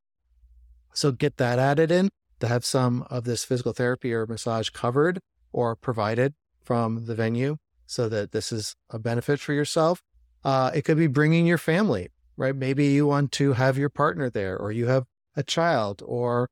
So 0.93 1.13
get 1.13 1.37
that 1.39 1.59
added 1.59 1.91
in 1.91 2.11
to 2.41 2.49
have 2.49 2.65
some 2.65 3.07
of 3.11 3.25
this 3.25 3.45
physical 3.45 3.73
therapy 3.73 4.13
or 4.13 4.27
massage 4.27 4.71
covered 4.71 5.21
or 5.53 5.77
provided 5.77 6.35
from 6.63 7.07
the 7.07 7.15
venue 7.15 7.57
so 7.87 8.09
that 8.09 8.33
this 8.33 8.53
is 8.53 8.75
a 8.91 8.99
benefit 8.99 9.41
for 9.41 9.53
yourself. 9.53 10.03
Uh, 10.45 10.71
it 10.75 10.83
could 10.83 10.99
be 10.99 11.07
bringing 11.07 11.47
your 11.47 11.59
family, 11.59 12.09
right? 12.37 12.55
Maybe 12.55 12.87
you 12.87 13.07
want 13.07 13.33
to 13.33 13.55
have 13.55 13.79
your 13.79 13.89
partner 13.89 14.31
there 14.31 14.57
or 14.57 14.73
you 14.73 14.87
have 14.87 15.05
a 15.37 15.43
child 15.43 16.03
or 16.05 16.51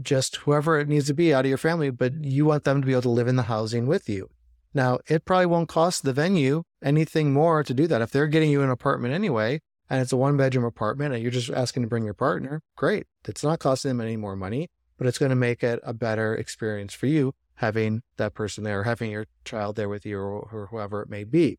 just 0.00 0.36
whoever 0.36 0.78
it 0.78 0.88
needs 0.88 1.06
to 1.06 1.14
be 1.14 1.34
out 1.34 1.44
of 1.44 1.48
your 1.48 1.58
family, 1.58 1.90
but 1.90 2.24
you 2.24 2.44
want 2.44 2.64
them 2.64 2.80
to 2.80 2.86
be 2.86 2.92
able 2.92 3.02
to 3.02 3.10
live 3.10 3.28
in 3.28 3.36
the 3.36 3.44
housing 3.44 3.86
with 3.86 4.08
you. 4.08 4.30
Now, 4.72 5.00
it 5.08 5.24
probably 5.24 5.46
won't 5.46 5.68
cost 5.68 6.04
the 6.04 6.12
venue 6.12 6.62
anything 6.82 7.32
more 7.32 7.62
to 7.64 7.74
do 7.74 7.86
that. 7.88 8.02
If 8.02 8.10
they're 8.10 8.28
getting 8.28 8.50
you 8.50 8.62
an 8.62 8.70
apartment 8.70 9.14
anyway, 9.14 9.60
and 9.90 10.00
it's 10.00 10.12
a 10.12 10.16
one 10.16 10.36
bedroom 10.36 10.64
apartment 10.64 11.12
and 11.12 11.22
you're 11.22 11.32
just 11.32 11.50
asking 11.50 11.82
to 11.82 11.88
bring 11.88 12.04
your 12.04 12.14
partner, 12.14 12.62
great. 12.76 13.06
It's 13.26 13.42
not 13.42 13.58
costing 13.58 13.90
them 13.90 14.00
any 14.00 14.16
more 14.16 14.36
money, 14.36 14.70
but 14.96 15.06
it's 15.06 15.18
going 15.18 15.30
to 15.30 15.36
make 15.36 15.62
it 15.62 15.80
a 15.82 15.92
better 15.92 16.34
experience 16.34 16.94
for 16.94 17.06
you 17.06 17.34
having 17.56 18.02
that 18.16 18.32
person 18.32 18.64
there, 18.64 18.84
having 18.84 19.10
your 19.10 19.26
child 19.44 19.76
there 19.76 19.88
with 19.88 20.06
you 20.06 20.18
or, 20.18 20.68
whoever 20.70 21.02
it 21.02 21.10
may 21.10 21.24
be. 21.24 21.58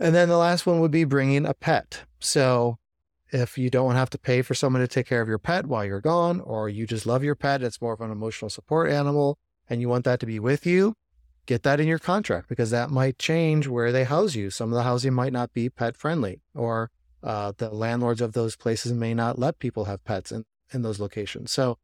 And 0.00 0.12
then 0.12 0.28
the 0.28 0.36
last 0.36 0.66
one 0.66 0.80
would 0.80 0.90
be 0.90 1.04
bringing 1.04 1.46
a 1.46 1.54
pet. 1.54 2.02
So 2.18 2.78
if 3.30 3.56
you 3.56 3.70
don't 3.70 3.94
have 3.94 4.10
to 4.10 4.18
pay 4.18 4.42
for 4.42 4.54
someone 4.54 4.82
to 4.82 4.88
take 4.88 5.06
care 5.06 5.20
of 5.20 5.28
your 5.28 5.38
pet 5.38 5.66
while 5.66 5.84
you're 5.84 6.00
gone, 6.00 6.40
or 6.40 6.68
you 6.68 6.84
just 6.86 7.06
love 7.06 7.22
your 7.22 7.36
pet, 7.36 7.62
it's 7.62 7.80
more 7.80 7.92
of 7.92 8.00
an 8.00 8.10
emotional 8.10 8.48
support 8.48 8.90
animal, 8.90 9.38
and 9.70 9.80
you 9.80 9.88
want 9.88 10.04
that 10.04 10.18
to 10.20 10.26
be 10.26 10.40
with 10.40 10.66
you, 10.66 10.94
get 11.46 11.62
that 11.62 11.78
in 11.78 11.86
your 11.86 11.98
contract 11.98 12.48
because 12.48 12.70
that 12.70 12.90
might 12.90 13.18
change 13.18 13.68
where 13.68 13.92
they 13.92 14.04
house 14.04 14.34
you. 14.34 14.50
Some 14.50 14.72
of 14.72 14.76
the 14.76 14.82
housing 14.82 15.14
might 15.14 15.32
not 15.32 15.52
be 15.52 15.68
pet 15.68 15.96
friendly, 15.96 16.40
or 16.54 16.90
uh, 17.28 17.52
the 17.58 17.68
landlords 17.68 18.22
of 18.22 18.32
those 18.32 18.56
places 18.56 18.94
may 18.94 19.12
not 19.12 19.38
let 19.38 19.58
people 19.58 19.84
have 19.84 20.02
pets 20.02 20.32
in, 20.32 20.46
in 20.72 20.80
those 20.80 20.98
locations. 20.98 21.52
So, 21.52 21.76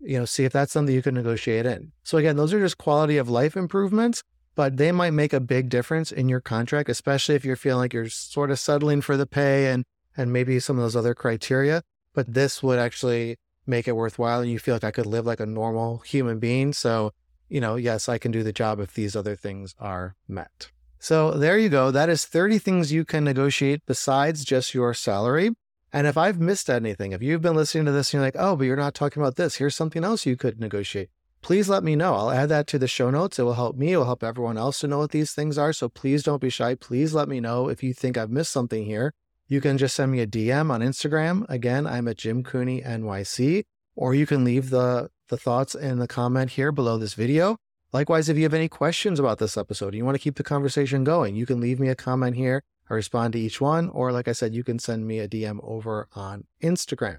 you 0.00 0.18
know, 0.18 0.26
see 0.26 0.44
if 0.44 0.52
that's 0.52 0.70
something 0.70 0.94
you 0.94 1.00
can 1.00 1.14
negotiate 1.14 1.64
in. 1.64 1.92
So, 2.04 2.18
again, 2.18 2.36
those 2.36 2.52
are 2.52 2.60
just 2.60 2.76
quality 2.76 3.16
of 3.16 3.30
life 3.30 3.56
improvements, 3.56 4.22
but 4.54 4.76
they 4.76 4.92
might 4.92 5.12
make 5.14 5.32
a 5.32 5.40
big 5.40 5.70
difference 5.70 6.12
in 6.12 6.28
your 6.28 6.42
contract, 6.42 6.90
especially 6.90 7.34
if 7.34 7.42
you're 7.42 7.56
feeling 7.56 7.78
like 7.78 7.94
you're 7.94 8.10
sort 8.10 8.50
of 8.50 8.58
settling 8.58 9.00
for 9.00 9.16
the 9.16 9.24
pay 9.24 9.72
and, 9.72 9.86
and 10.14 10.30
maybe 10.30 10.60
some 10.60 10.76
of 10.76 10.82
those 10.82 10.96
other 10.96 11.14
criteria. 11.14 11.82
But 12.12 12.34
this 12.34 12.62
would 12.62 12.78
actually 12.78 13.38
make 13.66 13.88
it 13.88 13.96
worthwhile 13.96 14.42
and 14.42 14.50
you 14.50 14.58
feel 14.58 14.74
like 14.74 14.84
I 14.84 14.90
could 14.90 15.06
live 15.06 15.24
like 15.24 15.40
a 15.40 15.46
normal 15.46 15.98
human 16.00 16.38
being. 16.38 16.74
So, 16.74 17.12
you 17.48 17.62
know, 17.62 17.76
yes, 17.76 18.10
I 18.10 18.18
can 18.18 18.30
do 18.30 18.42
the 18.42 18.52
job 18.52 18.78
if 18.78 18.92
these 18.92 19.16
other 19.16 19.36
things 19.36 19.74
are 19.78 20.16
met. 20.28 20.70
So 21.02 21.32
there 21.32 21.58
you 21.58 21.68
go. 21.68 21.90
That 21.90 22.08
is 22.08 22.24
30 22.26 22.60
things 22.60 22.92
you 22.92 23.04
can 23.04 23.24
negotiate 23.24 23.82
besides 23.86 24.44
just 24.44 24.72
your 24.72 24.94
salary. 24.94 25.50
And 25.92 26.06
if 26.06 26.16
I've 26.16 26.38
missed 26.38 26.70
anything, 26.70 27.10
if 27.10 27.20
you've 27.20 27.42
been 27.42 27.56
listening 27.56 27.86
to 27.86 27.90
this 27.90 28.10
and 28.10 28.20
you're 28.20 28.22
like, 28.22 28.36
oh, 28.38 28.54
but 28.54 28.66
you're 28.66 28.76
not 28.76 28.94
talking 28.94 29.20
about 29.20 29.34
this, 29.34 29.56
here's 29.56 29.74
something 29.74 30.04
else 30.04 30.26
you 30.26 30.36
could 30.36 30.60
negotiate. 30.60 31.10
Please 31.40 31.68
let 31.68 31.82
me 31.82 31.96
know. 31.96 32.14
I'll 32.14 32.30
add 32.30 32.50
that 32.50 32.68
to 32.68 32.78
the 32.78 32.86
show 32.86 33.10
notes. 33.10 33.40
It 33.40 33.42
will 33.42 33.54
help 33.54 33.76
me. 33.76 33.94
It 33.94 33.96
will 33.96 34.04
help 34.04 34.22
everyone 34.22 34.56
else 34.56 34.78
to 34.78 34.86
know 34.86 34.98
what 34.98 35.10
these 35.10 35.32
things 35.32 35.58
are. 35.58 35.72
So 35.72 35.88
please 35.88 36.22
don't 36.22 36.40
be 36.40 36.50
shy. 36.50 36.76
Please 36.76 37.12
let 37.12 37.28
me 37.28 37.40
know 37.40 37.68
if 37.68 37.82
you 37.82 37.92
think 37.92 38.16
I've 38.16 38.30
missed 38.30 38.52
something 38.52 38.84
here. 38.84 39.12
You 39.48 39.60
can 39.60 39.78
just 39.78 39.96
send 39.96 40.12
me 40.12 40.20
a 40.20 40.26
DM 40.28 40.70
on 40.70 40.82
Instagram. 40.82 41.44
Again, 41.48 41.84
I'm 41.84 42.06
at 42.06 42.16
Jim 42.16 42.44
Cooney 42.44 42.80
NYC, 42.80 43.64
or 43.96 44.14
you 44.14 44.24
can 44.24 44.44
leave 44.44 44.70
the, 44.70 45.10
the 45.30 45.36
thoughts 45.36 45.74
in 45.74 45.98
the 45.98 46.06
comment 46.06 46.52
here 46.52 46.70
below 46.70 46.96
this 46.96 47.14
video. 47.14 47.56
Likewise, 47.92 48.30
if 48.30 48.38
you 48.38 48.44
have 48.44 48.54
any 48.54 48.68
questions 48.68 49.20
about 49.20 49.38
this 49.38 49.58
episode 49.58 49.88
and 49.88 49.96
you 49.96 50.04
want 50.04 50.14
to 50.14 50.22
keep 50.22 50.36
the 50.36 50.42
conversation 50.42 51.04
going, 51.04 51.36
you 51.36 51.44
can 51.44 51.60
leave 51.60 51.78
me 51.78 51.88
a 51.88 51.94
comment 51.94 52.36
here. 52.36 52.62
I 52.88 52.94
respond 52.94 53.34
to 53.34 53.38
each 53.38 53.60
one. 53.60 53.90
Or, 53.90 54.12
like 54.12 54.28
I 54.28 54.32
said, 54.32 54.54
you 54.54 54.64
can 54.64 54.78
send 54.78 55.06
me 55.06 55.18
a 55.18 55.28
DM 55.28 55.60
over 55.62 56.08
on 56.14 56.44
Instagram. 56.62 57.18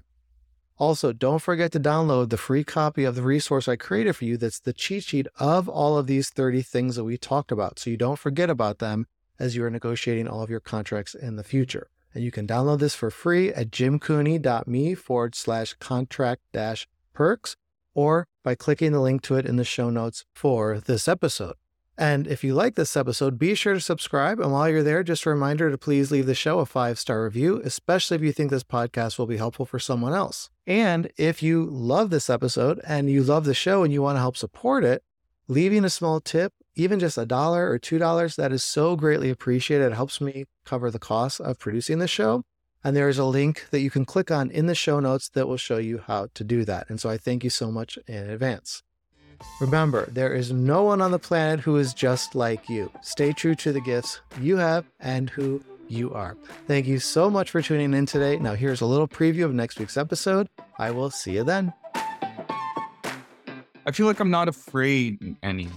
Also, 0.76 1.12
don't 1.12 1.38
forget 1.38 1.70
to 1.72 1.80
download 1.80 2.30
the 2.30 2.36
free 2.36 2.64
copy 2.64 3.04
of 3.04 3.14
the 3.14 3.22
resource 3.22 3.68
I 3.68 3.76
created 3.76 4.16
for 4.16 4.24
you 4.24 4.36
that's 4.36 4.58
the 4.58 4.72
cheat 4.72 5.04
sheet 5.04 5.28
of 5.38 5.68
all 5.68 5.96
of 5.96 6.08
these 6.08 6.30
30 6.30 6.62
things 6.62 6.96
that 6.96 7.04
we 7.04 7.16
talked 7.16 7.52
about. 7.52 7.78
So 7.78 7.90
you 7.90 7.96
don't 7.96 8.18
forget 8.18 8.50
about 8.50 8.80
them 8.80 9.06
as 9.38 9.54
you 9.54 9.64
are 9.64 9.70
negotiating 9.70 10.26
all 10.26 10.42
of 10.42 10.50
your 10.50 10.58
contracts 10.58 11.14
in 11.14 11.36
the 11.36 11.44
future. 11.44 11.88
And 12.12 12.24
you 12.24 12.32
can 12.32 12.48
download 12.48 12.80
this 12.80 12.96
for 12.96 13.10
free 13.10 13.52
at 13.52 13.70
jimcooney.me 13.70 14.94
forward 14.94 15.36
slash 15.36 15.74
contract 15.74 16.42
dash 16.52 16.88
perks 17.12 17.56
or 17.94 18.26
by 18.42 18.54
clicking 18.54 18.92
the 18.92 19.00
link 19.00 19.22
to 19.22 19.36
it 19.36 19.46
in 19.46 19.56
the 19.56 19.64
show 19.64 19.90
notes 19.90 20.24
for 20.34 20.80
this 20.80 21.08
episode. 21.08 21.54
And 21.96 22.26
if 22.26 22.42
you 22.42 22.54
like 22.54 22.74
this 22.74 22.96
episode, 22.96 23.38
be 23.38 23.54
sure 23.54 23.74
to 23.74 23.80
subscribe. 23.80 24.40
And 24.40 24.50
while 24.52 24.68
you're 24.68 24.82
there, 24.82 25.04
just 25.04 25.26
a 25.26 25.30
reminder 25.30 25.70
to 25.70 25.78
please 25.78 26.10
leave 26.10 26.26
the 26.26 26.34
show 26.34 26.58
a 26.58 26.66
five 26.66 26.98
star 26.98 27.22
review, 27.22 27.60
especially 27.64 28.16
if 28.16 28.22
you 28.22 28.32
think 28.32 28.50
this 28.50 28.64
podcast 28.64 29.16
will 29.16 29.26
be 29.26 29.36
helpful 29.36 29.64
for 29.64 29.78
someone 29.78 30.12
else. 30.12 30.50
And 30.66 31.10
if 31.16 31.42
you 31.42 31.64
love 31.70 32.10
this 32.10 32.28
episode 32.28 32.80
and 32.84 33.08
you 33.08 33.22
love 33.22 33.44
the 33.44 33.54
show 33.54 33.84
and 33.84 33.92
you 33.92 34.02
want 34.02 34.16
to 34.16 34.20
help 34.20 34.36
support 34.36 34.82
it, 34.82 35.04
leaving 35.46 35.84
a 35.84 35.90
small 35.90 36.20
tip 36.20 36.52
even 36.76 36.98
just 36.98 37.18
a 37.18 37.26
dollar 37.26 37.70
or 37.70 37.78
two 37.78 37.98
dollars, 37.98 38.36
that 38.36 38.52
is 38.52 38.62
so 38.62 38.96
greatly 38.96 39.30
appreciated. 39.30 39.92
It 39.92 39.94
helps 39.94 40.20
me 40.20 40.46
cover 40.64 40.90
the 40.90 40.98
cost 40.98 41.40
of 41.40 41.58
producing 41.58 41.98
the 41.98 42.08
show. 42.08 42.44
And 42.84 42.94
there 42.94 43.08
is 43.08 43.18
a 43.18 43.24
link 43.24 43.66
that 43.70 43.80
you 43.80 43.90
can 43.90 44.04
click 44.04 44.30
on 44.30 44.50
in 44.50 44.66
the 44.66 44.74
show 44.74 45.00
notes 45.00 45.30
that 45.30 45.48
will 45.48 45.56
show 45.56 45.78
you 45.78 46.02
how 46.06 46.28
to 46.34 46.44
do 46.44 46.64
that. 46.66 46.90
And 46.90 47.00
so 47.00 47.08
I 47.08 47.16
thank 47.16 47.42
you 47.42 47.50
so 47.50 47.70
much 47.70 47.98
in 48.06 48.28
advance. 48.28 48.82
Remember, 49.60 50.06
there 50.10 50.34
is 50.34 50.52
no 50.52 50.82
one 50.82 51.00
on 51.00 51.10
the 51.10 51.18
planet 51.18 51.60
who 51.60 51.76
is 51.76 51.94
just 51.94 52.34
like 52.34 52.68
you. 52.68 52.90
Stay 53.02 53.32
true 53.32 53.54
to 53.56 53.72
the 53.72 53.80
gifts 53.80 54.20
you 54.40 54.58
have 54.58 54.84
and 55.00 55.30
who 55.30 55.62
you 55.88 56.12
are. 56.12 56.36
Thank 56.66 56.86
you 56.86 56.98
so 56.98 57.30
much 57.30 57.50
for 57.50 57.62
tuning 57.62 57.94
in 57.94 58.06
today. 58.06 58.36
Now, 58.36 58.54
here's 58.54 58.80
a 58.80 58.86
little 58.86 59.08
preview 59.08 59.44
of 59.44 59.54
next 59.54 59.78
week's 59.78 59.96
episode. 59.96 60.48
I 60.78 60.90
will 60.90 61.10
see 61.10 61.32
you 61.32 61.44
then. 61.44 61.72
I 63.86 63.90
feel 63.92 64.06
like 64.06 64.18
I'm 64.20 64.30
not 64.30 64.48
afraid 64.48 65.36
anymore. 65.42 65.72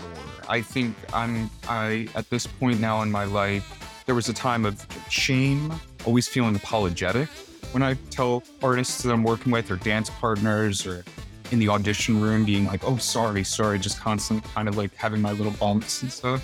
I 0.47 0.61
think 0.61 0.95
I'm 1.13 1.49
I 1.67 2.07
at 2.15 2.29
this 2.29 2.47
point 2.47 2.79
now 2.79 3.01
in 3.01 3.11
my 3.11 3.25
life, 3.25 3.86
there 4.07 4.15
was 4.15 4.27
a 4.27 4.33
time 4.33 4.65
of 4.65 4.83
shame, 5.09 5.71
always 6.05 6.27
feeling 6.27 6.55
apologetic 6.55 7.29
when 7.73 7.83
I 7.83 7.93
tell 8.09 8.41
artists 8.63 9.03
that 9.03 9.11
I'm 9.11 9.23
working 9.23 9.51
with 9.51 9.69
or 9.69 9.75
dance 9.75 10.09
partners 10.09 10.87
or 10.87 11.05
in 11.51 11.59
the 11.59 11.69
audition 11.69 12.19
room 12.19 12.43
being 12.43 12.65
like, 12.65 12.83
oh 12.83 12.97
sorry, 12.97 13.43
sorry, 13.43 13.77
just 13.77 13.99
constant 13.99 14.43
kind 14.45 14.67
of 14.67 14.75
like 14.75 14.95
having 14.95 15.21
my 15.21 15.33
little 15.33 15.51
bumps 15.53 16.01
and 16.01 16.11
stuff. 16.11 16.43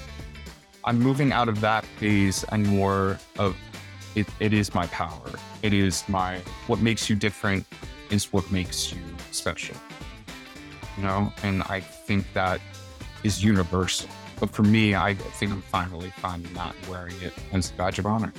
I'm 0.84 1.00
moving 1.00 1.32
out 1.32 1.50
of 1.50 1.60
that 1.62 1.86
phase 1.98 2.46
and 2.50 2.68
more 2.68 3.18
of 3.40 3.56
it, 4.14 4.28
it 4.40 4.54
is 4.54 4.76
my 4.76 4.86
power. 4.88 5.32
It 5.64 5.74
is 5.74 6.08
my 6.08 6.40
what 6.68 6.82
makes 6.82 7.10
you 7.10 7.16
different 7.16 7.66
is 8.12 8.32
what 8.32 8.52
makes 8.52 8.92
you 8.94 9.00
special 9.32 9.76
you 10.98 11.04
know, 11.04 11.32
and 11.44 11.64
I 11.64 11.80
think 11.80 12.32
that 12.34 12.60
is 13.24 13.44
universal. 13.44 14.10
But 14.44 14.50
for 14.50 14.64
me, 14.64 14.94
I 14.94 15.14
think 15.14 15.54
I'm 15.54 15.62
finally 15.62 16.12
that 16.54 16.76
and 16.76 16.90
wearing 16.90 17.16
it 17.22 17.32
as 17.54 17.72
a 17.72 17.74
badge 17.76 17.98
of 17.98 18.06
honor. 18.06 18.34